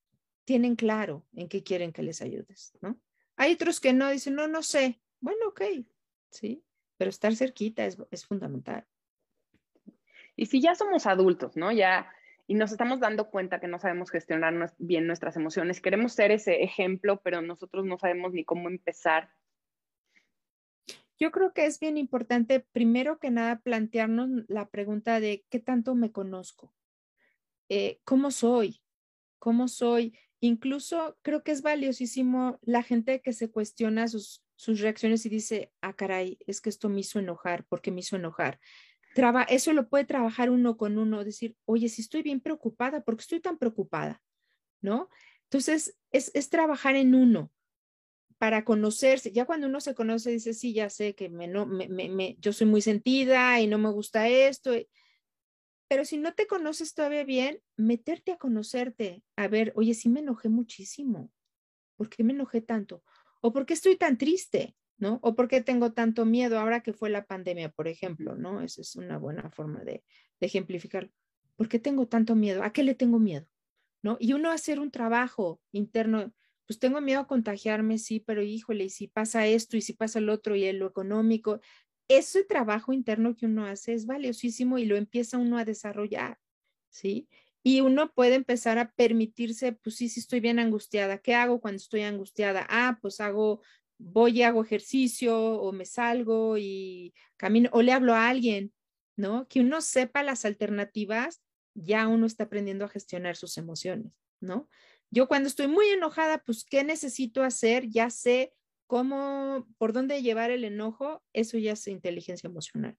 Tienen 0.45 0.77
claro 0.77 1.25
en 1.35 1.49
qué 1.49 1.63
quieren 1.63 1.93
que 1.93 2.03
les 2.03 2.23
ayudes, 2.23 2.73
¿no? 2.81 3.01
Hay 3.37 3.53
otros 3.53 3.81
que 3.81 3.93
no, 3.93 4.11
dicen, 4.11 4.35
no, 4.35 4.49
no 4.49 4.63
sé. 4.63 5.01
Bueno, 5.21 5.49
ok, 5.49 5.63
sí, 6.31 6.65
pero 6.97 7.11
estar 7.11 7.35
cerquita 7.35 7.87
es, 7.87 7.99
es 8.11 8.27
fundamental. 8.27 8.87
Y 10.37 10.47
si 10.47 10.61
ya 10.61 10.75
somos 10.75 11.07
adultos, 11.07 11.57
¿no? 11.57 11.71
Ya, 11.73 12.13
y 12.47 12.55
nos 12.55 12.73
estamos 12.73 13.01
dando 13.01 13.31
cuenta 13.31 13.61
que 13.61 13.69
no 13.69 13.79
sabemos 13.79 14.11
gestionar 14.11 14.75
bien 14.79 15.07
nuestras 15.07 15.37
emociones, 15.37 15.81
queremos 15.81 16.13
ser 16.13 16.33
ese 16.33 16.63
ejemplo, 16.63 17.21
pero 17.23 17.43
nosotros 17.43 17.85
no 17.85 17.99
sabemos 17.99 18.33
ni 18.33 18.45
cómo 18.45 18.69
empezar 18.69 19.31
yo 21.23 21.31
creo 21.31 21.53
que 21.53 21.67
es 21.67 21.79
bien 21.79 21.99
importante, 21.99 22.59
primero 22.59 23.21
que 23.21 23.31
nada, 23.31 23.61
plantearnos 23.61 24.29
la 24.49 24.71
pregunta 24.71 25.21
de 25.21 25.45
qué 25.51 25.61
tanto 25.61 25.95
me 25.95 26.11
conozco, 26.11 26.75
eh, 27.69 28.01
cómo 28.03 28.33
soy, 28.33 28.83
cómo 29.39 29.69
soy. 29.69 30.19
Incluso 30.45 31.17
creo 31.23 31.45
que 31.45 31.53
es 31.53 31.63
valiosísimo 31.63 32.59
la 32.63 32.83
gente 32.83 33.21
que 33.21 33.33
se 33.33 33.49
cuestiona 33.49 34.09
sus, 34.09 34.43
reacciones 34.67 35.25
y 35.25 35.29
dice, 35.29 35.73
ah, 35.81 35.93
caray, 35.93 36.37
es 36.49 36.61
que 36.61 36.69
esto 36.69 36.89
me 36.89 36.99
hizo 36.99 37.21
enojar, 37.21 37.65
¿por 37.67 37.81
qué 37.81 37.93
me 37.93 38.01
hizo 38.01 38.17
enojar? 38.17 38.59
Traba, 39.15 39.45
eso 39.45 39.73
lo 39.73 39.89
puede 39.89 40.05
trabajar 40.05 40.51
uno 40.51 40.77
con 40.77 40.99
uno, 40.99 41.23
decir, 41.23 41.57
oye, 41.65 41.89
si 41.89 42.03
estoy 42.03 42.23
bien 42.23 42.41
preocupada, 42.41 43.05
¿por 43.05 43.17
qué 43.17 43.21
estoy 43.21 43.41
tan 43.41 43.57
preocupada? 43.57 44.21
¿No? 44.81 45.09
Entonces, 45.45 45.97
es, 46.11 46.33
trabajar 46.51 46.97
en 46.97 47.15
uno 47.15 47.53
para 48.39 48.65
conocerse. 48.65 49.31
Ya 49.31 49.45
cuando 49.45 49.69
uno 49.69 49.81
se 49.81 49.95
conoce, 49.95 50.31
dice, 50.31 50.55
sí, 50.55 50.73
ya 50.73 50.91
sé 50.91 51.15
que 51.15 51.29
me, 51.29 51.47
no, 51.47 51.69
yo 52.41 52.53
soy 52.53 52.67
muy 52.67 52.83
sentida 52.83 53.61
y 53.61 53.69
no 53.69 53.79
me 53.79 53.91
gusta 53.91 54.29
esto. 54.29 54.73
Pero 55.93 56.07
si 56.07 56.17
no 56.17 56.33
te 56.33 56.47
conoces 56.47 56.95
todavía 56.95 57.23
bien, 57.23 57.61
meterte 57.77 58.33
a 58.33 58.39
conocerte, 58.39 59.23
a 59.37 59.47
ver, 59.47 59.75
oye, 59.77 59.93
sí 59.93 60.09
me 60.09 60.21
enojé 60.21 60.49
muchísimo. 60.49 61.31
¿Por 61.99 62.09
qué 62.09 62.25
me 62.25 62.33
enojé 62.33 62.63
tanto? 62.63 63.05
¿O 63.43 63.53
por 63.53 63.67
qué 63.67 63.75
estoy 63.75 63.99
tan 63.99 64.17
triste? 64.17 64.75
¿No? 64.97 65.19
¿O 65.23 65.35
por 65.35 65.49
qué 65.49 65.61
tengo 65.61 65.93
tanto 65.93 66.25
miedo 66.25 66.59
ahora 66.59 66.83
que 66.83 66.95
fue 66.95 67.11
la 67.11 67.27
pandemia, 67.27 67.69
por 67.69 67.89
ejemplo? 67.89 68.37
¿No? 68.37 68.63
Esa 68.63 68.81
es 68.81 68.97
una 68.97 69.19
buena 69.19 69.51
forma 69.51 69.81
de, 69.81 70.03
de 70.41 70.47
ejemplificar. 70.47 71.11
¿Por 71.57 71.69
qué 71.69 71.79
tengo 71.79 72.09
tanto 72.09 72.35
miedo? 72.37 72.63
¿A 72.63 72.73
qué 72.73 72.85
le 72.85 72.95
tengo 72.95 73.19
miedo? 73.19 73.47
¿No? 74.01 74.17
Y 74.19 74.33
uno 74.33 74.51
hacer 74.51 74.81
un 74.81 74.91
trabajo 74.91 75.61
interno 75.73 76.33
pues 76.67 76.79
tengo 76.79 77.03
miedo 77.03 77.21
a 77.21 77.27
contagiarme, 77.27 77.99
sí, 77.99 78.21
pero 78.21 78.41
híjole, 78.41 78.85
y 78.85 78.89
si 78.89 79.09
pasa 79.09 79.47
esto 79.47 79.77
y 79.77 79.83
si 79.83 79.93
pasa 79.93 80.21
el 80.21 80.31
otro 80.31 80.57
y 80.57 80.73
lo 80.73 80.87
económico, 80.87 81.61
ese 82.09 82.45
trabajo 82.45 82.93
interno 82.93 83.37
que 83.37 83.47
uno 83.47 83.67
hace 83.67 83.95
es 83.95 84.07
valiosísimo 84.07 84.79
y 84.79 84.85
lo 84.85 84.97
empieza 84.97 85.39
uno 85.39 85.59
a 85.59 85.65
desarrollar, 85.65 86.39
¿sí? 86.91 87.29
Y 87.63 87.81
uno 87.81 88.13
puede 88.13 88.35
empezar 88.35 88.79
a 88.79 88.91
permitirse, 88.93 89.73
pues 89.73 89.97
sí, 89.97 90.09
sí 90.09 90.21
estoy 90.21 90.41
bien 90.41 90.59
angustiada, 90.59 91.19
¿qué 91.19 91.35
hago 91.35 91.61
cuando 91.61 91.77
estoy 91.77 92.03
angustiada? 92.03 92.67
Ah, 92.69 92.99
pues 93.01 93.21
hago, 93.21 93.63
voy 93.99 94.39
y 94.39 94.43
hago 94.43 94.63
ejercicio 94.63 95.39
o 95.39 95.73
me 95.73 95.85
salgo 95.85 96.59
y 96.59 97.15
camino 97.37 97.71
o 97.73 97.83
le 97.83 97.93
hablo 97.93 98.15
a 98.15 98.29
alguien, 98.29 98.73
¿no? 99.17 99.47
Que 99.49 99.61
uno 99.61 99.81
sepa 99.81 100.23
las 100.23 100.45
alternativas, 100.45 101.43
ya 101.75 102.09
uno 102.09 102.27
está 102.27 102.45
aprendiendo 102.45 102.85
a 102.85 102.89
gestionar 102.89 103.37
sus 103.37 103.57
emociones, 103.59 104.13
¿no? 104.41 104.69
Yo 105.11 105.29
cuando 105.29 105.47
estoy 105.47 105.69
muy 105.69 105.87
enojada, 105.89 106.39
pues, 106.39 106.65
¿qué 106.65 106.85
necesito 106.85 107.43
hacer? 107.43 107.89
Ya 107.89 108.11
sé 108.11 108.55
cómo, 108.93 109.67
por 109.79 109.95
dónde 109.95 110.21
llevar 110.21 110.51
el 110.51 110.65
enojo, 110.65 111.23
eso 111.33 111.57
ya 111.57 111.73
es 111.73 111.89
inteligencia 111.89 112.47
emocional. 112.47 112.95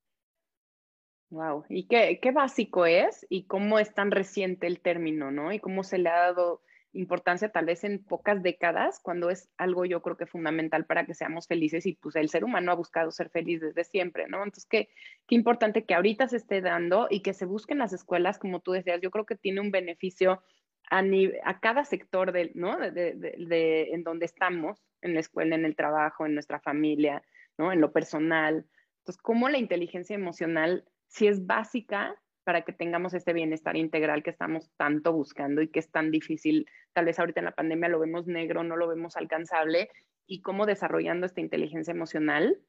Wow, 1.29 1.65
y 1.69 1.85
qué, 1.85 2.17
qué 2.19 2.31
básico 2.31 2.87
es 2.87 3.27
y 3.29 3.45
cómo 3.45 3.77
es 3.77 3.93
tan 3.93 4.09
reciente 4.09 4.65
el 4.65 4.79
término, 4.79 5.29
¿no? 5.29 5.53
Y 5.53 5.59
cómo 5.59 5.83
se 5.83 5.99
le 5.99 6.09
ha 6.09 6.17
dado 6.17 6.63
importancia 6.93 7.49
tal 7.49 7.65
vez 7.65 7.83
en 7.83 8.03
pocas 8.03 8.41
décadas, 8.41 8.99
cuando 9.03 9.29
es 9.29 9.51
algo 9.55 9.85
yo 9.85 10.01
creo 10.01 10.17
que 10.17 10.25
fundamental 10.25 10.87
para 10.87 11.05
que 11.05 11.13
seamos 11.13 11.45
felices 11.45 11.85
y 11.85 11.93
pues 11.93 12.15
el 12.15 12.29
ser 12.29 12.43
humano 12.43 12.71
ha 12.71 12.75
buscado 12.75 13.11
ser 13.11 13.29
feliz 13.29 13.61
desde 13.61 13.83
siempre, 13.83 14.27
¿no? 14.27 14.37
Entonces, 14.37 14.65
qué, 14.65 14.89
qué 15.27 15.35
importante 15.35 15.85
que 15.85 15.93
ahorita 15.93 16.27
se 16.27 16.37
esté 16.37 16.61
dando 16.61 17.05
y 17.11 17.21
que 17.21 17.35
se 17.35 17.45
busquen 17.45 17.77
las 17.77 17.93
escuelas, 17.93 18.39
como 18.39 18.61
tú 18.61 18.71
decías, 18.71 18.99
yo 18.99 19.11
creo 19.11 19.27
que 19.27 19.35
tiene 19.35 19.61
un 19.61 19.69
beneficio 19.69 20.41
a, 20.89 21.59
cada 21.59 21.85
sector 21.85 22.31
de, 22.31 22.51
¿no? 22.55 22.77
de, 22.77 23.89
en 23.91 24.03
donde 24.03 24.25
estamos, 24.25 24.83
en 25.01 25.13
la 25.13 25.19
escuela, 25.19 25.55
en 25.55 25.65
el 25.65 25.75
trabajo, 25.75 26.25
en 26.25 26.33
nuestra 26.33 26.59
familia, 26.59 27.23
¿no? 27.57 27.71
en 27.71 27.81
lo 27.81 27.91
personal. 27.91 28.65
Entonces, 28.99 29.21
cómo 29.21 29.49
la 29.49 29.57
inteligencia 29.57 30.15
emocional 30.15 30.85
si 31.07 31.27
es 31.27 31.45
básica 31.45 32.15
para 32.43 32.63
que 32.63 32.73
tengamos 32.73 33.13
este 33.13 33.33
bienestar 33.33 33.75
integral 33.77 34.23
que 34.23 34.29
estamos 34.29 34.69
tanto 34.77 35.13
buscando 35.13 35.61
y 35.61 35.69
que 35.69 35.79
es 35.79 35.89
tan 35.89 36.11
difícil. 36.11 36.67
Tal 36.93 37.05
vez 37.05 37.19
ahorita 37.19 37.39
en 37.39 37.45
la 37.45 37.55
pandemia 37.55 37.89
lo 37.89 37.99
vemos 37.99 38.27
negro, 38.27 38.63
no 38.63 38.75
lo 38.75 38.87
vemos 38.87 39.15
alcanzable, 39.15 39.89
y 40.25 40.41
cómo 40.41 40.65
desarrollando 40.65 41.25
esta 41.25 41.41
inteligencia 41.41 41.91
emocional, 41.91 42.59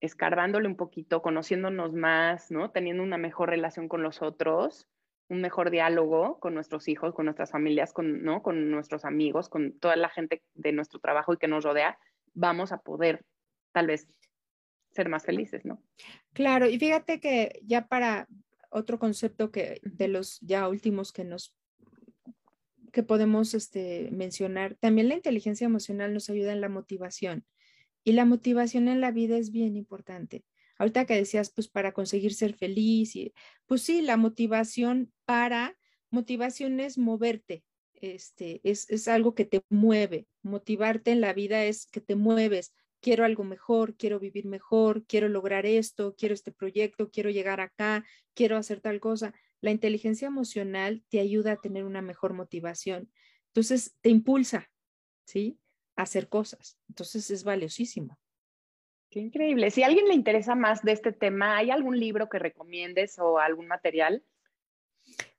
escarbándole 0.00 0.68
un 0.68 0.76
poquito, 0.76 1.22
conociéndonos 1.22 1.92
más, 1.92 2.50
¿no? 2.50 2.70
Teniendo 2.70 3.02
una 3.02 3.18
mejor 3.18 3.50
relación 3.50 3.88
con 3.88 4.02
los 4.02 4.22
otros, 4.22 4.88
un 5.30 5.40
mejor 5.40 5.70
diálogo 5.70 6.38
con 6.40 6.54
nuestros 6.54 6.88
hijos, 6.88 7.14
con 7.14 7.24
nuestras 7.24 7.52
familias, 7.52 7.92
con, 7.92 8.22
¿no? 8.24 8.42
con 8.42 8.70
nuestros 8.70 9.04
amigos, 9.04 9.48
con 9.48 9.78
toda 9.78 9.96
la 9.96 10.08
gente 10.08 10.42
de 10.54 10.72
nuestro 10.72 10.98
trabajo 10.98 11.32
y 11.32 11.36
que 11.36 11.48
nos 11.48 11.64
rodea, 11.64 11.98
vamos 12.34 12.72
a 12.72 12.78
poder 12.78 13.24
tal 13.72 13.86
vez 13.86 14.08
ser 14.90 15.08
más 15.08 15.24
felices, 15.24 15.64
¿no? 15.64 15.80
Claro, 16.32 16.68
y 16.68 16.78
fíjate 16.78 17.20
que 17.20 17.60
ya 17.62 17.86
para 17.86 18.26
otro 18.70 18.98
concepto 18.98 19.52
que 19.52 19.80
de 19.84 20.08
los 20.08 20.40
ya 20.40 20.68
últimos 20.68 21.12
que 21.12 21.24
nos 21.24 21.54
que 22.92 23.04
podemos 23.04 23.54
este, 23.54 24.08
mencionar, 24.10 24.74
también 24.74 25.08
la 25.08 25.14
inteligencia 25.14 25.64
emocional 25.64 26.12
nos 26.12 26.28
ayuda 26.28 26.52
en 26.52 26.60
la 26.60 26.68
motivación. 26.68 27.44
Y 28.02 28.12
la 28.12 28.24
motivación 28.24 28.88
en 28.88 29.00
la 29.00 29.12
vida 29.12 29.36
es 29.36 29.52
bien 29.52 29.76
importante. 29.76 30.44
Ahorita 30.80 31.04
que 31.04 31.14
decías, 31.14 31.50
pues 31.50 31.68
para 31.68 31.92
conseguir 31.92 32.32
ser 32.32 32.54
feliz, 32.54 33.14
y, 33.14 33.34
pues 33.66 33.82
sí, 33.82 34.00
la 34.00 34.16
motivación 34.16 35.12
para, 35.26 35.76
motivación 36.08 36.80
es 36.80 36.96
moverte, 36.96 37.64
este, 37.92 38.62
es, 38.64 39.06
algo 39.06 39.34
que 39.34 39.44
te 39.44 39.62
mueve. 39.68 40.26
Motivarte 40.40 41.10
en 41.10 41.20
la 41.20 41.34
vida 41.34 41.66
es 41.66 41.84
que 41.84 42.00
te 42.00 42.16
mueves. 42.16 42.72
Quiero 43.00 43.26
algo 43.26 43.44
mejor, 43.44 43.94
quiero 43.98 44.18
vivir 44.18 44.46
mejor, 44.46 45.04
quiero 45.04 45.28
lograr 45.28 45.66
esto, 45.66 46.14
quiero 46.16 46.32
este 46.32 46.50
proyecto, 46.50 47.10
quiero 47.10 47.28
llegar 47.28 47.60
acá, 47.60 48.06
quiero 48.32 48.56
hacer 48.56 48.80
tal 48.80 49.00
cosa. 49.00 49.34
La 49.60 49.72
inteligencia 49.72 50.28
emocional 50.28 51.04
te 51.10 51.20
ayuda 51.20 51.52
a 51.52 51.60
tener 51.60 51.84
una 51.84 52.00
mejor 52.00 52.32
motivación. 52.32 53.12
Entonces, 53.48 53.98
te 54.00 54.08
impulsa, 54.08 54.70
¿sí? 55.26 55.60
A 55.94 56.04
hacer 56.04 56.30
cosas. 56.30 56.78
Entonces, 56.88 57.30
es 57.30 57.44
valiosísimo. 57.44 58.18
Qué 59.10 59.18
increíble. 59.18 59.70
Si 59.72 59.82
a 59.82 59.86
alguien 59.86 60.06
le 60.06 60.14
interesa 60.14 60.54
más 60.54 60.82
de 60.82 60.92
este 60.92 61.12
tema, 61.12 61.56
¿hay 61.56 61.70
algún 61.70 61.98
libro 61.98 62.28
que 62.28 62.38
recomiendes 62.38 63.18
o 63.18 63.38
algún 63.38 63.66
material? 63.66 64.22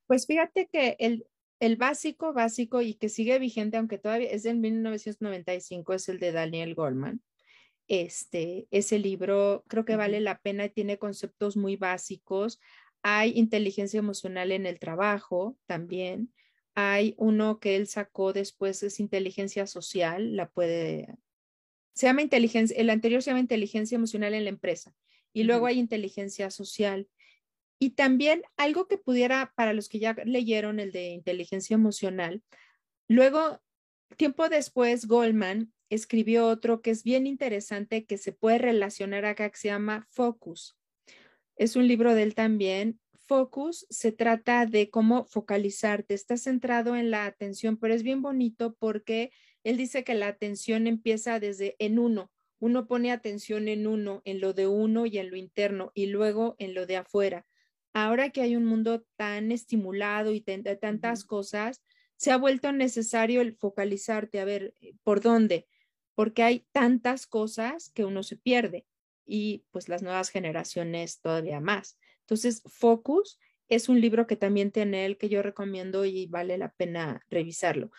Pues 0.08 0.28
fíjate 0.28 0.68
que 0.68 0.98
el, 1.00 1.26
el 1.62 1.78
básico, 1.78 2.34
básico 2.34 2.82
y 2.82 2.96
que 2.96 3.08
sigue 3.08 3.40
vigente, 3.40 3.78
aunque 3.78 3.98
todavía 3.98 4.30
es 4.30 4.44
del 4.44 4.58
1995, 4.58 5.94
es 5.94 6.10
el 6.10 6.20
de 6.20 6.34
Daniel 6.34 6.76
Goldman. 6.76 7.22
Este, 7.88 8.68
ese 8.72 9.00
libro 9.00 9.64
creo 9.68 9.86
que 9.86 9.96
vale 9.96 10.20
la 10.20 10.40
pena 10.40 10.66
y 10.66 10.70
tiene 10.70 10.98
conceptos 10.98 11.56
muy 11.56 11.78
básicos. 11.78 12.60
Hay 13.04 13.32
inteligencia 13.38 14.00
emocional 14.00 14.52
en 14.52 14.66
el 14.66 14.80
trabajo 14.80 15.58
también. 15.66 16.34
Hay 16.74 17.16
uno 17.18 17.60
que 17.60 17.76
él 17.76 17.88
sacó 17.88 18.34
después, 18.34 18.84
es 18.84 19.00
inteligencia 19.00 19.68
social, 19.68 20.36
la 20.36 20.50
puede, 20.50 21.16
se 21.94 22.08
llama 22.08 22.22
inteligencia, 22.22 22.78
el 22.78 22.90
anterior 22.90 23.22
se 23.22 23.32
llama 23.32 23.42
inteligencia 23.42 23.96
emocional 23.96 24.34
en 24.34 24.46
la 24.46 24.50
empresa 24.50 24.96
y 25.34 25.44
luego 25.44 25.66
hay 25.66 25.80
inteligencia 25.80 26.50
social. 26.50 27.08
Y 27.80 27.92
también 27.92 28.44
algo 28.58 28.88
que 28.88 28.98
pudiera, 28.98 29.54
para 29.56 29.74
los 29.74 29.90
que 29.90 30.00
ya 30.00 30.16
leyeron 30.26 30.80
el 30.80 30.92
de 30.92 31.10
inteligencia 31.10 31.74
emocional, 31.74 32.44
luego, 33.08 33.60
tiempo 34.18 34.50
después, 34.50 35.08
Goldman 35.08 35.74
escribió 35.90 36.48
otro 36.48 36.82
que 36.82 36.92
es 36.92 37.04
bien 37.04 37.28
interesante, 37.28 38.06
que 38.06 38.18
se 38.18 38.32
puede 38.32 38.60
relacionar 38.60 39.26
acá, 39.26 39.50
que 39.50 39.58
se 39.58 39.68
llama 39.68 40.08
Focus. 40.10 40.78
Es 41.58 41.76
un 41.76 41.88
libro 41.88 42.16
de 42.16 42.24
él 42.24 42.34
también. 42.34 43.01
Focus 43.32 43.88
se 43.90 44.12
trata 44.12 44.66
de 44.66 44.90
cómo 44.90 45.24
focalizarte. 45.24 46.14
Está 46.14 46.36
centrado 46.36 46.98
en 46.98 47.12
la 47.12 47.24
atención, 47.24 47.78
pero 47.78 47.94
es 47.94 48.04
bien 48.04 48.22
bonito 48.22 48.76
porque 48.78 49.32
él 49.64 49.78
dice 49.78 50.04
que 50.04 50.16
la 50.16 50.28
atención 50.28 50.86
empieza 50.86 51.40
desde 51.40 51.78
en 51.80 51.98
uno. 51.98 52.30
Uno 52.60 52.88
pone 52.88 53.10
atención 53.10 53.70
en 53.70 53.88
uno, 53.88 54.22
en 54.26 54.42
lo 54.42 54.52
de 54.52 54.68
uno 54.68 55.06
y 55.06 55.18
en 55.18 55.30
lo 55.30 55.38
interno, 55.38 55.94
y 55.96 56.08
luego 56.08 56.58
en 56.60 56.74
lo 56.74 56.86
de 56.86 56.98
afuera. 56.98 57.48
Ahora 57.94 58.32
que 58.32 58.42
hay 58.42 58.58
un 58.58 58.66
mundo 58.66 59.06
tan 59.16 59.54
estimulado 59.54 60.34
y 60.34 60.42
de 60.42 60.76
tantas 60.76 61.24
cosas, 61.24 61.82
se 62.18 62.32
ha 62.32 62.38
vuelto 62.38 62.74
necesario 62.74 63.40
el 63.40 63.56
focalizarte 63.56 64.42
a 64.42 64.46
ver 64.46 64.76
por 65.04 65.22
dónde, 65.22 65.70
porque 66.16 66.44
hay 66.44 66.68
tantas 66.74 67.28
cosas 67.28 67.92
que 67.92 68.04
uno 68.04 68.24
se 68.24 68.36
pierde 68.36 68.86
y 69.26 69.64
pues 69.72 69.88
las 69.88 70.02
nuevas 70.04 70.32
generaciones 70.32 71.22
todavía 71.22 71.62
más. 71.62 71.98
Entonces, 72.32 72.64
Focus 72.66 73.38
es 73.68 73.90
un 73.90 74.00
libro 74.00 74.26
que 74.26 74.38
también 74.38 74.72
tiene 74.72 75.06
él 75.06 75.18
que 75.18 75.28
yo 75.28 75.42
recomiendo 75.42 76.06
y 76.06 76.28
vale 76.28 76.58
la 76.58 76.72
pena 76.72 77.26
revisarlo. 77.30 77.92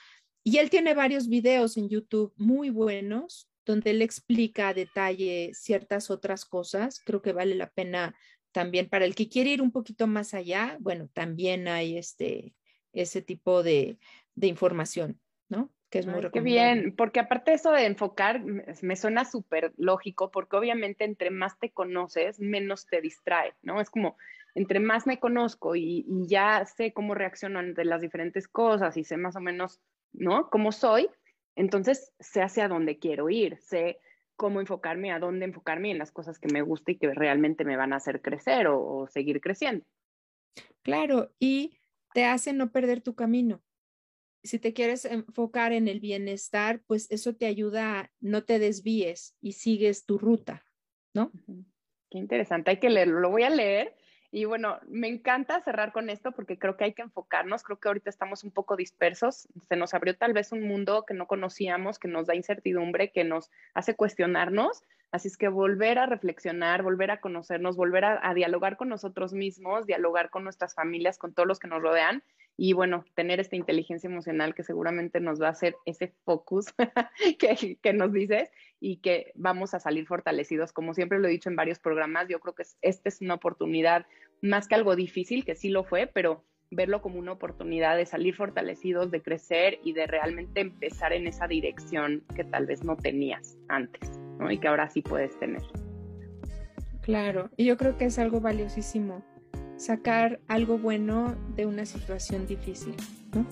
Y 0.42 0.56
él 0.56 0.70
tiene 0.70 0.94
varios 0.94 1.28
videos 1.28 1.76
en 1.76 1.90
YouTube 1.90 2.32
muy 2.38 2.70
buenos 2.70 3.50
donde 3.66 3.90
él 3.90 4.00
explica 4.00 4.68
a 4.68 4.74
detalle 4.74 5.50
ciertas 5.52 6.10
otras 6.10 6.46
cosas. 6.46 6.98
Creo 7.04 7.20
que 7.20 7.34
vale 7.34 7.54
la 7.56 7.68
pena 7.68 8.16
también 8.52 8.88
para 8.88 9.04
el 9.04 9.14
que 9.14 9.28
quiere 9.28 9.50
ir 9.50 9.60
un 9.60 9.70
poquito 9.70 10.06
más 10.06 10.32
allá. 10.32 10.78
Bueno, 10.80 11.10
también 11.12 11.68
hay 11.68 11.98
este, 11.98 12.54
ese 12.94 13.20
tipo 13.20 13.62
de, 13.62 13.98
de 14.34 14.46
información, 14.46 15.20
¿no? 15.50 15.70
Que 15.92 15.98
es 15.98 16.06
muy 16.06 16.22
Qué 16.32 16.40
bien, 16.40 16.94
porque 16.96 17.20
aparte 17.20 17.52
eso 17.52 17.70
de 17.70 17.84
enfocar 17.84 18.42
me 18.42 18.96
suena 18.96 19.26
súper 19.26 19.74
lógico, 19.76 20.30
porque 20.30 20.56
obviamente 20.56 21.04
entre 21.04 21.30
más 21.30 21.58
te 21.58 21.70
conoces, 21.70 22.40
menos 22.40 22.86
te 22.86 23.02
distrae, 23.02 23.52
¿no? 23.60 23.78
Es 23.78 23.90
como, 23.90 24.16
entre 24.54 24.80
más 24.80 25.06
me 25.06 25.20
conozco 25.20 25.76
y, 25.76 26.06
ya 26.26 26.64
sé 26.64 26.94
cómo 26.94 27.14
reacciono 27.14 27.58
ante 27.58 27.84
las 27.84 28.00
diferentes 28.00 28.48
cosas 28.48 28.96
y 28.96 29.04
sé 29.04 29.18
más 29.18 29.36
o 29.36 29.40
menos, 29.40 29.82
¿no? 30.14 30.48
Cómo 30.48 30.72
soy, 30.72 31.10
entonces 31.56 32.14
sé 32.18 32.40
hacia 32.40 32.68
dónde 32.68 32.98
quiero 32.98 33.28
ir, 33.28 33.58
sé 33.58 33.98
cómo 34.34 34.60
enfocarme, 34.60 35.12
a 35.12 35.18
dónde 35.18 35.44
enfocarme 35.44 35.90
en 35.90 35.98
las 35.98 36.10
cosas 36.10 36.38
que 36.38 36.48
me 36.50 36.62
gusta 36.62 36.92
y 36.92 36.96
que 36.96 37.12
realmente 37.12 37.66
me 37.66 37.76
van 37.76 37.92
a 37.92 37.96
hacer 37.96 38.22
crecer 38.22 38.66
o, 38.66 38.82
o 38.82 39.08
seguir 39.08 39.42
creciendo. 39.42 39.84
Claro, 40.80 41.32
y 41.38 41.76
te 42.14 42.24
hace 42.24 42.54
no 42.54 42.72
perder 42.72 43.02
tu 43.02 43.14
camino 43.14 43.60
si 44.42 44.58
te 44.58 44.72
quieres 44.72 45.04
enfocar 45.04 45.72
en 45.72 45.88
el 45.88 46.00
bienestar, 46.00 46.82
pues 46.86 47.10
eso 47.10 47.34
te 47.34 47.46
ayuda 47.46 48.10
no 48.20 48.44
te 48.44 48.58
desvíes 48.58 49.36
y 49.40 49.52
sigues 49.52 50.04
tu 50.04 50.18
ruta, 50.18 50.64
¿no? 51.14 51.30
Qué 52.10 52.18
interesante, 52.18 52.70
hay 52.70 52.78
que 52.78 52.90
leerlo, 52.90 53.20
lo 53.20 53.30
voy 53.30 53.44
a 53.44 53.50
leer. 53.50 53.96
Y 54.34 54.46
bueno, 54.46 54.80
me 54.88 55.08
encanta 55.08 55.60
cerrar 55.60 55.92
con 55.92 56.08
esto 56.08 56.32
porque 56.32 56.58
creo 56.58 56.78
que 56.78 56.84
hay 56.84 56.94
que 56.94 57.02
enfocarnos, 57.02 57.62
creo 57.62 57.78
que 57.78 57.88
ahorita 57.88 58.08
estamos 58.08 58.44
un 58.44 58.50
poco 58.50 58.76
dispersos, 58.76 59.46
se 59.68 59.76
nos 59.76 59.92
abrió 59.92 60.16
tal 60.16 60.32
vez 60.32 60.52
un 60.52 60.66
mundo 60.66 61.04
que 61.06 61.12
no 61.12 61.26
conocíamos, 61.26 61.98
que 61.98 62.08
nos 62.08 62.26
da 62.26 62.34
incertidumbre, 62.34 63.12
que 63.12 63.24
nos 63.24 63.50
hace 63.74 63.94
cuestionarnos, 63.94 64.82
así 65.10 65.28
es 65.28 65.36
que 65.36 65.48
volver 65.48 65.98
a 65.98 66.06
reflexionar, 66.06 66.82
volver 66.82 67.10
a 67.10 67.20
conocernos, 67.20 67.76
volver 67.76 68.06
a 68.06 68.34
dialogar 68.34 68.78
con 68.78 68.88
nosotros 68.88 69.34
mismos, 69.34 69.86
dialogar 69.86 70.30
con 70.30 70.44
nuestras 70.44 70.74
familias, 70.74 71.18
con 71.18 71.34
todos 71.34 71.46
los 71.46 71.58
que 71.58 71.68
nos 71.68 71.82
rodean 71.82 72.22
y 72.56 72.74
bueno, 72.74 73.04
tener 73.14 73.40
esta 73.40 73.56
inteligencia 73.56 74.08
emocional 74.08 74.54
que 74.54 74.62
seguramente 74.62 75.20
nos 75.20 75.40
va 75.40 75.48
a 75.48 75.52
hacer 75.52 75.74
ese 75.86 76.12
focus 76.24 76.66
que, 77.38 77.78
que, 77.80 77.92
nos 77.92 78.12
dices 78.12 78.50
y 78.80 78.98
que 78.98 79.32
vamos 79.34 79.74
a 79.74 79.80
salir 79.80 80.06
fortalecidos. 80.06 80.72
Como 80.72 80.94
siempre 80.94 81.18
lo 81.18 81.28
he 81.28 81.30
dicho 81.30 81.48
en 81.48 81.56
varios 81.56 81.78
programas, 81.78 82.28
yo 82.28 82.40
creo 82.40 82.54
que 82.54 82.64
esta 82.82 83.08
es 83.08 83.20
una 83.20 83.34
oportunidad 83.34 84.06
más 84.42 84.68
que 84.68 84.74
algo 84.74 84.96
difícil, 84.96 85.44
que 85.44 85.54
sí 85.54 85.70
lo 85.70 85.84
fue, 85.84 86.06
pero 86.06 86.44
verlo 86.70 87.02
como 87.02 87.18
una 87.18 87.32
oportunidad 87.32 87.96
de 87.96 88.06
salir 88.06 88.34
fortalecidos, 88.34 89.10
de 89.10 89.22
crecer 89.22 89.78
y 89.84 89.92
de 89.92 90.06
realmente 90.06 90.60
empezar 90.60 91.12
en 91.12 91.26
esa 91.26 91.46
dirección 91.46 92.24
que 92.34 92.44
tal 92.44 92.66
vez 92.66 92.82
no 92.82 92.96
tenías 92.96 93.58
antes, 93.68 94.18
¿no? 94.38 94.50
Y 94.50 94.58
que 94.58 94.68
ahora 94.68 94.88
sí 94.88 95.02
puedes 95.02 95.38
tener. 95.38 95.62
Claro, 97.02 97.50
y 97.56 97.66
yo 97.66 97.76
creo 97.76 97.98
que 97.98 98.06
es 98.06 98.18
algo 98.18 98.40
valiosísimo 98.40 99.22
sacar 99.82 100.38
algo 100.48 100.78
bueno 100.78 101.34
de 101.56 101.66
una 101.66 101.84
situación 101.84 102.46
difícil, 102.46 102.94
¿no? 103.34 103.44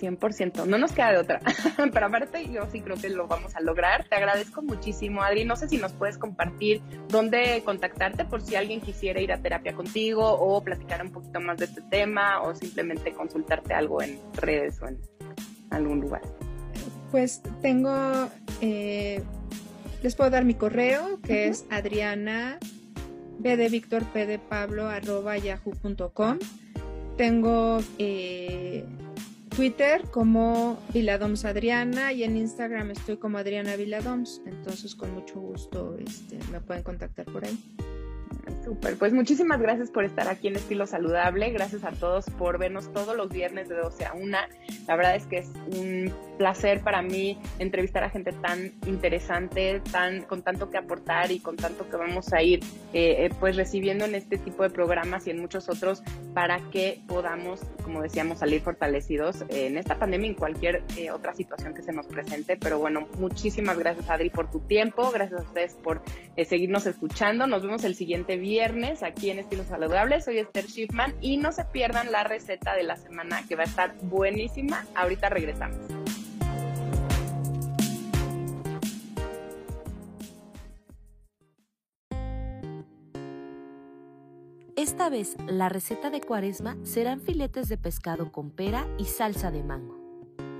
100%, 0.00 0.66
no 0.66 0.76
nos 0.76 0.92
queda 0.92 1.12
de 1.12 1.18
otra, 1.18 1.40
pero 1.92 2.06
aparte 2.06 2.50
yo 2.50 2.66
sí 2.70 2.82
creo 2.82 2.96
que 2.96 3.08
lo 3.08 3.26
vamos 3.26 3.56
a 3.56 3.60
lograr. 3.60 4.04
Te 4.08 4.14
agradezco 4.14 4.62
muchísimo, 4.62 5.22
Adri. 5.22 5.44
No 5.44 5.56
sé 5.56 5.68
si 5.68 5.78
nos 5.78 5.92
puedes 5.92 6.18
compartir 6.18 6.82
dónde 7.08 7.62
contactarte 7.64 8.26
por 8.26 8.42
si 8.42 8.56
alguien 8.56 8.80
quisiera 8.80 9.20
ir 9.20 9.32
a 9.32 9.38
terapia 9.38 9.74
contigo 9.74 10.22
o 10.22 10.62
platicar 10.62 11.02
un 11.02 11.12
poquito 11.12 11.40
más 11.40 11.56
de 11.56 11.64
este 11.64 11.80
tema 11.82 12.42
o 12.42 12.54
simplemente 12.54 13.12
consultarte 13.12 13.72
algo 13.72 14.02
en 14.02 14.20
redes 14.34 14.80
o 14.82 14.88
en 14.88 15.00
algún 15.70 16.00
lugar. 16.00 16.22
Pues 17.10 17.40
tengo, 17.62 18.28
eh, 18.60 19.22
les 20.02 20.14
puedo 20.14 20.28
dar 20.28 20.44
mi 20.44 20.54
correo 20.54 21.20
que 21.22 21.48
es 21.48 21.64
adriana 21.70 22.58
B 23.38 23.56
de. 23.56 24.40
Tengo 27.16 27.78
eh, 27.98 28.84
Twitter 29.48 30.02
como 30.10 30.78
Viladoms 30.92 31.44
Adriana 31.46 32.12
y 32.12 32.24
en 32.24 32.36
Instagram 32.36 32.90
estoy 32.90 33.16
como 33.16 33.38
Adriana 33.38 33.76
Viladoms. 33.76 34.42
Entonces, 34.46 34.94
con 34.94 35.14
mucho 35.14 35.40
gusto 35.40 35.96
este, 35.98 36.38
me 36.52 36.60
pueden 36.60 36.82
contactar 36.82 37.24
por 37.26 37.44
ahí. 37.44 37.58
Súper, 38.64 38.96
pues 38.96 39.12
muchísimas 39.12 39.60
gracias 39.60 39.90
por 39.90 40.04
estar 40.04 40.28
aquí 40.28 40.48
en 40.48 40.56
Estilo 40.56 40.86
Saludable, 40.86 41.50
gracias 41.50 41.84
a 41.84 41.92
todos 41.92 42.28
por 42.30 42.58
vernos 42.58 42.92
todos 42.92 43.16
los 43.16 43.28
viernes 43.28 43.68
de 43.68 43.76
12 43.76 44.04
a 44.06 44.12
1. 44.14 44.38
La 44.86 44.96
verdad 44.96 45.16
es 45.16 45.26
que 45.26 45.38
es 45.38 45.52
un 45.76 46.12
placer 46.36 46.80
para 46.80 47.02
mí 47.02 47.38
entrevistar 47.58 48.04
a 48.04 48.10
gente 48.10 48.32
tan 48.32 48.72
interesante, 48.86 49.80
tan 49.92 50.22
con 50.22 50.42
tanto 50.42 50.70
que 50.70 50.78
aportar 50.78 51.30
y 51.30 51.40
con 51.40 51.56
tanto 51.56 51.88
que 51.88 51.96
vamos 51.96 52.32
a 52.32 52.42
ir 52.42 52.60
eh, 52.92 53.26
eh, 53.26 53.30
pues 53.40 53.56
recibiendo 53.56 54.04
en 54.04 54.14
este 54.14 54.36
tipo 54.36 54.62
de 54.62 54.70
programas 54.70 55.26
y 55.26 55.30
en 55.30 55.40
muchos 55.40 55.68
otros 55.68 56.02
para 56.34 56.58
que 56.70 57.02
podamos, 57.06 57.60
como 57.82 58.02
decíamos, 58.02 58.40
salir 58.40 58.60
fortalecidos 58.60 59.44
en 59.48 59.78
esta 59.78 59.98
pandemia 59.98 60.28
y 60.28 60.30
en 60.30 60.36
cualquier 60.36 60.82
eh, 60.96 61.10
otra 61.10 61.34
situación 61.34 61.74
que 61.74 61.82
se 61.82 61.92
nos 61.92 62.06
presente. 62.06 62.56
Pero 62.56 62.78
bueno, 62.78 63.08
muchísimas 63.18 63.78
gracias 63.78 64.08
Adri 64.10 64.30
por 64.30 64.50
tu 64.50 64.60
tiempo, 64.60 65.10
gracias 65.10 65.40
a 65.40 65.44
ustedes 65.44 65.74
por 65.74 66.02
seguirnos 66.36 66.86
escuchando. 66.86 67.46
Nos 67.46 67.62
vemos 67.62 67.84
el 67.84 67.94
siguiente 67.94 68.35
viernes 68.36 69.02
aquí 69.02 69.30
en 69.30 69.38
Estilos 69.38 69.66
Saludables. 69.66 70.24
Soy 70.24 70.38
Esther 70.38 70.64
Schiffman 70.66 71.14
y 71.20 71.36
no 71.36 71.52
se 71.52 71.64
pierdan 71.64 72.12
la 72.12 72.24
receta 72.24 72.74
de 72.74 72.82
la 72.82 72.96
semana 72.96 73.46
que 73.46 73.56
va 73.56 73.62
a 73.62 73.66
estar 73.66 73.96
buenísima. 74.02 74.86
Ahorita 74.94 75.28
regresamos. 75.28 75.78
Esta 84.76 85.08
vez 85.08 85.36
la 85.46 85.68
receta 85.68 86.10
de 86.10 86.20
cuaresma 86.20 86.76
serán 86.82 87.20
filetes 87.20 87.68
de 87.68 87.78
pescado 87.78 88.30
con 88.30 88.50
pera 88.50 88.86
y 88.98 89.06
salsa 89.06 89.50
de 89.50 89.62
mango. 89.62 89.98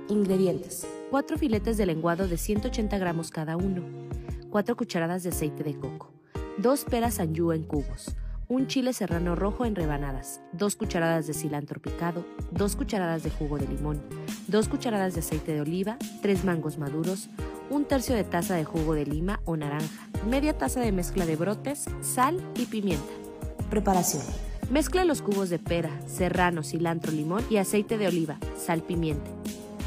Ingredientes. 0.09 0.87
4 1.11 1.37
filetes 1.37 1.77
de 1.77 1.85
lenguado 1.85 2.27
de 2.27 2.37
180 2.37 2.97
gramos 2.97 3.29
cada 3.29 3.57
uno. 3.57 3.83
4 4.49 4.75
cucharadas 4.75 5.23
de 5.23 5.29
aceite 5.29 5.63
de 5.63 5.77
coco. 5.77 6.16
2 6.59 6.85
peras 6.85 7.19
anjú 7.19 7.51
en 7.51 7.61
cubos. 7.61 8.15
Un 8.47 8.65
chile 8.65 8.91
serrano 8.91 9.35
rojo 9.35 9.63
en 9.65 9.75
rebanadas. 9.75 10.41
2 10.53 10.75
cucharadas 10.75 11.27
de 11.27 11.35
cilantro 11.35 11.79
picado. 11.79 12.25
2 12.51 12.75
cucharadas 12.75 13.21
de 13.21 13.29
jugo 13.29 13.59
de 13.59 13.67
limón. 13.67 14.01
2 14.47 14.67
cucharadas 14.67 15.13
de 15.13 15.19
aceite 15.19 15.53
de 15.53 15.61
oliva. 15.61 15.97
3 16.23 16.45
mangos 16.45 16.79
maduros. 16.79 17.29
Un 17.69 17.85
tercio 17.85 18.15
de 18.15 18.23
taza 18.23 18.55
de 18.55 18.65
jugo 18.65 18.95
de 18.95 19.05
lima 19.05 19.39
o 19.45 19.55
naranja. 19.55 20.09
Media 20.27 20.57
taza 20.57 20.79
de 20.79 20.91
mezcla 20.91 21.27
de 21.27 21.35
brotes, 21.35 21.85
sal 22.01 22.41
y 22.55 22.65
pimienta. 22.65 23.13
Preparación. 23.69 24.23
Mezcla 24.71 25.05
los 25.05 25.21
cubos 25.21 25.49
de 25.49 25.59
pera, 25.59 25.91
serrano, 26.07 26.63
cilantro, 26.63 27.11
limón 27.11 27.43
y 27.51 27.57
aceite 27.57 27.97
de 27.97 28.07
oliva, 28.07 28.37
sal, 28.57 28.81
pimienta. 28.81 29.29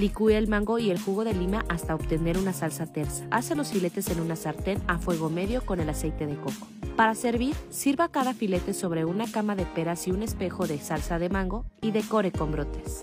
Licúe 0.00 0.30
el 0.30 0.48
mango 0.48 0.78
y 0.78 0.90
el 0.90 0.98
jugo 0.98 1.24
de 1.24 1.34
lima 1.34 1.62
hasta 1.68 1.94
obtener 1.94 2.38
una 2.38 2.54
salsa 2.54 2.86
tersa. 2.86 3.26
Hace 3.30 3.54
los 3.54 3.68
filetes 3.68 4.08
en 4.08 4.20
una 4.20 4.34
sartén 4.34 4.80
a 4.86 4.98
fuego 4.98 5.28
medio 5.28 5.60
con 5.66 5.78
el 5.78 5.90
aceite 5.90 6.26
de 6.26 6.36
coco. 6.36 6.66
Para 6.96 7.14
servir, 7.14 7.54
sirva 7.68 8.08
cada 8.08 8.32
filete 8.32 8.72
sobre 8.72 9.04
una 9.04 9.30
cama 9.30 9.56
de 9.56 9.66
peras 9.66 10.08
y 10.08 10.10
un 10.10 10.22
espejo 10.22 10.66
de 10.66 10.78
salsa 10.78 11.18
de 11.18 11.28
mango 11.28 11.66
y 11.82 11.90
decore 11.90 12.32
con 12.32 12.50
brotes. 12.50 13.02